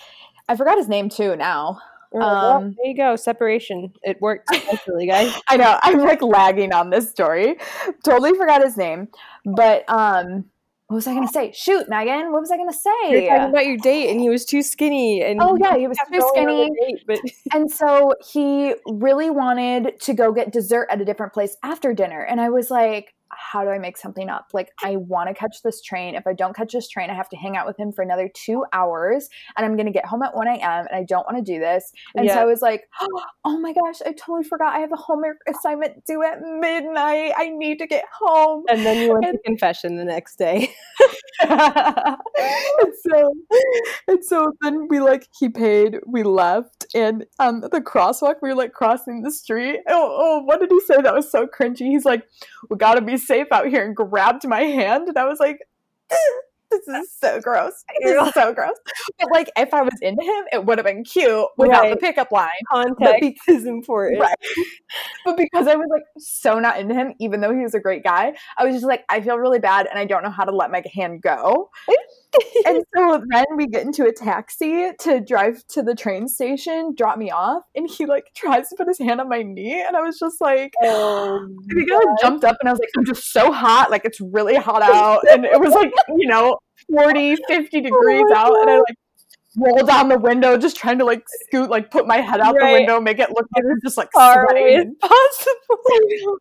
I 0.47 0.55
forgot 0.55 0.77
his 0.77 0.87
name 0.87 1.09
too. 1.09 1.35
Now 1.35 1.79
Oh, 2.13 2.19
well, 2.19 2.51
Um, 2.57 2.75
there 2.77 2.87
you 2.87 2.95
go. 2.97 3.15
Separation. 3.15 3.91
It 4.03 4.21
worked 4.21 4.49
eventually, 4.51 5.07
guys. 5.07 5.33
I 5.47 5.57
know 5.57 5.79
I'm 5.83 5.99
like 5.99 6.21
lagging 6.21 6.73
on 6.73 6.89
this 6.89 7.09
story. 7.09 7.55
Totally 8.03 8.33
forgot 8.33 8.61
his 8.63 8.77
name, 8.77 9.07
but 9.45 9.83
um, 9.89 10.45
what 10.87 10.97
was 10.97 11.07
I 11.07 11.13
gonna 11.15 11.27
say? 11.27 11.51
Shoot, 11.53 11.89
Megan, 11.89 12.31
what 12.31 12.41
was 12.41 12.51
I 12.51 12.57
gonna 12.57 12.71
You 12.71 13.15
were 13.15 13.21
say? 13.21 13.27
talking 13.29 13.49
about 13.49 13.65
your 13.65 13.77
date, 13.77 14.11
and 14.11 14.19
he 14.19 14.29
was 14.29 14.45
too 14.45 14.61
skinny. 14.61 15.23
And 15.23 15.39
Oh 15.41 15.57
yeah, 15.59 15.75
he 15.75 15.87
was 15.87 15.97
too 16.11 16.21
skinny. 16.29 16.69
date, 16.81 16.99
but 17.07 17.19
And 17.53 17.71
so 17.71 18.13
he 18.31 18.75
really 18.87 19.29
wanted 19.31 19.99
to 20.01 20.13
go 20.13 20.31
get 20.31 20.51
dessert 20.51 20.87
at 20.91 21.01
a 21.01 21.05
different 21.05 21.33
place 21.33 21.57
after 21.63 21.93
dinner. 21.93 22.21
And 22.21 22.39
I 22.39 22.49
was 22.49 22.69
like, 22.69 23.13
how 23.37 23.63
do 23.63 23.69
I 23.69 23.79
make 23.79 23.97
something 23.97 24.29
up? 24.29 24.47
Like, 24.53 24.71
I 24.83 24.97
want 24.97 25.29
to 25.29 25.33
catch 25.33 25.61
this 25.63 25.81
train. 25.81 26.15
If 26.15 26.27
I 26.27 26.33
don't 26.33 26.55
catch 26.55 26.73
this 26.73 26.87
train, 26.87 27.09
I 27.09 27.13
have 27.13 27.29
to 27.29 27.37
hang 27.37 27.55
out 27.55 27.65
with 27.65 27.79
him 27.79 27.91
for 27.91 28.01
another 28.01 28.29
two 28.33 28.65
hours. 28.73 29.29
And 29.57 29.65
I'm 29.65 29.75
going 29.75 29.85
to 29.85 29.91
get 29.91 30.05
home 30.05 30.21
at 30.23 30.35
1 30.35 30.47
a.m. 30.47 30.85
And 30.89 30.95
I 30.95 31.03
don't 31.03 31.25
want 31.25 31.43
to 31.43 31.53
do 31.53 31.59
this. 31.59 31.91
And 32.15 32.29
so 32.29 32.39
I 32.39 32.45
was 32.45 32.61
like, 32.61 32.83
oh 33.45 33.59
my 33.59 33.73
gosh, 33.73 34.01
I 34.05 34.11
totally 34.11 34.43
forgot. 34.43 34.73
I 34.73 34.79
have 34.79 34.91
a 34.91 34.97
homework 34.97 35.37
assignment 35.47 36.05
due 36.05 36.23
at 36.23 36.41
midnight. 36.41 37.33
I 37.37 37.49
need 37.49 37.79
to 37.79 37.87
get 37.87 38.05
home. 38.19 38.63
and 38.69 38.85
then 38.85 38.97
you 38.97 39.13
went 39.13 39.25
to 39.25 39.37
confession 39.45 39.95
the 39.95 40.05
next 40.05 40.37
day. 40.37 40.73
and 41.43 42.17
so 43.01 43.33
and 44.07 44.23
so 44.23 44.53
then 44.61 44.87
we 44.87 44.99
like 44.99 45.27
he 45.37 45.49
paid 45.49 45.99
we 46.05 46.23
left 46.23 46.85
and 46.93 47.25
um 47.39 47.61
the 47.61 47.81
crosswalk 47.81 48.35
we 48.41 48.49
were 48.49 48.55
like 48.55 48.71
crossing 48.71 49.23
the 49.23 49.31
street 49.31 49.79
oh, 49.89 50.17
oh 50.19 50.43
what 50.43 50.59
did 50.59 50.69
he 50.69 50.79
say 50.81 51.01
that 51.01 51.13
was 51.13 51.29
so 51.29 51.47
cringy 51.47 51.87
he's 51.87 52.05
like 52.05 52.23
we 52.69 52.77
gotta 52.77 53.01
be 53.01 53.17
safe 53.25 53.47
out 53.51 53.67
here 53.67 53.85
and 53.85 53.95
grabbed 53.95 54.47
my 54.47 54.61
hand 54.61 55.07
and 55.07 55.17
i 55.17 55.25
was 55.25 55.39
like 55.39 55.59
this 56.71 56.87
is 56.87 57.11
so 57.11 57.39
gross 57.39 57.83
this 58.01 58.27
is 58.27 58.33
so 58.33 58.53
gross 58.53 58.77
but 59.19 59.31
like 59.31 59.49
if 59.57 59.73
i 59.73 59.81
was 59.81 59.97
into 60.01 60.23
him 60.23 60.43
it 60.51 60.65
would 60.65 60.77
have 60.77 60.85
been 60.85 61.03
cute 61.03 61.45
without 61.57 61.89
the 61.89 61.97
pickup 61.97 62.31
line 62.31 62.49
Context 62.71 63.41
is 63.47 63.65
important. 63.65 64.19
Right. 64.19 64.35
but 65.25 65.37
because 65.37 65.67
I 65.67 65.75
was 65.75 65.87
like 65.89 66.03
so 66.17 66.59
not 66.59 66.79
into 66.79 66.93
him, 66.93 67.13
even 67.19 67.41
though 67.41 67.53
he 67.53 67.61
was 67.61 67.73
a 67.73 67.79
great 67.79 68.03
guy, 68.03 68.33
I 68.57 68.65
was 68.65 68.75
just 68.75 68.85
like, 68.85 69.03
I 69.09 69.21
feel 69.21 69.37
really 69.37 69.59
bad 69.59 69.87
and 69.87 69.99
I 69.99 70.05
don't 70.05 70.23
know 70.23 70.29
how 70.29 70.45
to 70.45 70.55
let 70.55 70.71
my 70.71 70.83
hand 70.93 71.21
go. 71.21 71.69
And 72.65 72.83
so 72.95 73.23
then 73.29 73.45
we 73.55 73.67
get 73.67 73.85
into 73.85 74.05
a 74.05 74.11
taxi 74.11 74.91
to 74.99 75.19
drive 75.21 75.65
to 75.69 75.81
the 75.83 75.95
train 75.95 76.27
station, 76.27 76.93
drop 76.95 77.17
me 77.17 77.31
off, 77.31 77.63
and 77.75 77.89
he 77.89 78.05
like 78.05 78.25
tries 78.35 78.69
to 78.69 78.75
put 78.77 78.87
his 78.87 78.99
hand 78.99 79.21
on 79.21 79.29
my 79.29 79.41
knee, 79.43 79.81
and 79.85 79.95
I 79.95 80.01
was 80.01 80.17
just 80.19 80.39
like, 80.41 80.73
Oh, 80.83 81.47
he 81.75 81.85
kind 81.85 82.03
of 82.03 82.19
jumped 82.21 82.43
up 82.43 82.57
and 82.61 82.69
I 82.69 82.71
was 82.73 82.79
like, 82.79 82.89
I'm 82.97 83.05
just 83.05 83.31
so 83.31 83.51
hot, 83.51 83.91
like 83.91 84.05
it's 84.05 84.19
really 84.21 84.55
hot 84.55 84.81
out. 84.83 85.21
And 85.29 85.45
it 85.45 85.59
was 85.59 85.73
like, 85.73 85.91
you 86.17 86.27
know, 86.27 86.57
40, 86.89 87.35
50 87.47 87.81
degrees 87.81 88.25
my 88.29 88.35
out. 88.35 88.53
And 88.61 88.69
I 88.69 88.77
like 88.77 88.95
roll 89.57 89.85
down 89.85 90.09
the 90.09 90.17
window, 90.17 90.57
just 90.57 90.75
trying 90.77 90.97
to 90.99 91.05
like 91.05 91.23
scoot, 91.47 91.69
like 91.69 91.91
put 91.91 92.07
my 92.07 92.17
head 92.17 92.39
out 92.39 92.55
Right. 92.55 92.67
the 92.69 92.73
window, 92.73 92.99
make 92.99 93.19
it 93.19 93.29
look 93.29 93.45
like 93.55 93.63
I'm 93.69 93.79
just 93.83 93.97
like 93.97 94.09
far 94.13 94.45
away 94.49 94.75
as 94.75 94.83
sweating. 94.83 94.95
possible. 94.99 96.37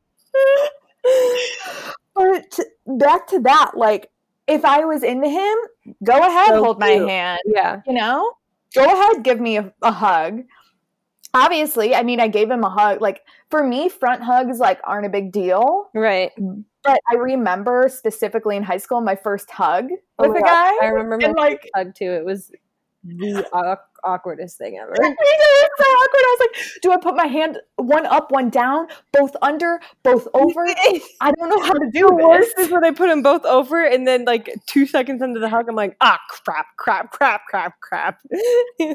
But 2.14 2.58
back 2.86 3.26
to 3.28 3.40
that, 3.40 3.72
like 3.76 4.08
if 4.46 4.64
I 4.64 4.84
was 4.84 5.02
into 5.02 5.28
him, 5.28 5.94
go 6.04 6.18
ahead, 6.18 6.48
So 6.48 6.64
hold 6.64 6.80
my 6.80 6.88
hand. 6.88 7.40
yeah. 7.46 7.80
You 7.86 7.94
know, 7.94 8.32
go 8.74 8.84
ahead, 8.84 9.22
give 9.24 9.40
me 9.40 9.56
a, 9.58 9.72
a 9.82 9.92
hug. 9.92 10.42
Obviously, 11.34 11.94
I 11.94 12.02
mean, 12.02 12.20
I 12.20 12.28
gave 12.28 12.50
him 12.50 12.62
a 12.62 12.68
hug. 12.70 13.00
Like 13.00 13.22
for 13.50 13.62
me, 13.62 13.88
front 13.88 14.22
hugs 14.22 14.58
like 14.58 14.80
aren't 14.84 15.06
a 15.06 15.08
big 15.08 15.32
deal. 15.32 15.88
Right. 15.94 16.30
But 16.84 16.98
I 17.10 17.14
remember 17.14 17.88
specifically 17.88 18.56
in 18.56 18.62
high 18.62 18.76
school 18.78 19.00
my 19.00 19.14
first 19.16 19.50
hug 19.50 19.88
Oh 20.18 20.24
with 20.28 20.32
my 20.32 20.38
a 20.38 20.42
gosh, 20.42 20.50
guy. 20.80 20.86
I 20.86 20.88
remember 20.88 21.18
my 21.18 21.28
and 21.28 21.36
like 21.36 21.70
hug 21.74 21.94
too. 21.94 22.10
It 22.10 22.24
was 22.24 22.50
the 23.04 23.46
awkwardest 24.04 24.56
thing 24.58 24.78
ever. 24.78 24.92
it 24.98 24.98
was 25.00 25.70
so 25.78 25.84
awkward. 25.84 26.20
I 26.20 26.36
was 26.38 26.40
like, 26.40 26.82
do 26.82 26.92
I 26.92 26.96
put 26.98 27.16
my 27.16 27.26
hand 27.26 27.58
one 27.76 28.06
up, 28.06 28.30
one 28.30 28.50
down, 28.50 28.88
both 29.12 29.34
under, 29.42 29.80
both 30.02 30.28
over? 30.34 30.66
I 31.20 31.32
don't 31.32 31.48
know 31.48 31.60
how 31.60 31.72
to 31.72 31.90
do 31.92 32.08
The 32.08 32.14
worst 32.14 32.52
this. 32.56 32.66
is 32.66 32.72
when 32.72 32.82
they 32.82 32.92
put 32.92 33.08
them 33.08 33.22
both 33.22 33.44
over, 33.44 33.84
and 33.84 34.06
then 34.06 34.24
like 34.24 34.54
two 34.66 34.86
seconds 34.86 35.22
into 35.22 35.40
the 35.40 35.48
hug, 35.48 35.68
I'm 35.68 35.76
like, 35.76 35.96
ah, 36.00 36.18
crap, 36.28 36.66
crap, 36.76 37.10
crap, 37.12 37.46
crap, 37.46 37.80
crap. 37.80 38.20
I 38.80 38.94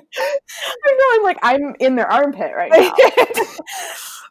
know 0.86 1.05
I'm 1.14 1.24
like 1.24 1.39
I'm 1.41 1.76
in 1.80 1.95
their 1.95 2.12
armpit 2.12 2.51
right 2.55 2.72
now. 2.72 2.93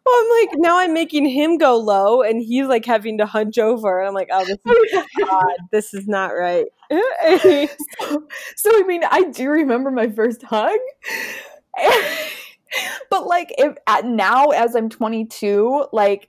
well, 0.06 0.14
I'm 0.20 0.46
like, 0.46 0.58
now 0.58 0.78
I'm 0.78 0.92
making 0.92 1.26
him 1.28 1.58
go 1.58 1.76
low, 1.76 2.22
and 2.22 2.40
he's 2.42 2.66
like 2.66 2.84
having 2.84 3.18
to 3.18 3.26
hunch 3.26 3.58
over, 3.58 3.98
and 4.00 4.08
I'm 4.08 4.14
like, 4.14 4.28
oh, 4.32 4.44
this 4.44 4.58
is 4.66 5.04
God, 5.20 5.54
this 5.72 5.94
is 5.94 6.06
not 6.06 6.28
right. 6.28 6.66
so, 8.00 8.28
so, 8.56 8.70
I 8.70 8.84
mean, 8.86 9.02
I 9.10 9.24
do 9.24 9.50
remember 9.50 9.90
my 9.90 10.08
first 10.08 10.42
hug. 10.42 10.78
but 13.10 13.26
like 13.26 13.54
if 13.58 13.76
at 13.86 14.04
now 14.04 14.48
as 14.48 14.74
I'm 14.74 14.88
22, 14.88 15.86
like 15.92 16.28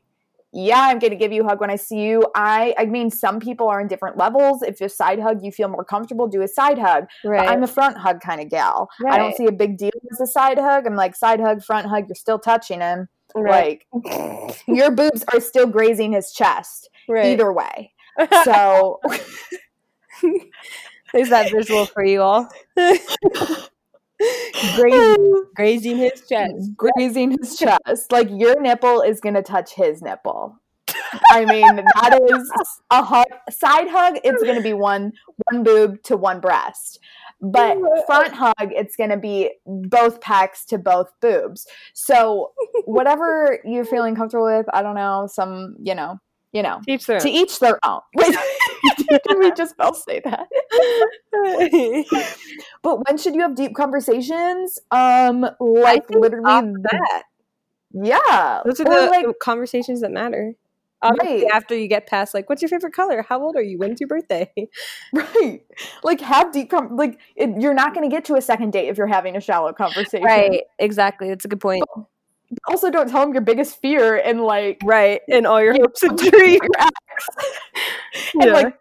yeah, 0.54 0.80
I'm 0.80 0.98
going 0.98 1.12
to 1.12 1.18
give 1.18 1.32
you 1.32 1.44
a 1.44 1.48
hug 1.48 1.60
when 1.60 1.70
I 1.70 1.76
see 1.76 2.00
you. 2.00 2.24
I 2.34 2.74
I 2.78 2.86
mean 2.86 3.12
some 3.12 3.40
people 3.40 3.68
are 3.68 3.82
in 3.82 3.88
different 3.88 4.18
levels. 4.18 4.62
If 4.62 4.82
a 4.82 4.90
side 4.90 5.20
hug 5.20 5.44
you 5.44 5.52
feel 5.52 5.68
more 5.68 5.84
comfortable, 5.84 6.28
do 6.28 6.42
a 6.42 6.48
side 6.48 6.80
hug. 6.80 7.08
Right. 7.24 7.48
I'm 7.48 7.64
a 7.64 7.68
front 7.68 7.98
hug 7.98 8.22
kind 8.22 8.42
of 8.42 8.50
gal. 8.50 8.90
Right. 9.02 9.14
I 9.14 9.18
don't 9.18 9.36
see 9.36 9.46
a 9.46 9.52
big 9.52 9.78
deal 9.78 9.92
as 10.12 10.22
a 10.22 10.28
side 10.28 10.58
hug. 10.58 10.88
I'm 10.88 10.96
like 10.96 11.16
side 11.16 11.40
hug, 11.40 11.64
front 11.64 11.88
hug, 11.88 12.08
you're 12.08 12.16
still 12.16 12.40
touching 12.40 12.80
him. 12.80 13.08
Right. 13.36 13.84
Like 13.94 14.64
your 14.68 14.92
boobs 14.92 15.24
are 15.34 15.42
still 15.42 15.68
grazing 15.68 16.14
his 16.14 16.32
chest. 16.32 16.90
Either 17.34 17.52
way. 17.52 17.94
So 18.46 19.00
is 21.14 21.30
that 21.30 21.52
visual 21.52 21.86
for 21.86 22.04
you 22.04 22.22
all? 22.22 22.50
grazing, 24.76 25.46
grazing 25.56 25.98
his 25.98 26.28
chest. 26.28 26.76
Grazing 26.76 27.38
his 27.40 27.58
chest. 27.58 28.12
Like 28.12 28.30
your 28.32 28.60
nipple 28.62 29.02
is 29.02 29.20
gonna 29.22 29.44
touch 29.44 29.74
his 29.74 30.02
nipple. 30.02 30.60
I 31.30 31.46
mean, 31.46 31.76
that 31.76 32.20
is 32.30 32.52
a 32.90 33.04
hug, 33.04 33.28
side 33.50 33.88
hug. 33.90 34.20
It's 34.24 34.44
going 34.44 34.56
to 34.56 34.62
be 34.62 34.74
one 34.74 35.14
one 35.50 35.64
boob 35.64 36.02
to 36.04 36.18
one 36.18 36.40
breast, 36.40 37.00
but 37.42 37.78
front 38.06 38.34
hug, 38.34 38.54
it's 38.60 38.96
going 38.96 39.10
to 39.10 39.18
be 39.18 39.52
both 39.66 40.20
pecs 40.20 40.66
to 40.68 40.78
both 40.78 41.12
boobs. 41.22 41.68
So 41.94 42.52
whatever 42.86 43.60
you're 43.66 43.86
feeling 43.86 44.16
comfortable 44.16 44.46
with, 44.46 44.66
I 44.74 44.82
don't 44.82 44.96
know, 44.96 45.28
some 45.32 45.76
you 45.82 45.96
know, 45.96 46.20
you 46.52 46.64
know, 46.64 46.82
each 46.88 47.06
their 47.06 47.20
to 47.20 47.30
each 47.30 47.60
their 47.60 47.80
own. 47.86 48.02
Did 49.10 49.22
we 49.40 49.52
just 49.52 49.78
both 49.78 49.98
say 50.08 50.22
that? 50.24 50.48
but 52.84 53.08
when 53.08 53.18
should 53.18 53.36
you 53.36 53.42
have 53.42 53.56
deep 53.56 53.76
conversations? 53.76 54.80
Um, 54.92 55.46
like 55.60 56.10
literally 56.10 56.74
that. 56.92 57.24
Yeah, 57.92 58.62
those 58.66 58.80
are 58.80 58.84
the 58.84 59.10
like, 59.12 59.40
conversations 59.40 60.02
that 60.02 60.12
matter. 60.12 60.54
Obviously, 61.02 61.44
right. 61.44 61.52
after 61.54 61.78
you 61.78 61.88
get 61.88 62.08
past 62.08 62.34
like, 62.34 62.50
what's 62.50 62.62
your 62.62 62.70
favorite 62.70 62.94
color? 62.94 63.24
How 63.28 63.42
old 63.42 63.56
are 63.56 63.62
you? 63.62 63.78
When's 63.78 64.00
your 64.00 64.08
birthday? 64.08 64.52
Right. 65.14 65.62
Like 66.04 66.22
have 66.22 66.52
deep 66.52 66.72
com- 66.72 66.96
like 66.96 67.20
it, 67.36 67.62
you're 67.62 67.76
not 67.76 67.94
going 67.94 68.10
to 68.10 68.14
get 68.14 68.26
to 68.26 68.36
a 68.36 68.42
second 68.42 68.74
date 68.74 68.88
if 68.88 68.98
you're 68.98 69.06
having 69.06 69.38
a 69.38 69.42
shallow 69.42 69.72
conversation. 69.74 70.24
Right. 70.24 70.64
Exactly. 70.80 71.30
That's 71.30 71.46
a 71.46 71.48
good 71.48 71.62
point. 71.62 71.84
But 72.50 72.60
also, 72.68 72.90
don't 72.90 73.10
tell 73.10 73.22
them 73.22 73.34
your 73.34 73.42
biggest 73.42 73.80
fear 73.82 74.18
and 74.18 74.42
like 74.42 74.80
right 74.84 75.22
and 75.30 75.46
all 75.46 75.62
your 75.62 75.74
hopes 75.74 76.02
and 76.04 76.18
dreams. 76.18 76.60
and 76.80 78.44
yeah. 78.44 78.54
like 78.54 78.78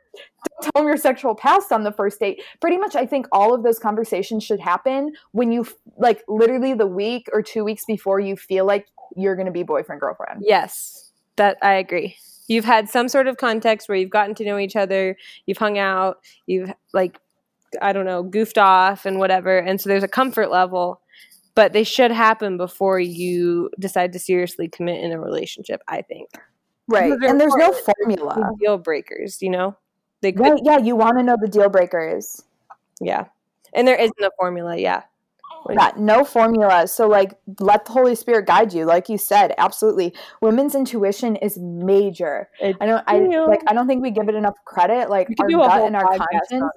tell 0.62 0.72
them 0.76 0.86
your 0.86 0.96
sexual 0.96 1.34
past 1.34 1.72
on 1.72 1.84
the 1.84 1.92
first 1.92 2.20
date. 2.20 2.42
Pretty 2.60 2.78
much, 2.78 2.96
I 2.96 3.06
think 3.06 3.26
all 3.32 3.54
of 3.54 3.62
those 3.62 3.78
conversations 3.78 4.44
should 4.44 4.60
happen 4.60 5.12
when 5.32 5.52
you 5.52 5.66
like 5.98 6.22
literally 6.28 6.74
the 6.74 6.86
week 6.86 7.28
or 7.32 7.42
two 7.42 7.64
weeks 7.64 7.84
before 7.84 8.20
you 8.20 8.36
feel 8.36 8.64
like 8.64 8.86
you're 9.16 9.36
going 9.36 9.46
to 9.46 9.52
be 9.52 9.62
boyfriend 9.62 10.00
girlfriend. 10.00 10.42
Yes 10.44 11.06
that 11.36 11.58
I 11.62 11.74
agree. 11.74 12.16
You've 12.48 12.64
had 12.64 12.88
some 12.88 13.08
sort 13.08 13.26
of 13.26 13.36
context 13.36 13.88
where 13.88 13.98
you've 13.98 14.10
gotten 14.10 14.34
to 14.36 14.44
know 14.44 14.58
each 14.58 14.76
other, 14.76 15.16
you've 15.46 15.58
hung 15.58 15.78
out, 15.78 16.18
you've 16.46 16.72
like 16.92 17.18
I 17.82 17.92
don't 17.92 18.06
know, 18.06 18.22
goofed 18.22 18.58
off 18.58 19.06
and 19.06 19.18
whatever. 19.18 19.58
And 19.58 19.80
so 19.80 19.88
there's 19.88 20.04
a 20.04 20.08
comfort 20.08 20.50
level, 20.50 21.00
but 21.54 21.72
they 21.72 21.84
should 21.84 22.10
happen 22.10 22.56
before 22.56 23.00
you 23.00 23.70
decide 23.78 24.12
to 24.12 24.18
seriously 24.18 24.68
commit 24.68 25.02
in 25.02 25.12
a 25.12 25.20
relationship, 25.20 25.82
I 25.88 26.02
think. 26.02 26.30
Right. 26.88 27.12
And 27.12 27.40
there's 27.40 27.56
no 27.56 27.72
formula. 27.72 28.52
Deal 28.60 28.78
breakers, 28.78 29.42
you 29.42 29.50
know? 29.50 29.76
They 30.22 30.32
could, 30.32 30.42
right, 30.42 30.60
yeah, 30.62 30.78
you 30.78 30.96
want 30.96 31.18
to 31.18 31.22
know 31.22 31.36
the 31.40 31.48
deal 31.48 31.68
breakers. 31.68 32.42
Yeah. 33.00 33.26
And 33.72 33.86
there 33.86 33.96
isn't 33.96 34.20
a 34.20 34.30
formula, 34.38 34.76
yeah. 34.76 35.02
Oh. 35.52 35.72
Yeah, 35.72 35.92
no 35.96 36.24
formula. 36.24 36.88
So 36.88 37.08
like 37.08 37.34
let 37.60 37.84
the 37.84 37.92
Holy 37.92 38.14
Spirit 38.14 38.46
guide 38.46 38.72
you. 38.72 38.84
Like 38.84 39.08
you 39.08 39.18
said, 39.18 39.54
absolutely. 39.58 40.14
Women's 40.40 40.74
intuition 40.74 41.36
is 41.36 41.58
major. 41.58 42.48
It, 42.60 42.76
I 42.80 42.86
don't 42.86 43.04
I 43.06 43.18
like 43.46 43.62
I 43.66 43.74
don't 43.74 43.86
think 43.86 44.02
we 44.02 44.10
give 44.10 44.28
it 44.28 44.34
enough 44.34 44.56
credit. 44.64 45.10
Like 45.10 45.28
our 45.40 45.48
gut 45.48 45.82
and 45.82 45.96
our 45.96 46.16
conscience. 46.16 46.72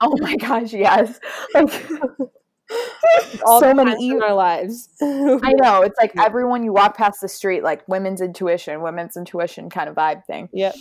Oh 0.00 0.14
my 0.18 0.36
gosh, 0.36 0.72
yes. 0.72 1.18
Like 1.54 1.88
all 3.44 3.60
so 3.60 3.74
many 3.74 4.10
in 4.10 4.22
our 4.22 4.34
lives. 4.34 4.88
I 5.00 5.52
know. 5.54 5.82
It's 5.82 5.98
like 6.00 6.12
everyone 6.18 6.64
you 6.64 6.72
walk 6.72 6.96
past 6.96 7.20
the 7.20 7.28
street, 7.28 7.62
like 7.62 7.86
women's 7.88 8.20
intuition, 8.20 8.82
women's 8.82 9.16
intuition 9.16 9.70
kind 9.70 9.88
of 9.88 9.94
vibe 9.94 10.24
thing. 10.26 10.48
Yep. 10.52 10.74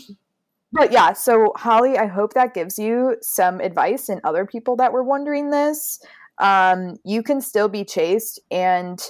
But 0.75 0.91
yeah, 0.91 1.13
so 1.13 1.51
Holly, 1.55 1.97
I 1.97 2.05
hope 2.05 2.33
that 2.33 2.53
gives 2.53 2.77
you 2.77 3.17
some 3.21 3.59
advice 3.61 4.09
and 4.09 4.21
other 4.23 4.45
people 4.45 4.75
that 4.75 4.91
were 4.91 5.03
wondering 5.03 5.49
this 5.49 5.99
um, 6.39 6.97
you 7.03 7.23
can 7.23 7.41
still 7.41 7.67
be 7.67 7.83
chaste 7.83 8.39
and 8.51 9.01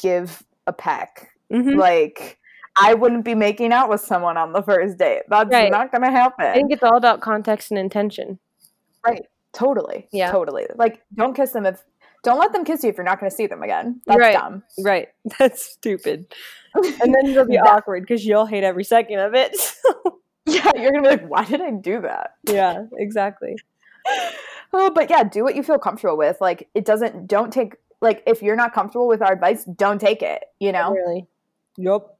give 0.00 0.42
a 0.66 0.72
peck. 0.72 1.30
Mm-hmm. 1.52 1.78
Like, 1.78 2.38
I 2.76 2.94
wouldn't 2.94 3.24
be 3.24 3.34
making 3.34 3.72
out 3.72 3.88
with 3.88 4.00
someone 4.00 4.36
on 4.36 4.52
the 4.52 4.62
first 4.62 4.98
date. 4.98 5.22
That's 5.28 5.50
right. 5.50 5.70
not 5.70 5.90
going 5.90 6.02
to 6.02 6.10
happen. 6.10 6.46
I 6.46 6.54
think 6.54 6.72
it's 6.72 6.82
all 6.82 6.96
about 6.96 7.20
context 7.20 7.70
and 7.70 7.78
intention. 7.78 8.38
Right. 9.06 9.24
Totally. 9.52 10.08
Yeah. 10.12 10.30
Totally. 10.30 10.66
Like, 10.76 11.02
don't 11.14 11.34
kiss 11.34 11.52
them 11.52 11.66
if, 11.66 11.82
don't 12.22 12.38
let 12.38 12.52
them 12.52 12.64
kiss 12.64 12.84
you 12.84 12.90
if 12.90 12.96
you're 12.96 13.04
not 13.04 13.18
going 13.18 13.30
to 13.30 13.36
see 13.36 13.46
them 13.46 13.62
again. 13.62 14.00
That's 14.06 14.20
right. 14.20 14.32
dumb. 14.32 14.62
Right. 14.78 15.08
That's 15.38 15.64
stupid. 15.64 16.32
and 16.74 17.14
then 17.14 17.26
it'll 17.26 17.46
be 17.46 17.58
awkward 17.58 18.02
because 18.02 18.24
you'll 18.24 18.46
hate 18.46 18.62
every 18.62 18.84
second 18.84 19.18
of 19.18 19.34
it. 19.34 19.56
yeah. 20.46 20.70
You're 20.76 20.92
to 20.92 21.02
be 21.02 21.08
like, 21.08 21.28
why 21.28 21.44
did 21.44 21.60
I 21.60 21.70
do 21.70 22.00
that? 22.02 22.36
Yeah, 22.48 22.84
exactly. 22.96 23.56
oh, 24.72 24.90
but 24.90 25.10
yeah, 25.10 25.24
do 25.24 25.44
what 25.44 25.54
you 25.54 25.62
feel 25.62 25.78
comfortable 25.78 26.16
with. 26.16 26.40
Like 26.40 26.68
it 26.74 26.84
doesn't 26.84 27.26
don't 27.26 27.52
take 27.52 27.76
like 28.00 28.22
if 28.26 28.42
you're 28.42 28.56
not 28.56 28.72
comfortable 28.72 29.08
with 29.08 29.22
our 29.22 29.32
advice, 29.32 29.64
don't 29.64 30.00
take 30.00 30.22
it, 30.22 30.44
you 30.58 30.72
know? 30.72 30.92
Really. 30.92 31.26
Yep. 31.76 32.16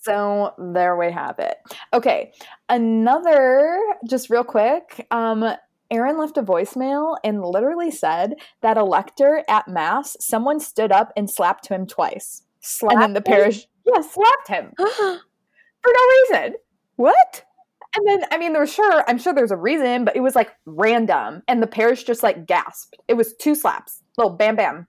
So 0.00 0.54
there 0.58 0.96
we 0.96 1.12
have 1.12 1.38
it. 1.38 1.58
Okay. 1.92 2.32
Another 2.68 3.78
just 4.08 4.30
real 4.30 4.44
quick, 4.44 5.06
um 5.10 5.54
Aaron 5.90 6.16
left 6.16 6.38
a 6.38 6.42
voicemail 6.42 7.18
and 7.22 7.44
literally 7.44 7.90
said 7.90 8.34
that 8.62 8.78
a 8.78 8.84
lector 8.84 9.44
at 9.46 9.68
mass, 9.68 10.16
someone 10.20 10.58
stood 10.58 10.90
up 10.90 11.12
and 11.18 11.28
slapped 11.28 11.68
him 11.68 11.86
twice. 11.86 12.42
Slapped 12.60 12.94
and 12.94 13.02
then 13.02 13.12
the 13.12 13.20
parish, 13.20 13.66
yeah, 13.84 14.00
slapped 14.00 14.48
him 14.48 14.72
for 14.78 15.18
no 15.86 16.00
reason. 16.30 16.54
What? 17.02 17.42
And 17.96 18.06
then, 18.06 18.28
I 18.30 18.38
mean, 18.38 18.52
there's 18.52 18.72
sure, 18.72 19.02
I'm 19.08 19.18
sure 19.18 19.34
there's 19.34 19.50
a 19.50 19.56
reason, 19.56 20.04
but 20.04 20.14
it 20.14 20.20
was 20.20 20.36
like 20.36 20.52
random. 20.66 21.42
And 21.48 21.60
the 21.60 21.66
parish 21.66 22.04
just 22.04 22.22
like 22.22 22.46
gasped. 22.46 22.94
It 23.08 23.14
was 23.14 23.34
two 23.34 23.56
slaps. 23.56 24.02
Little 24.16 24.36
bam 24.36 24.54
bam. 24.54 24.86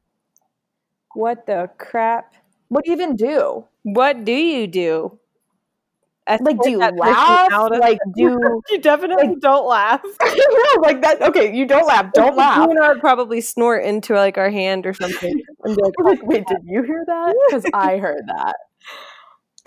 What 1.15 1.47
the 1.47 1.71
crap? 1.79 2.35
What 2.67 2.85
do 2.85 2.91
you 2.91 2.97
even 2.97 3.15
do? 3.15 3.65
What 3.81 4.25
do 4.25 4.31
you 4.31 4.67
do? 4.67 5.17
I 6.27 6.37
like, 6.39 6.61
do 6.61 6.69
you 6.69 6.77
laugh? 6.77 7.51
Like, 7.71 7.97
do 8.15 8.39
you 8.69 8.79
definitely 8.79 9.29
like, 9.29 9.39
don't 9.39 9.65
laugh? 9.65 10.01
yeah, 10.23 10.79
like 10.81 11.01
that. 11.01 11.19
Okay, 11.23 11.51
you 11.51 11.65
don't 11.65 11.87
laugh. 11.87 12.13
Don't 12.13 12.37
laugh. 12.37 12.57
You 12.57 12.69
and 12.69 12.79
I 12.79 12.89
would 12.89 13.01
probably 13.01 13.41
snort 13.41 13.85
into 13.85 14.13
like 14.13 14.37
our 14.37 14.51
hand 14.51 14.85
or 14.85 14.93
something. 14.93 15.41
And 15.63 15.75
be 15.75 15.81
like, 15.81 15.93
like 15.99 16.23
wait, 16.27 16.43
oh, 16.47 16.53
did 16.53 16.61
you 16.63 16.83
hear 16.83 17.03
that? 17.07 17.35
Because 17.49 17.65
I 17.73 17.97
heard 17.97 18.21
that 18.27 18.55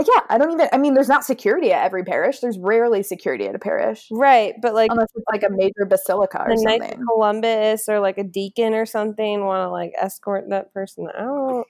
yeah, 0.05 0.21
I 0.29 0.37
don't 0.37 0.53
even. 0.53 0.69
I 0.73 0.79
mean, 0.79 0.93
there's 0.93 1.09
not 1.09 1.25
security 1.25 1.73
at 1.73 1.85
every 1.85 2.05
parish. 2.05 2.41
There's 2.41 2.59
rarely 2.59 3.03
security 3.03 3.47
at 3.47 3.55
a 3.55 3.59
parish, 3.59 4.07
right? 4.11 4.55
But 4.61 4.75
like, 4.75 4.91
unless 4.91 5.09
it's 5.15 5.25
like 5.33 5.43
a 5.43 5.51
major 5.51 5.87
basilica 5.87 6.45
or 6.47 6.57
something, 6.57 6.79
Knights 6.81 6.97
Columbus 7.09 7.89
or 7.89 8.01
like 8.01 8.19
a 8.19 8.25
deacon 8.25 8.75
or 8.75 8.85
something 8.85 9.45
want 9.45 9.67
to 9.67 9.71
like 9.71 9.93
escort 9.99 10.51
that 10.51 10.73
person 10.75 11.09
out. 11.19 11.65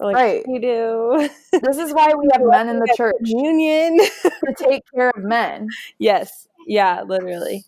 Like, 0.00 0.16
right, 0.16 0.44
you 0.46 0.60
do. 0.60 1.28
this 1.62 1.76
is 1.76 1.92
why 1.92 2.14
we 2.14 2.28
have 2.32 2.42
men 2.42 2.68
in 2.68 2.78
the 2.78 2.94
church 2.96 3.14
union 3.20 3.98
to 4.22 4.54
take 4.56 4.82
care 4.94 5.10
of 5.10 5.22
men. 5.22 5.68
Yes, 5.98 6.48
yeah, 6.66 7.02
literally 7.02 7.64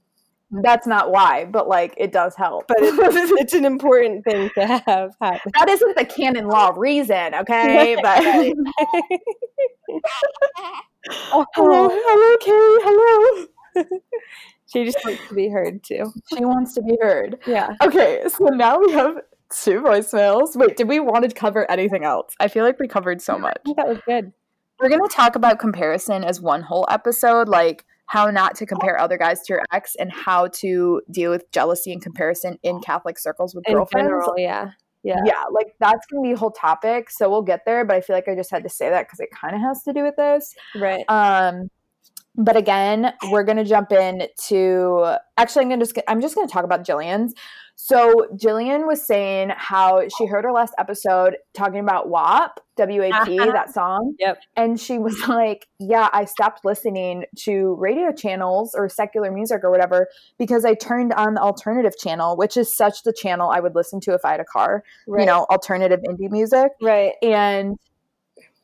that's 0.50 0.86
not 0.86 1.10
why, 1.10 1.44
but 1.44 1.68
like 1.68 1.94
it 1.98 2.12
does 2.12 2.34
help. 2.34 2.66
But 2.68 2.78
it's, 2.80 2.96
it's 3.40 3.54
an 3.54 3.64
important 3.64 4.24
thing 4.24 4.50
to 4.54 4.66
have 4.66 5.14
happen. 5.20 5.52
That 5.54 5.68
isn't 5.68 5.96
the 5.96 6.04
canon 6.04 6.48
law 6.48 6.72
reason, 6.76 7.34
okay? 7.34 7.96
But 8.00 8.22
oh, 11.32 11.46
hello, 11.54 11.88
hello, 11.92 12.36
Carrie, 12.40 12.78
hello. 12.82 13.46
she 14.66 14.84
just 14.84 14.98
wants 15.04 15.28
to 15.28 15.34
be 15.34 15.48
heard 15.48 15.82
too. 15.84 16.12
She 16.34 16.44
wants 16.44 16.74
to 16.74 16.82
be 16.82 16.96
heard. 17.00 17.38
Yeah. 17.46 17.74
Okay, 17.82 18.22
so 18.28 18.46
now 18.46 18.78
we 18.80 18.92
have 18.92 19.18
two 19.50 19.80
voicemails. 19.80 20.56
Wait, 20.56 20.76
did 20.76 20.88
we 20.88 21.00
want 21.00 21.28
to 21.28 21.34
cover 21.34 21.70
anything 21.70 22.04
else? 22.04 22.34
I 22.40 22.48
feel 22.48 22.64
like 22.64 22.78
we 22.78 22.88
covered 22.88 23.20
so 23.20 23.38
much. 23.38 23.60
that 23.76 23.86
was 23.86 23.98
good. 24.06 24.32
We're 24.80 24.88
gonna 24.88 25.08
talk 25.08 25.36
about 25.36 25.58
comparison 25.58 26.24
as 26.24 26.40
one 26.40 26.62
whole 26.62 26.86
episode, 26.88 27.48
like 27.48 27.84
how 28.08 28.30
not 28.30 28.56
to 28.56 28.66
compare 28.66 28.98
other 28.98 29.16
guys 29.16 29.42
to 29.42 29.52
your 29.52 29.62
ex 29.72 29.94
and 29.96 30.10
how 30.12 30.48
to 30.48 31.00
deal 31.10 31.30
with 31.30 31.50
jealousy 31.52 31.92
and 31.92 32.02
comparison 32.02 32.58
in 32.62 32.80
Catholic 32.80 33.18
circles 33.18 33.54
with 33.54 33.68
in 33.68 33.74
girlfriends. 33.74 34.08
General, 34.08 34.34
yeah. 34.36 34.70
Yeah. 35.04 35.20
Yeah. 35.24 35.44
Like 35.52 35.74
that's 35.78 36.06
going 36.06 36.24
to 36.24 36.28
be 36.28 36.32
a 36.32 36.36
whole 36.36 36.50
topic. 36.50 37.10
So 37.10 37.30
we'll 37.30 37.42
get 37.42 37.64
there. 37.64 37.84
But 37.84 37.96
I 37.96 38.00
feel 38.00 38.16
like 38.16 38.28
I 38.28 38.34
just 38.34 38.50
had 38.50 38.62
to 38.64 38.68
say 38.68 38.90
that 38.90 39.06
because 39.06 39.20
it 39.20 39.28
kind 39.30 39.54
of 39.54 39.60
has 39.60 39.82
to 39.84 39.92
do 39.92 40.02
with 40.02 40.16
this. 40.16 40.54
Right. 40.74 41.04
Um, 41.08 41.70
but 42.38 42.56
again, 42.56 43.12
we're 43.30 43.42
gonna 43.44 43.64
jump 43.64 43.92
in 43.92 44.22
to 44.46 45.16
actually 45.36 45.62
I'm 45.64 45.68
gonna 45.68 45.84
just 45.84 45.98
I'm 46.08 46.20
just 46.22 46.34
gonna 46.34 46.48
talk 46.48 46.64
about 46.64 46.84
Jillian's. 46.86 47.34
So 47.80 48.26
Jillian 48.34 48.88
was 48.88 49.06
saying 49.06 49.52
how 49.56 50.02
she 50.18 50.26
heard 50.26 50.42
her 50.44 50.50
last 50.50 50.74
episode 50.78 51.36
talking 51.54 51.78
about 51.78 52.08
WAP, 52.08 52.58
W 52.76 53.02
A 53.02 53.10
P, 53.24 53.38
Uh-huh. 53.38 53.52
that 53.52 53.72
song. 53.72 54.14
Yep. 54.18 54.40
And 54.56 54.80
she 54.80 54.98
was 54.98 55.16
like, 55.28 55.68
Yeah, 55.78 56.08
I 56.12 56.24
stopped 56.24 56.64
listening 56.64 57.24
to 57.44 57.74
radio 57.78 58.10
channels 58.12 58.74
or 58.76 58.88
secular 58.88 59.30
music 59.30 59.62
or 59.62 59.70
whatever 59.70 60.08
because 60.40 60.64
I 60.64 60.74
turned 60.74 61.12
on 61.12 61.34
the 61.34 61.40
alternative 61.40 61.96
channel, 61.96 62.36
which 62.36 62.56
is 62.56 62.76
such 62.76 63.04
the 63.04 63.12
channel 63.12 63.48
I 63.50 63.60
would 63.60 63.76
listen 63.76 64.00
to 64.00 64.14
if 64.14 64.24
I 64.24 64.32
had 64.32 64.40
a 64.40 64.44
car, 64.44 64.82
Right. 65.06 65.20
you 65.20 65.26
know, 65.26 65.46
alternative 65.48 66.00
indie 66.08 66.30
music. 66.30 66.72
Right. 66.82 67.12
And 67.22 67.78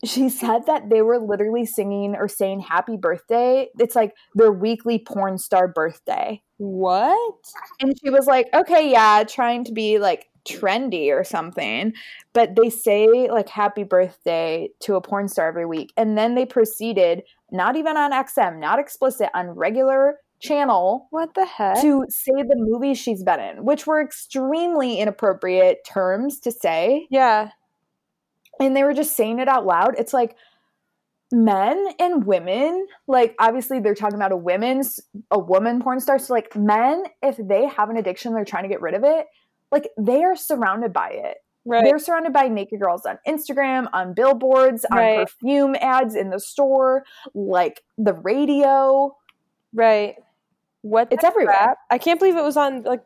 she 0.05 0.29
said 0.29 0.67
that 0.67 0.91
they 0.91 1.03
were 1.03 1.19
literally 1.19 1.67
singing 1.67 2.15
or 2.15 2.29
saying 2.29 2.61
happy 2.61 2.97
birthday. 2.97 3.69
It's 3.79 3.97
like 3.97 4.15
their 4.35 4.53
weekly 4.53 4.99
porn 4.99 5.39
star 5.39 5.69
birthday. 5.69 6.43
What? 6.59 7.35
And 7.81 7.95
she 8.03 8.11
was 8.11 8.27
like, 8.27 8.49
okay, 8.55 8.91
yeah, 8.91 9.25
trying 9.25 9.65
to 9.65 9.73
be 9.73 9.99
like 9.99 10.27
trendy 10.49 11.11
or 11.11 11.25
something. 11.25 11.93
But 12.33 12.57
they 12.57 12.71
say 12.71 13.29
like 13.31 13.49
happy 13.49 13.83
birthday 13.83 14.69
to 14.81 14.95
a 14.95 15.01
porn 15.01 15.29
star 15.29 15.49
every 15.49 15.67
week. 15.67 15.93
And 15.97 16.17
then 16.17 16.35
they 16.35 16.47
proceeded, 16.47 17.23
not 17.51 17.77
even 17.77 17.97
on 17.97 18.13
XM, 18.13 18.59
not 18.59 18.79
explicit, 18.79 19.31
on 19.35 19.51
regular 19.51 20.19
channel 20.41 21.07
What 21.11 21.35
the 21.35 21.47
heck? 21.47 21.81
to 21.81 22.05
say 22.11 22.33
the 22.33 22.57
movies 22.57 22.99
she's 22.99 23.23
been 23.23 23.41
in, 23.41 23.65
which 23.65 23.87
were 23.87 24.01
extremely 24.01 24.99
inappropriate 24.99 25.79
terms 25.87 26.39
to 26.41 26.51
say 26.51 27.07
yeah. 27.11 27.51
And 28.61 28.77
they 28.77 28.85
were 28.85 28.95
just 28.95 29.17
saying 29.17 29.39
it 29.39 29.49
out 29.49 29.67
loud. 29.67 29.95
It's 29.99 30.13
like 30.13 30.37
men 31.33 31.89
and 31.99 32.25
women, 32.27 32.87
like 33.07 33.35
obviously 33.39 33.81
they're 33.81 33.95
talking 33.95 34.17
about 34.17 34.33
a 34.33 34.37
women's 34.37 35.01
a 35.31 35.39
woman 35.39 35.83
porn 35.83 36.01
star. 36.01 36.19
So 36.19 36.33
like 36.35 36.55
men, 36.55 37.05
if 37.23 37.37
they 37.39 37.67
have 37.67 37.91
an 37.91 37.97
addiction, 37.97 38.35
they're 38.35 38.45
trying 38.45 38.63
to 38.65 38.69
get 38.69 38.81
rid 38.81 38.95
of 38.95 39.03
it, 39.05 39.27
like 39.73 39.89
they 39.99 40.23
are 40.23 40.37
surrounded 40.37 40.93
by 40.93 41.11
it. 41.11 41.39
Right. 41.67 41.83
They're 41.83 41.99
surrounded 41.99 42.35
by 42.35 42.49
naked 42.49 42.79
girls 42.79 43.07
on 43.07 43.19
Instagram, 43.27 43.89
on 43.95 44.13
billboards, 44.13 44.85
on 44.93 44.99
perfume 45.25 45.75
ads 45.81 46.15
in 46.15 46.29
the 46.29 46.39
store, 46.39 47.05
like 47.35 47.83
the 47.97 48.13
radio. 48.13 49.17
right. 49.73 50.17
What? 50.83 51.09
It's 51.11 51.25
everywhere. 51.25 51.55
crap? 51.57 51.79
I 51.91 51.97
can't 51.97 52.21
believe 52.21 52.37
it 52.37 52.43
was 52.45 52.59
on 52.59 52.83
like 52.83 53.03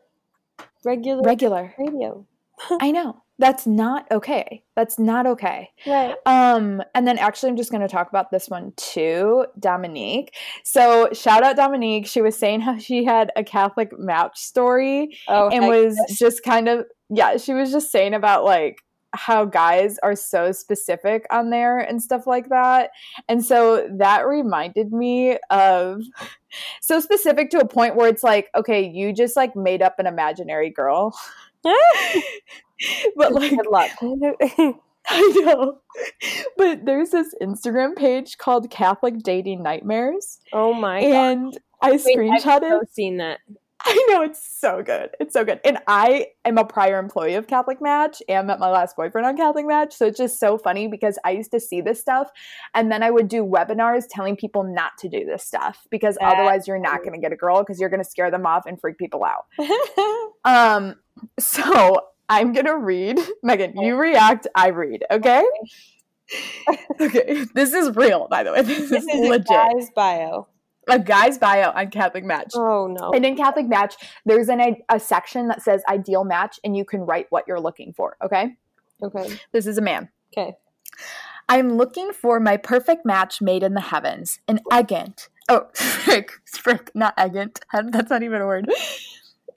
regular 0.83 1.21
Regular. 1.23 1.73
radio. 1.77 2.25
I 2.81 2.91
know. 2.91 3.23
That's 3.39 3.65
not 3.65 4.05
okay. 4.11 4.63
That's 4.75 4.99
not 4.99 5.25
okay. 5.25 5.69
Right. 5.87 6.15
Um, 6.25 6.83
and 6.93 7.07
then 7.07 7.17
actually, 7.17 7.49
I'm 7.49 7.57
just 7.57 7.71
going 7.71 7.81
to 7.81 7.87
talk 7.87 8.09
about 8.09 8.31
this 8.31 8.49
one 8.49 8.73
too, 8.75 9.45
Dominique. 9.57 10.35
So, 10.65 11.09
shout 11.13 11.41
out 11.41 11.55
Dominique. 11.55 12.05
She 12.05 12.21
was 12.21 12.37
saying 12.37 12.61
how 12.61 12.77
she 12.77 13.05
had 13.05 13.31
a 13.37 13.43
Catholic 13.43 13.97
match 13.97 14.37
story 14.37 15.17
Oh, 15.27 15.49
and 15.49 15.67
was 15.67 15.95
yes. 16.09 16.19
just 16.19 16.43
kind 16.43 16.67
of, 16.67 16.85
yeah, 17.09 17.37
she 17.37 17.53
was 17.53 17.71
just 17.71 17.91
saying 17.91 18.13
about 18.13 18.43
like 18.43 18.79
how 19.13 19.45
guys 19.45 19.97
are 20.03 20.15
so 20.15 20.51
specific 20.51 21.25
on 21.31 21.49
there 21.49 21.79
and 21.79 22.01
stuff 22.01 22.27
like 22.27 22.49
that. 22.49 22.91
And 23.27 23.43
so 23.43 23.87
that 23.97 24.27
reminded 24.27 24.91
me 24.91 25.37
of 25.49 26.01
so 26.81 26.99
specific 26.99 27.49
to 27.51 27.59
a 27.59 27.67
point 27.67 27.95
where 27.95 28.07
it's 28.09 28.23
like, 28.23 28.49
okay, 28.55 28.87
you 28.87 29.13
just 29.13 29.35
like 29.35 29.55
made 29.55 29.81
up 29.81 29.95
an 29.97 30.07
imaginary 30.07 30.69
girl. 30.69 31.17
but 33.15 33.33
like 33.33 33.51
Good 33.51 33.67
luck. 33.67 33.91
I 35.11 35.33
know. 35.43 35.79
But 36.57 36.85
there's 36.85 37.09
this 37.09 37.33
Instagram 37.41 37.95
page 37.95 38.37
called 38.37 38.69
Catholic 38.69 39.19
Dating 39.23 39.63
Nightmares. 39.63 40.39
oh 40.53 40.73
my 40.73 41.01
god. 41.01 41.11
And 41.11 41.59
I 41.81 41.91
Wait, 42.03 42.29
I've 42.45 42.89
seen 42.91 43.17
that. 43.17 43.39
I 43.85 44.05
know 44.09 44.21
it's 44.21 44.45
so 44.45 44.83
good. 44.83 45.11
It's 45.19 45.33
so 45.33 45.45
good. 45.45 45.59
And 45.63 45.77
I 45.87 46.27
am 46.43 46.57
a 46.57 46.65
prior 46.65 46.99
employee 46.99 47.35
of 47.35 47.47
Catholic 47.47 47.81
Match 47.81 48.21
and 48.27 48.47
met 48.47 48.59
my 48.59 48.69
last 48.69 48.95
boyfriend 48.95 49.25
on 49.25 49.37
Catholic 49.37 49.65
Match. 49.65 49.93
So 49.93 50.05
it's 50.05 50.17
just 50.17 50.39
so 50.39 50.57
funny 50.57 50.87
because 50.87 51.17
I 51.23 51.31
used 51.31 51.51
to 51.51 51.59
see 51.59 51.79
this 51.79 51.99
stuff 51.99 52.29
and 52.73 52.91
then 52.91 53.03
I 53.03 53.09
would 53.09 53.27
do 53.29 53.45
webinars 53.45 54.03
telling 54.09 54.35
people 54.35 54.63
not 54.63 54.97
to 54.99 55.09
do 55.09 55.25
this 55.25 55.43
stuff 55.43 55.87
because 55.89 56.17
otherwise 56.21 56.67
you're 56.67 56.79
not 56.79 56.99
going 56.99 57.13
to 57.13 57.19
get 57.19 57.31
a 57.31 57.37
girl 57.37 57.59
because 57.59 57.79
you're 57.79 57.89
going 57.89 58.03
to 58.03 58.09
scare 58.09 58.29
them 58.31 58.45
off 58.45 58.65
and 58.65 58.79
freak 58.79 58.97
people 58.97 59.23
out. 59.23 59.45
Um, 60.45 60.95
so 61.37 62.01
I'm 62.29 62.53
gonna 62.53 62.77
read. 62.77 63.19
Megan, 63.43 63.75
you 63.79 63.95
react, 63.95 64.47
I 64.55 64.69
read, 64.69 65.03
okay? 65.11 65.43
okay. 67.01 67.45
This 67.55 67.73
is 67.73 67.95
real, 67.95 68.27
by 68.29 68.43
the 68.43 68.51
way. 68.51 68.61
This, 68.61 68.89
this 68.89 69.03
is, 69.03 69.09
is 69.09 69.27
a 69.27 69.29
legit. 69.29 69.47
guy's 69.47 69.89
bio. 69.95 70.47
A 70.89 70.99
guy's 70.99 71.37
bio 71.37 71.71
on 71.71 71.89
Catholic 71.89 72.23
Match. 72.23 72.51
Oh 72.55 72.87
no. 72.87 73.11
And 73.11 73.25
in 73.25 73.35
Catholic 73.35 73.67
Match, 73.67 73.95
there's 74.25 74.49
an 74.49 74.77
a 74.89 74.99
section 74.99 75.47
that 75.47 75.61
says 75.61 75.81
ideal 75.89 76.23
match, 76.23 76.59
and 76.63 76.75
you 76.75 76.85
can 76.85 77.01
write 77.01 77.27
what 77.29 77.45
you're 77.47 77.59
looking 77.59 77.93
for. 77.93 78.17
Okay, 78.23 78.55
Okay. 79.01 79.37
this 79.51 79.65
is 79.67 79.77
a 79.77 79.81
man. 79.81 80.09
Okay. 80.37 80.55
I'm 81.47 81.77
looking 81.77 82.11
for 82.13 82.39
my 82.39 82.57
perfect 82.57 83.05
match 83.05 83.41
made 83.41 83.63
in 83.63 83.73
the 83.73 83.81
heavens. 83.81 84.39
An 84.47 84.59
egant. 84.71 85.29
Oh, 85.47 85.67
frick, 85.73 86.33
frick, 86.45 86.91
not 86.93 87.15
egant. 87.17 87.59
That's 87.73 88.09
not 88.09 88.21
even 88.21 88.41
a 88.41 88.45
word. 88.45 88.69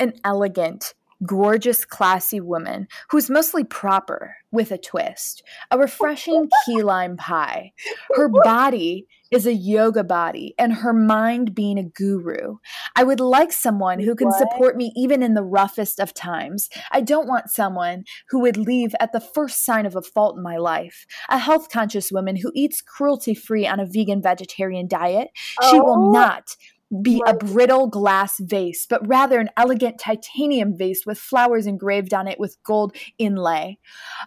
An 0.01 0.15
elegant, 0.25 0.95
gorgeous, 1.27 1.85
classy 1.85 2.41
woman 2.41 2.89
who's 3.11 3.29
mostly 3.29 3.63
proper 3.63 4.37
with 4.51 4.73
a 4.73 4.79
twist. 4.79 5.43
A 5.71 5.79
refreshing 5.79 6.49
key 6.65 6.83
lime 6.83 7.17
pie. 7.19 7.73
Her 8.17 8.29
body 8.29 9.07
is 9.33 9.47
a 9.47 9.55
yoga 9.55 10.05
body 10.05 10.55
and 10.59 10.73
her 10.73 10.93
mind 10.93 11.55
being 11.55 11.79
a 11.79 11.83
guru. 11.85 12.57
I 12.95 13.03
would 13.03 13.19
like 13.21 13.51
someone 13.53 13.99
who 13.99 14.15
can 14.15 14.29
What? 14.29 14.39
support 14.39 14.77
me 14.77 14.93
even 14.95 15.23
in 15.23 15.35
the 15.35 15.43
roughest 15.43 15.99
of 15.99 16.13
times. 16.15 16.69
I 16.93 17.01
don't 17.01 17.27
want 17.27 17.51
someone 17.51 18.05
who 18.29 18.41
would 18.41 18.57
leave 18.57 18.95
at 19.01 19.13
the 19.13 19.21
first 19.21 19.65
sign 19.65 19.87
of 19.87 19.97
a 19.97 20.03
fault 20.03 20.37
in 20.37 20.43
my 20.43 20.59
life. 20.59 21.07
A 21.31 21.39
health 21.39 21.71
conscious 21.71 22.13
woman 22.13 22.37
who 22.37 22.53
eats 22.55 22.83
cruelty 22.83 23.35
free 23.35 23.67
on 23.67 23.81
a 23.81 23.87
vegan 23.87 24.23
vegetarian 24.23 24.87
diet. 24.87 25.29
She 25.71 25.79
Oh, 25.79 25.85
will 25.85 26.13
not 26.13 26.55
be 27.01 27.23
a 27.27 27.35
brittle 27.35 27.87
glass 27.87 28.39
vase, 28.39 28.87
but 28.87 29.07
rather 29.07 29.41
an 29.41 29.49
elegant 29.57 29.99
titanium 29.99 30.77
vase 30.77 31.07
with 31.07 31.19
flowers 31.19 31.67
engraved 31.67 32.13
on 32.13 32.29
it 32.29 32.39
with 32.39 32.57
gold 32.65 32.95
inlay. 33.19 33.79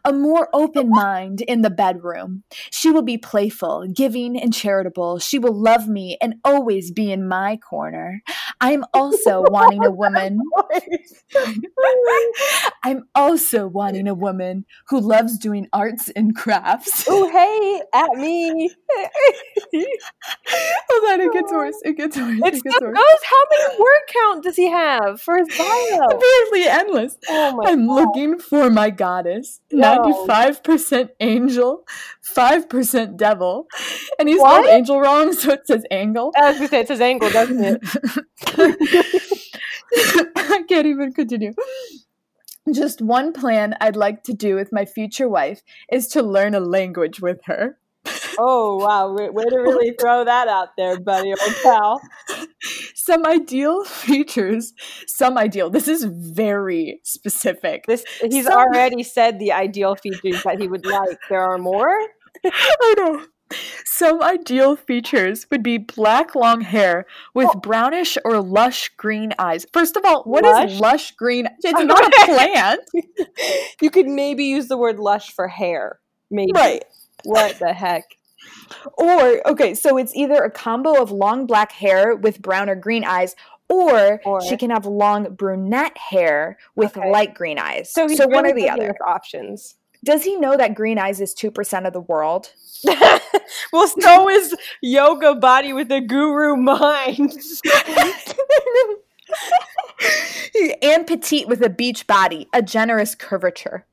A 0.04 0.14
more 0.14 0.50
open 0.54 0.90
mind 0.90 1.42
in 1.42 1.62
the 1.62 1.70
bedroom. 1.70 2.44
She 2.72 2.90
will 2.90 3.04
be 3.04 3.18
playful, 3.18 3.88
giving, 3.94 4.40
and 4.40 4.54
charitable. 4.54 5.20
She 5.20 5.38
will 5.38 5.54
love 5.54 5.88
me 5.88 6.18
and 6.22 6.36
always 6.44 6.92
be 6.92 7.12
in 7.12 7.28
my 7.28 7.58
corner. 7.58 8.22
I'm 8.62 8.84
also 8.94 9.42
wanting 9.50 9.86
a 9.86 9.92
woman. 9.92 10.40
I'm 12.84 13.08
also 13.14 13.68
wanting 13.68 14.08
a 14.08 14.14
woman 14.14 14.66
who 14.88 15.00
loves 15.00 15.38
doing 15.38 15.68
arts 15.74 16.10
and 16.16 16.36
crafts. 16.36 17.06
Oh 17.08 17.30
hey, 17.30 17.82
at 17.94 18.10
me. 18.16 18.70
Hold 20.90 21.12
on, 21.12 21.22
it 21.22 21.34
gets 21.34 21.52
worse. 21.52 21.76
It 21.84 21.98
gets 21.98 22.18
worse. 22.18 22.40
It 22.56 22.72
still 22.72 22.92
gets 22.92 23.00
goes. 23.00 23.20
How 23.30 23.44
many 23.52 23.80
word 23.80 24.02
count 24.14 24.44
does 24.44 24.56
he 24.56 24.70
have 24.70 25.22
for 25.22 25.38
his 25.38 25.48
bio? 25.58 26.06
Apparently 26.12 26.64
endless. 26.66 27.18
Oh 27.30 27.56
my 27.56 27.72
I'm 27.72 27.88
god. 27.88 27.96
looking 27.96 28.40
for 28.40 28.70
my 28.70 28.90
goddess. 28.90 29.62
No. 29.72 30.00
95% 30.00 31.10
angel, 31.20 31.84
5% 32.36 33.18
devil. 33.18 33.68
And 34.20 34.30
he 34.30 34.38
spelled 34.38 34.66
angel 34.68 35.00
wrong, 35.00 35.34
so 35.34 35.54
it 35.54 35.68
says 35.68 35.86
angle. 35.92 36.34
I 36.36 36.50
was 36.50 36.58
gonna 36.58 36.70
say 36.70 36.80
it's 36.82 36.90
his 36.90 37.02
angle, 37.02 37.30
doesn't 37.30 37.64
it? 37.64 37.80
I 40.36 40.64
can't 40.68 40.86
even 40.86 41.14
continue. 41.14 41.54
Just 42.74 43.02
one 43.02 43.32
plan 43.32 43.76
I'd 43.80 43.96
like 43.96 44.24
to 44.24 44.34
do 44.34 44.56
with 44.56 44.72
my 44.72 44.86
future 44.86 45.30
wife 45.30 45.62
is 45.92 46.08
to 46.10 46.24
learn 46.24 46.56
a 46.56 46.60
language 46.60 47.22
with 47.22 47.42
her. 47.46 47.78
Oh 48.38 48.78
wow, 48.78 49.14
way, 49.14 49.30
way 49.30 49.44
to 49.46 49.58
really 49.58 49.96
throw 50.00 50.24
that 50.26 50.48
out 50.48 50.70
there, 50.78 51.00
buddy, 51.00 51.30
old 51.32 51.56
pal. 51.64 52.02
Some 52.96 53.26
ideal 53.26 53.84
features, 53.86 54.74
some 55.08 55.38
ideal. 55.38 55.70
This 55.70 55.88
is 55.88 56.04
very 56.06 57.00
specific. 57.04 57.86
This 57.88 58.04
he's 58.22 58.46
Some- 58.46 58.54
already 58.54 59.04
said 59.04 59.40
the 59.40 59.52
ideal 59.52 59.96
features 59.96 60.44
that 60.44 60.60
he 60.60 60.68
would 60.68 60.86
like. 60.86 61.18
There 61.30 61.42
are 61.42 61.58
more. 61.58 61.98
I 62.46 62.94
know. 62.98 63.26
Some 63.86 64.24
ideal 64.24 64.76
features 64.76 65.46
would 65.52 65.62
be 65.62 65.78
black 65.78 66.34
long 66.34 66.62
hair 66.62 67.06
with 67.36 67.48
Oh. 67.54 67.60
brownish 67.60 68.18
or 68.26 68.42
lush 68.42 68.90
green 68.98 69.34
eyes. 69.38 69.68
First 69.72 69.96
of 69.96 70.04
all, 70.04 70.24
what 70.24 70.44
is 70.44 70.52
Lush? 70.52 70.80
lush 70.80 71.12
green? 71.12 71.48
It's 71.64 71.80
not 71.84 72.06
a 72.08 72.26
plant. 72.26 72.82
You 73.82 73.92
could 73.92 74.08
maybe 74.08 74.46
use 74.46 74.68
the 74.68 74.78
word 74.78 74.98
lush 75.00 75.32
for 75.32 75.48
hair. 75.48 76.00
Maybe. 76.32 76.52
right. 76.56 76.84
What 77.26 77.60
the 77.60 77.74
heck? 77.74 78.06
Or, 78.98 79.48
okay, 79.48 79.76
so 79.76 79.98
it's 79.98 80.16
either 80.16 80.44
a 80.44 80.52
combo 80.52 81.02
of 81.02 81.12
long 81.12 81.46
black 81.46 81.72
hair 81.72 82.16
with 82.16 82.42
brown 82.42 82.70
or 82.70 82.76
green 82.76 83.04
eyes, 83.04 83.36
or, 83.70 84.22
Or- 84.26 84.42
she 84.42 84.58
can 84.58 84.70
have 84.70 84.86
long 84.86 85.34
brunette 85.34 85.98
hair 85.98 86.58
with 86.76 86.96
Okay. 86.96 87.12
light 87.12 87.34
green 87.34 87.60
eyes. 87.60 87.92
So 87.92 88.08
he's 88.08 88.18
so 88.18 88.28
one 88.28 88.46
or 88.46 88.54
the 88.54 88.70
other. 88.70 88.96
options. 89.06 89.76
Does 90.04 90.24
he 90.24 90.36
know 90.36 90.56
that 90.56 90.76
green 90.76 91.00
eyes 91.00 91.20
is 91.20 91.34
2% 91.34 91.88
of 91.88 91.94
the 91.94 92.02
world? 92.02 92.52
well, 93.74 93.88
so 93.88 94.30
is 94.30 94.54
yoga 94.82 95.34
body 95.34 95.74
with 95.74 95.92
a 95.92 96.00
guru 96.00 96.56
mind. 96.56 97.18
and 100.84 101.08
petite 101.08 101.48
with 101.48 101.64
a 101.64 101.70
beach 101.70 102.06
body, 102.06 102.48
a 102.54 102.62
generous 102.62 103.16
curvature. 103.16 103.88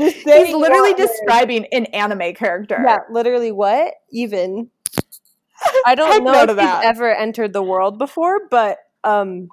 Just 0.00 0.16
He's 0.16 0.54
literally 0.54 0.94
describing 0.94 1.66
an 1.72 1.86
anime 1.86 2.34
character. 2.34 2.82
Yeah, 2.84 3.00
literally 3.10 3.52
what? 3.52 3.94
Even. 4.10 4.70
I 5.84 5.94
don't 5.94 6.10
Heck 6.10 6.22
know 6.22 6.42
if 6.42 6.48
he's 6.48 6.84
ever 6.84 7.14
entered 7.14 7.52
the 7.52 7.62
world 7.62 7.98
before, 7.98 8.48
but 8.50 8.78
um 9.04 9.48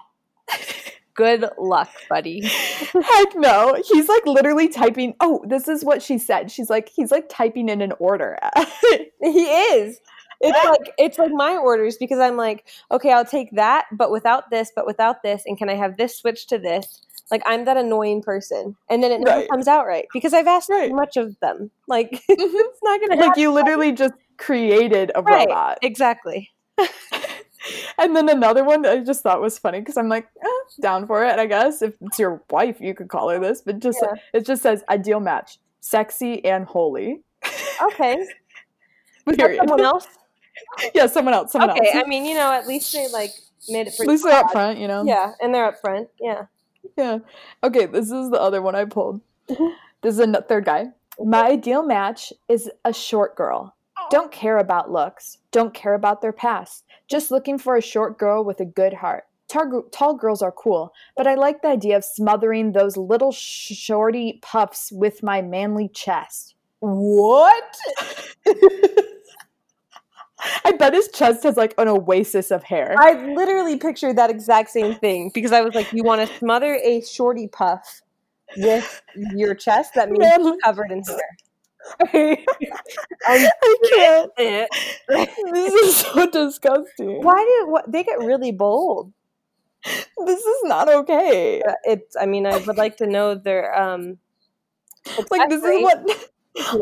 good 1.17 1.45
luck, 1.57 1.89
buddy. 2.07 2.41
Heck 2.45 3.35
no. 3.35 3.75
He's 3.85 4.07
like 4.07 4.25
literally 4.25 4.69
typing. 4.69 5.15
Oh, 5.19 5.43
this 5.45 5.67
is 5.67 5.83
what 5.83 6.01
she 6.01 6.17
said. 6.17 6.49
She's 6.49 6.69
like, 6.69 6.89
he's 6.95 7.11
like 7.11 7.27
typing 7.27 7.67
in 7.67 7.81
an 7.81 7.91
order. 7.99 8.37
He 9.19 9.45
is. 9.45 9.99
It's 10.39 10.65
like 10.65 10.93
it's 10.99 11.17
like 11.17 11.31
my 11.31 11.57
orders 11.57 11.97
because 11.97 12.19
I'm 12.19 12.37
like, 12.37 12.67
okay, 12.91 13.11
I'll 13.11 13.25
take 13.25 13.49
that, 13.53 13.85
but 13.91 14.11
without 14.11 14.51
this, 14.51 14.71
but 14.75 14.85
without 14.85 15.23
this, 15.23 15.41
and 15.47 15.57
can 15.57 15.69
I 15.69 15.75
have 15.75 15.97
this 15.97 16.15
switch 16.15 16.45
to 16.47 16.59
this? 16.59 17.01
Like 17.31 17.41
I'm 17.45 17.65
that 17.65 17.77
annoying 17.77 18.21
person, 18.21 18.75
and 18.89 19.03
then 19.03 19.11
it 19.11 19.19
never 19.21 19.39
Right. 19.41 19.49
comes 19.49 19.67
out 19.67 19.85
right 19.85 20.05
because 20.13 20.33
I've 20.33 20.47
asked 20.47 20.69
Right. 20.69 20.89
too 20.89 20.95
much 20.95 21.17
of 21.17 21.37
them. 21.41 21.71
Like 21.87 22.09
it's 22.29 22.79
not 22.83 22.99
gonna 23.01 23.15
like 23.15 23.25
happen. 23.29 23.41
you 23.41 23.51
literally 23.51 23.91
just 23.91 24.13
created 24.37 25.11
a 25.15 25.21
Right. 25.21 25.47
robot. 25.47 25.79
exactly. 25.81 26.51
And 27.97 28.15
then 28.15 28.29
another 28.29 28.63
one 28.63 28.83
that 28.83 28.93
I 28.93 28.99
just 29.03 29.23
thought 29.23 29.41
was 29.41 29.57
funny 29.59 29.79
because 29.79 29.97
I'm 29.97 30.07
like, 30.07 30.27
eh, 30.41 30.47
down 30.81 31.05
for 31.05 31.25
it, 31.25 31.37
I 31.37 31.47
guess. 31.47 31.81
If 31.81 31.95
it's 31.99 32.17
your 32.17 32.41
wife, 32.49 32.77
you 32.79 32.93
could 32.93 33.09
call 33.09 33.27
her 33.29 33.39
this, 33.39 33.61
but 33.61 33.79
just 33.79 33.99
Yeah. 34.01 34.13
it 34.33 34.45
just 34.45 34.61
says 34.61 34.83
ideal 34.89 35.19
match, 35.19 35.57
sexy 35.81 36.45
and 36.45 36.65
holy. 36.65 37.23
Okay, 37.81 38.15
Period. 39.35 39.57
someone 39.57 39.81
else. 39.81 40.07
yeah, 40.93 41.07
someone 41.07 41.33
else. 41.33 41.51
Someone 41.51 41.71
Okay, 41.71 41.87
else. 41.93 42.03
I 42.05 42.07
mean, 42.07 42.23
you 42.25 42.35
know, 42.35 42.51
at 42.53 42.67
least 42.67 42.93
they 42.93 43.07
like 43.09 43.31
made 43.67 43.87
it 43.87 43.99
At 43.99 44.07
least 44.07 44.23
they're 44.23 44.33
up 44.39 44.51
front, 44.51 44.77
you 44.79 44.87
know. 44.87 45.03
Yeah, 45.03 45.33
and 45.41 45.53
they're 45.53 45.65
up 45.65 45.81
front. 45.81 46.07
Yeah. 46.21 46.45
Yeah. 46.95 47.19
Okay, 47.63 47.85
this 47.85 48.11
is 48.11 48.29
the 48.29 48.39
other 48.41 48.61
one 48.61 48.75
I 48.75 48.85
pulled. 48.85 49.21
Mm-hmm. 49.49 49.73
This 50.01 50.13
is 50.13 50.19
a 50.19 50.23
n- 50.23 50.35
third 50.47 50.65
guy. 50.65 50.87
My 51.19 51.47
ideal 51.47 51.83
match 51.83 52.31
is 52.47 52.69
a 52.85 52.93
short 52.93 53.35
girl. 53.35 53.75
Oh. 53.97 54.07
Don't 54.11 54.31
care 54.31 54.57
about 54.59 54.91
looks. 54.91 55.39
Don't 55.51 55.73
care 55.73 55.95
about 55.95 56.21
their 56.21 56.31
past. 56.31 56.83
Just 57.07 57.31
looking 57.31 57.57
for 57.57 57.75
a 57.75 57.81
short 57.81 58.17
girl 58.19 58.43
with 58.43 58.59
a 58.59 58.65
good 58.65 58.93
heart. 58.93 59.25
Tar- 59.47 59.83
tall 59.91 60.13
girls 60.13 60.41
are 60.41 60.51
cool, 60.51 60.93
but 61.15 61.25
I 61.25 61.35
like 61.35 61.61
the 61.61 61.69
idea 61.69 61.95
of 61.97 62.03
smothering 62.03 62.73
those 62.73 62.97
little 62.97 63.31
sh- 63.31 63.73
shorty 63.73 64.39
puffs 64.41 64.91
with 64.91 65.23
my 65.23 65.41
manly 65.41 65.87
chest. 65.89 66.55
What? 66.79 67.75
I 70.65 70.71
bet 70.73 70.93
his 70.93 71.07
chest 71.09 71.43
has 71.43 71.57
like 71.57 71.73
an 71.77 71.87
oasis 71.87 72.51
of 72.51 72.63
hair. 72.63 72.95
I 72.99 73.33
literally 73.33 73.77
pictured 73.77 74.17
that 74.17 74.29
exact 74.29 74.69
same 74.69 74.95
thing 74.95 75.31
because 75.33 75.51
I 75.51 75.61
was 75.61 75.73
like, 75.73 75.91
you 75.93 76.03
want 76.03 76.27
to 76.27 76.37
smother 76.37 76.75
a 76.75 77.01
shorty 77.01 77.47
puff 77.47 78.01
with 78.55 79.01
your 79.35 79.55
chest? 79.55 79.93
That 79.95 80.09
means 80.09 80.23
it's 80.23 80.63
covered 80.63 80.91
in 80.91 81.01
hair. 82.11 82.37
I 83.25 83.49
can't. 83.95 84.31
Eh. 84.37 84.65
This 85.53 85.73
is 85.73 85.95
so 85.97 86.29
disgusting. 86.29 87.23
Why 87.23 87.33
do 87.61 87.71
what, 87.71 87.91
they 87.91 88.03
get 88.03 88.19
really 88.19 88.51
bold? 88.51 89.13
This 89.83 90.39
is 90.39 90.63
not 90.65 90.89
okay. 90.89 91.61
Uh, 91.61 91.73
It's. 91.85 92.15
I 92.19 92.25
mean, 92.25 92.45
I 92.45 92.57
would 92.57 92.77
like 92.77 92.97
to 92.97 93.07
know 93.07 93.35
their 93.35 93.73
um. 93.79 94.17
like 95.31 95.49
this 95.49 95.63
accessories. 95.63 95.77
is 95.77 95.83
what 95.83 96.07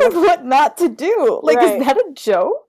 like 0.01 0.13
what 0.13 0.45
not 0.45 0.77
to 0.77 0.89
do 0.89 1.39
like 1.43 1.57
Right. 1.57 1.79
is 1.79 1.85
that 1.85 1.97
a 1.97 2.13
joke 2.13 2.64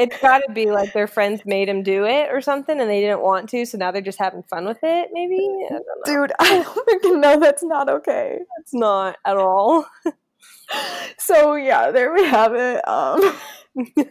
It's 0.00 0.18
got 0.20 0.42
to 0.46 0.52
be 0.52 0.70
like 0.70 0.92
their 0.92 1.06
friends 1.06 1.42
made 1.44 1.68
them 1.68 1.82
do 1.82 2.04
it 2.04 2.30
or 2.30 2.40
something, 2.40 2.80
and 2.80 2.88
they 2.90 3.00
didn't 3.00 3.20
want 3.22 3.48
to, 3.50 3.64
so 3.64 3.78
now 3.78 3.90
they're 3.90 4.02
just 4.02 4.18
having 4.18 4.42
fun 4.44 4.64
with 4.66 4.78
it. 4.82 5.08
Maybe 5.12 5.48
I 5.70 5.78
dude 6.04 6.32
i 6.38 6.62
don't 6.62 6.66
freaking 6.88 7.20
know 7.20 7.38
that's 7.38 7.62
not 7.62 7.88
okay 7.88 8.38
It's 8.60 8.74
not 8.74 9.16
at 9.24 9.36
all. 9.36 9.86
so 11.18 11.54
yeah 11.54 11.90
there 11.90 12.12
we 12.12 12.24
have 12.24 12.54
it 12.54 12.86
um 12.88 13.20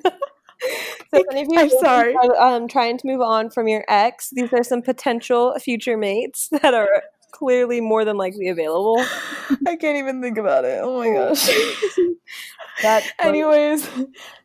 So 1.11 1.23
if 1.29 1.47
you 1.49 1.57
I'm 1.57 1.69
sorry. 1.69 2.15
are 2.15 2.35
um, 2.55 2.67
trying 2.67 2.97
to 2.97 3.07
move 3.07 3.21
on 3.21 3.49
from 3.49 3.67
your 3.67 3.85
ex, 3.87 4.29
these 4.31 4.51
are 4.53 4.63
some 4.63 4.81
potential 4.81 5.57
future 5.59 5.97
mates 5.97 6.49
that 6.61 6.73
are 6.73 7.01
clearly 7.31 7.81
more 7.81 8.03
than 8.05 8.17
likely 8.17 8.47
available. 8.49 8.97
i 9.67 9.75
can't 9.75 9.97
even 9.97 10.21
think 10.21 10.37
about 10.37 10.63
it 10.65 10.79
oh 10.83 10.99
my 10.99 11.09
gosh 11.11 11.49
That's 12.81 13.09
funny. 13.21 13.39
anyways 13.41 13.89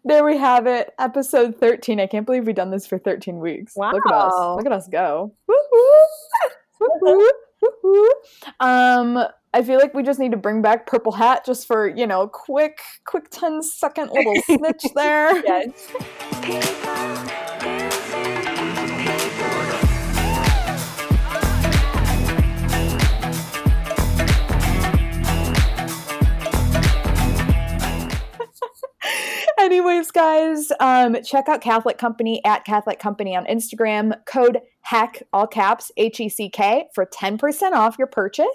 there 0.05 0.25
we 0.25 0.37
have 0.39 0.67
it 0.67 0.93
episode 0.99 1.57
13 1.61 2.01
i 2.01 2.07
can't 2.07 2.25
believe 2.27 2.47
we've 2.47 2.55
done 2.57 2.71
this 2.71 2.87
for 2.87 2.99
13 2.99 3.39
weeks 3.39 3.77
look 3.77 3.95
at 4.07 4.13
us 4.13 4.33
Wow. 4.35 4.57
look 4.57 4.67
at 4.67 4.73
us 4.73 4.89
go 4.89 5.33
Woo-hoo. 5.47 7.31
Woo-hoo. 7.61 8.11
um 8.61 9.25
i 9.53 9.63
feel 9.63 9.79
like 9.79 9.95
we 9.95 10.03
just 10.03 10.19
need 10.19 10.33
to 10.33 10.37
bring 10.39 10.63
back 10.63 10.87
purple 10.87 11.13
hat 11.13 11.45
just 11.45 11.67
for 11.67 11.87
you 11.87 12.07
know 12.07 12.23
a 12.23 12.29
quick 12.29 12.81
quick 13.05 13.29
10 13.31 13.63
second 13.63 14.11
little 14.13 14.35
snitch 14.47 14.85
there 14.95 15.43
Yes. 15.45 15.91
Anyways, 29.69 30.11
guys, 30.11 30.71
um, 30.79 31.17
check 31.25 31.49
out 31.49 31.63
Catholic 31.63 31.97
Company 31.97 32.45
at 32.45 32.67
Catholic 32.67 32.99
Company 32.99 33.35
on 33.35 33.47
Instagram. 33.47 34.13
Code 34.27 34.61
HECK, 34.83 35.23
all 35.33 35.47
caps, 35.47 35.91
H 35.97 36.21
E 36.21 36.29
C 36.29 36.51
K, 36.51 36.85
for 36.95 37.07
10% 37.07 37.73
off 37.73 37.97
your 37.99 38.07
purchase. 38.07 38.47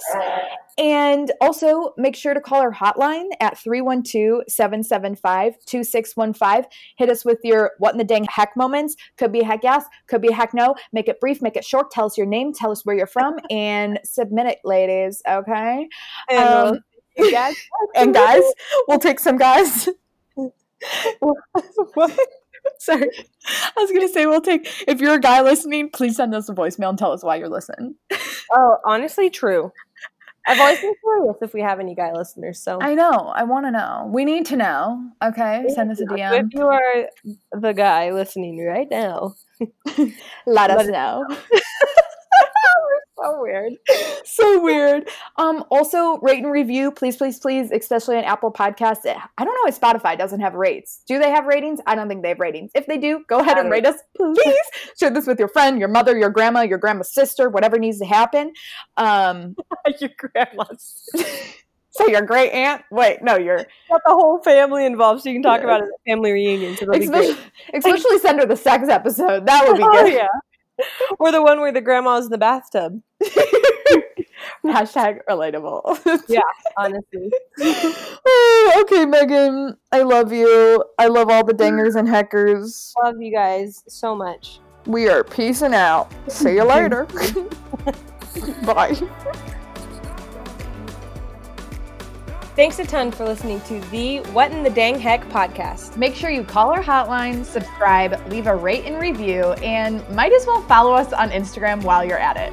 And 0.78 1.32
also 1.42 1.94
make 1.98 2.16
sure 2.16 2.36
to 2.36 2.40
call 2.40 2.62
our 2.62 2.72
hotline 2.72 3.30
at 3.40 3.58
312 3.58 4.44
775 4.48 5.56
2615. 5.66 6.70
Hit 7.00 7.10
us 7.10 7.26
with 7.26 7.40
your 7.44 7.72
what 7.80 7.94
in 7.94 7.98
the 7.98 8.04
dang 8.04 8.26
heck 8.30 8.56
moments. 8.56 8.96
Could 9.18 9.32
be 9.32 9.40
a 9.40 9.46
heck 9.46 9.64
yes, 9.64 9.86
could 10.06 10.22
be 10.22 10.28
a 10.28 10.34
heck 10.36 10.54
no. 10.54 10.76
Make 10.94 11.08
it 11.08 11.20
brief, 11.20 11.42
make 11.42 11.56
it 11.56 11.66
short. 11.66 11.90
Tell 11.90 12.06
us 12.06 12.20
your 12.20 12.28
name, 12.28 12.54
tell 12.54 12.70
us 12.72 12.86
where 12.86 12.96
you're 12.96 13.08
from, 13.08 13.38
and 13.50 14.00
submit 14.04 14.46
it, 14.46 14.60
ladies. 14.64 15.24
Okay? 15.28 15.88
And 16.30 16.40
Um, 16.40 16.80
we'll- 17.18 17.32
guys, 17.32 17.56
And 17.96 18.14
guys, 18.14 18.44
we'll 18.88 19.00
take 19.00 19.20
some 19.20 19.38
guys. 19.38 19.90
what? 21.94 22.18
Sorry. 22.80 23.10
I 23.48 23.72
was 23.78 23.90
going 23.92 24.08
to 24.08 24.14
say, 24.14 24.26
we'll 24.26 24.42
take, 24.42 24.68
if 24.88 25.00
you're 25.02 25.16
a 25.16 25.20
guy 25.20 25.42
listening, 25.42 25.90
please 25.90 26.16
send 26.18 26.34
us 26.36 26.50
a 26.50 26.54
voicemail 26.54 26.90
and 26.90 26.98
tell 27.00 27.12
us 27.12 27.24
why 27.24 27.36
you're 27.38 27.50
listening. 27.50 27.96
Oh, 28.52 28.78
honestly, 28.84 29.30
true. 29.30 29.72
I've 30.48 30.60
always 30.60 30.80
been 30.82 30.96
curious 31.04 31.36
if 31.44 31.54
we 31.54 31.62
have 31.62 31.80
any 31.80 31.94
guy 31.94 32.12
listeners. 32.14 32.60
So 32.60 32.80
I 32.82 32.96
know. 32.96 33.12
I 33.36 33.44
want 33.44 33.68
to 33.68 33.72
know. 33.72 34.10
We 34.12 34.26
need 34.26 34.48
to 34.48 34.56
know. 34.58 35.08
Okay. 35.24 35.66
Send 35.76 35.92
us 35.92 36.00
a 36.02 36.06
DM. 36.06 36.48
if 36.48 36.54
you 36.56 36.66
are 36.66 37.06
the 37.52 37.74
guy 37.74 38.10
listening 38.12 38.58
right 38.66 38.88
now, 38.90 39.36
Let 40.48 40.72
us 40.72 40.88
let- 40.88 40.88
know. 40.88 41.26
So 43.22 43.42
weird. 43.42 43.74
so 44.26 44.62
weird. 44.64 45.10
Um, 45.38 45.64
also, 45.70 46.18
rate 46.20 46.44
and 46.44 46.52
review, 46.52 46.92
please, 46.92 47.18
please, 47.18 47.40
please, 47.40 47.72
especially 47.72 48.18
on 48.18 48.24
Apple 48.24 48.52
Podcasts. 48.52 49.06
I 49.06 49.46
don't 49.46 49.54
know 49.54 49.68
if 49.68 49.80
Spotify 49.80 50.18
doesn't 50.18 50.40
have 50.40 50.54
rates. 50.54 51.02
Do 51.08 51.20
they 51.20 51.30
have 51.30 51.46
ratings? 51.46 51.80
I 51.88 51.96
don't 51.96 52.08
think 52.08 52.22
they 52.22 52.30
have 52.30 52.40
ratings. 52.40 52.72
If 52.76 52.86
they 52.88 52.98
do, 52.98 53.24
go 53.28 53.40
ahead 53.40 53.58
and 53.58 53.70
rate 53.70 53.86
us, 53.86 53.98
please. 54.16 54.56
Share 55.00 55.10
this 55.10 55.28
with 55.28 55.40
your 55.40 55.48
friend, 55.50 55.80
your 55.80 55.90
mother, 55.90 56.18
your 56.18 56.30
grandma, 56.30 56.62
your 56.62 56.78
grandma's 56.78 57.12
sister, 57.14 57.50
whatever 57.50 57.78
needs 57.78 58.00
to 58.00 58.06
happen. 58.06 58.54
Um, 58.98 59.56
Your 60.00 60.12
grandma's 60.18 61.10
so 61.92 62.08
your 62.08 62.22
great 62.22 62.52
aunt. 62.52 62.84
Wait, 62.92 63.22
no, 63.22 63.38
your 63.38 63.58
got 63.90 64.02
the 64.06 64.12
whole 64.14 64.40
family 64.44 64.86
involved, 64.86 65.24
so 65.24 65.30
you 65.30 65.36
can 65.36 65.44
talk 65.44 65.60
Yeah. 65.60 65.66
about 65.66 65.82
it 65.82 65.86
at 65.86 65.90
a 65.90 66.12
family 66.12 66.32
reunion. 66.32 66.78
So 66.78 66.92
especially, 66.94 67.38
especially 67.74 68.20
send 68.20 68.40
her 68.40 68.46
the 68.46 68.56
sex 68.56 68.88
episode. 68.88 69.46
That 69.48 69.68
would 69.68 69.78
be 69.78 69.84
Oh, 69.84 69.92
good. 70.04 70.14
yeah. 70.14 70.28
Or 71.20 71.32
the 71.32 71.42
one 71.42 71.60
where 71.60 71.72
the 71.72 71.82
grandma's 71.82 72.26
in 72.26 72.32
the 72.32 72.38
bathtub. 72.38 73.02
Hashtag 74.66 75.20
relatable. 75.30 75.84
Yeah, 76.30 76.42
honestly, 76.78 77.32
Oh, 78.26 78.82
okay, 78.86 79.06
Megan. 79.06 79.78
I 79.92 80.02
love 80.04 80.32
you. 80.32 80.84
I 80.98 81.08
love 81.08 81.30
all 81.30 81.44
the 81.44 81.54
dingers 81.54 81.96
and 81.96 82.08
hackers. 82.08 82.94
love 83.04 83.16
you 83.22 83.34
guys 83.34 83.84
so 83.88 84.16
much. 84.16 84.60
We 84.86 85.10
are 85.10 85.24
peacing 85.24 85.74
out. 85.74 86.12
See 86.28 86.56
you 86.56 86.64
later. 86.64 87.06
Bye. 88.66 88.96
Thanks 92.60 92.78
a 92.78 92.84
ton 92.84 93.10
for 93.10 93.24
listening 93.24 93.62
to 93.62 93.80
the 93.90 94.20
What 94.34 94.52
in 94.52 94.64
the 94.64 94.70
Dang 94.70 95.00
Heck 95.00 95.24
podcast. 95.30 95.96
Make 95.96 96.14
sure 96.14 96.30
you 96.30 96.44
call 96.44 96.72
our 96.72 96.84
hotline, 96.84 97.46
subscribe, 97.46 98.22
leave 98.30 98.48
a 98.48 98.56
rate 98.58 98.84
and 98.84 99.00
review, 99.00 99.54
and 99.64 100.06
might 100.10 100.34
as 100.34 100.46
well 100.46 100.62
follow 100.64 100.92
us 100.92 101.14
on 101.14 101.30
Instagram 101.30 101.82
while 101.84 102.04
you're 102.04 102.20
at 102.20 102.36
it. 102.36 102.52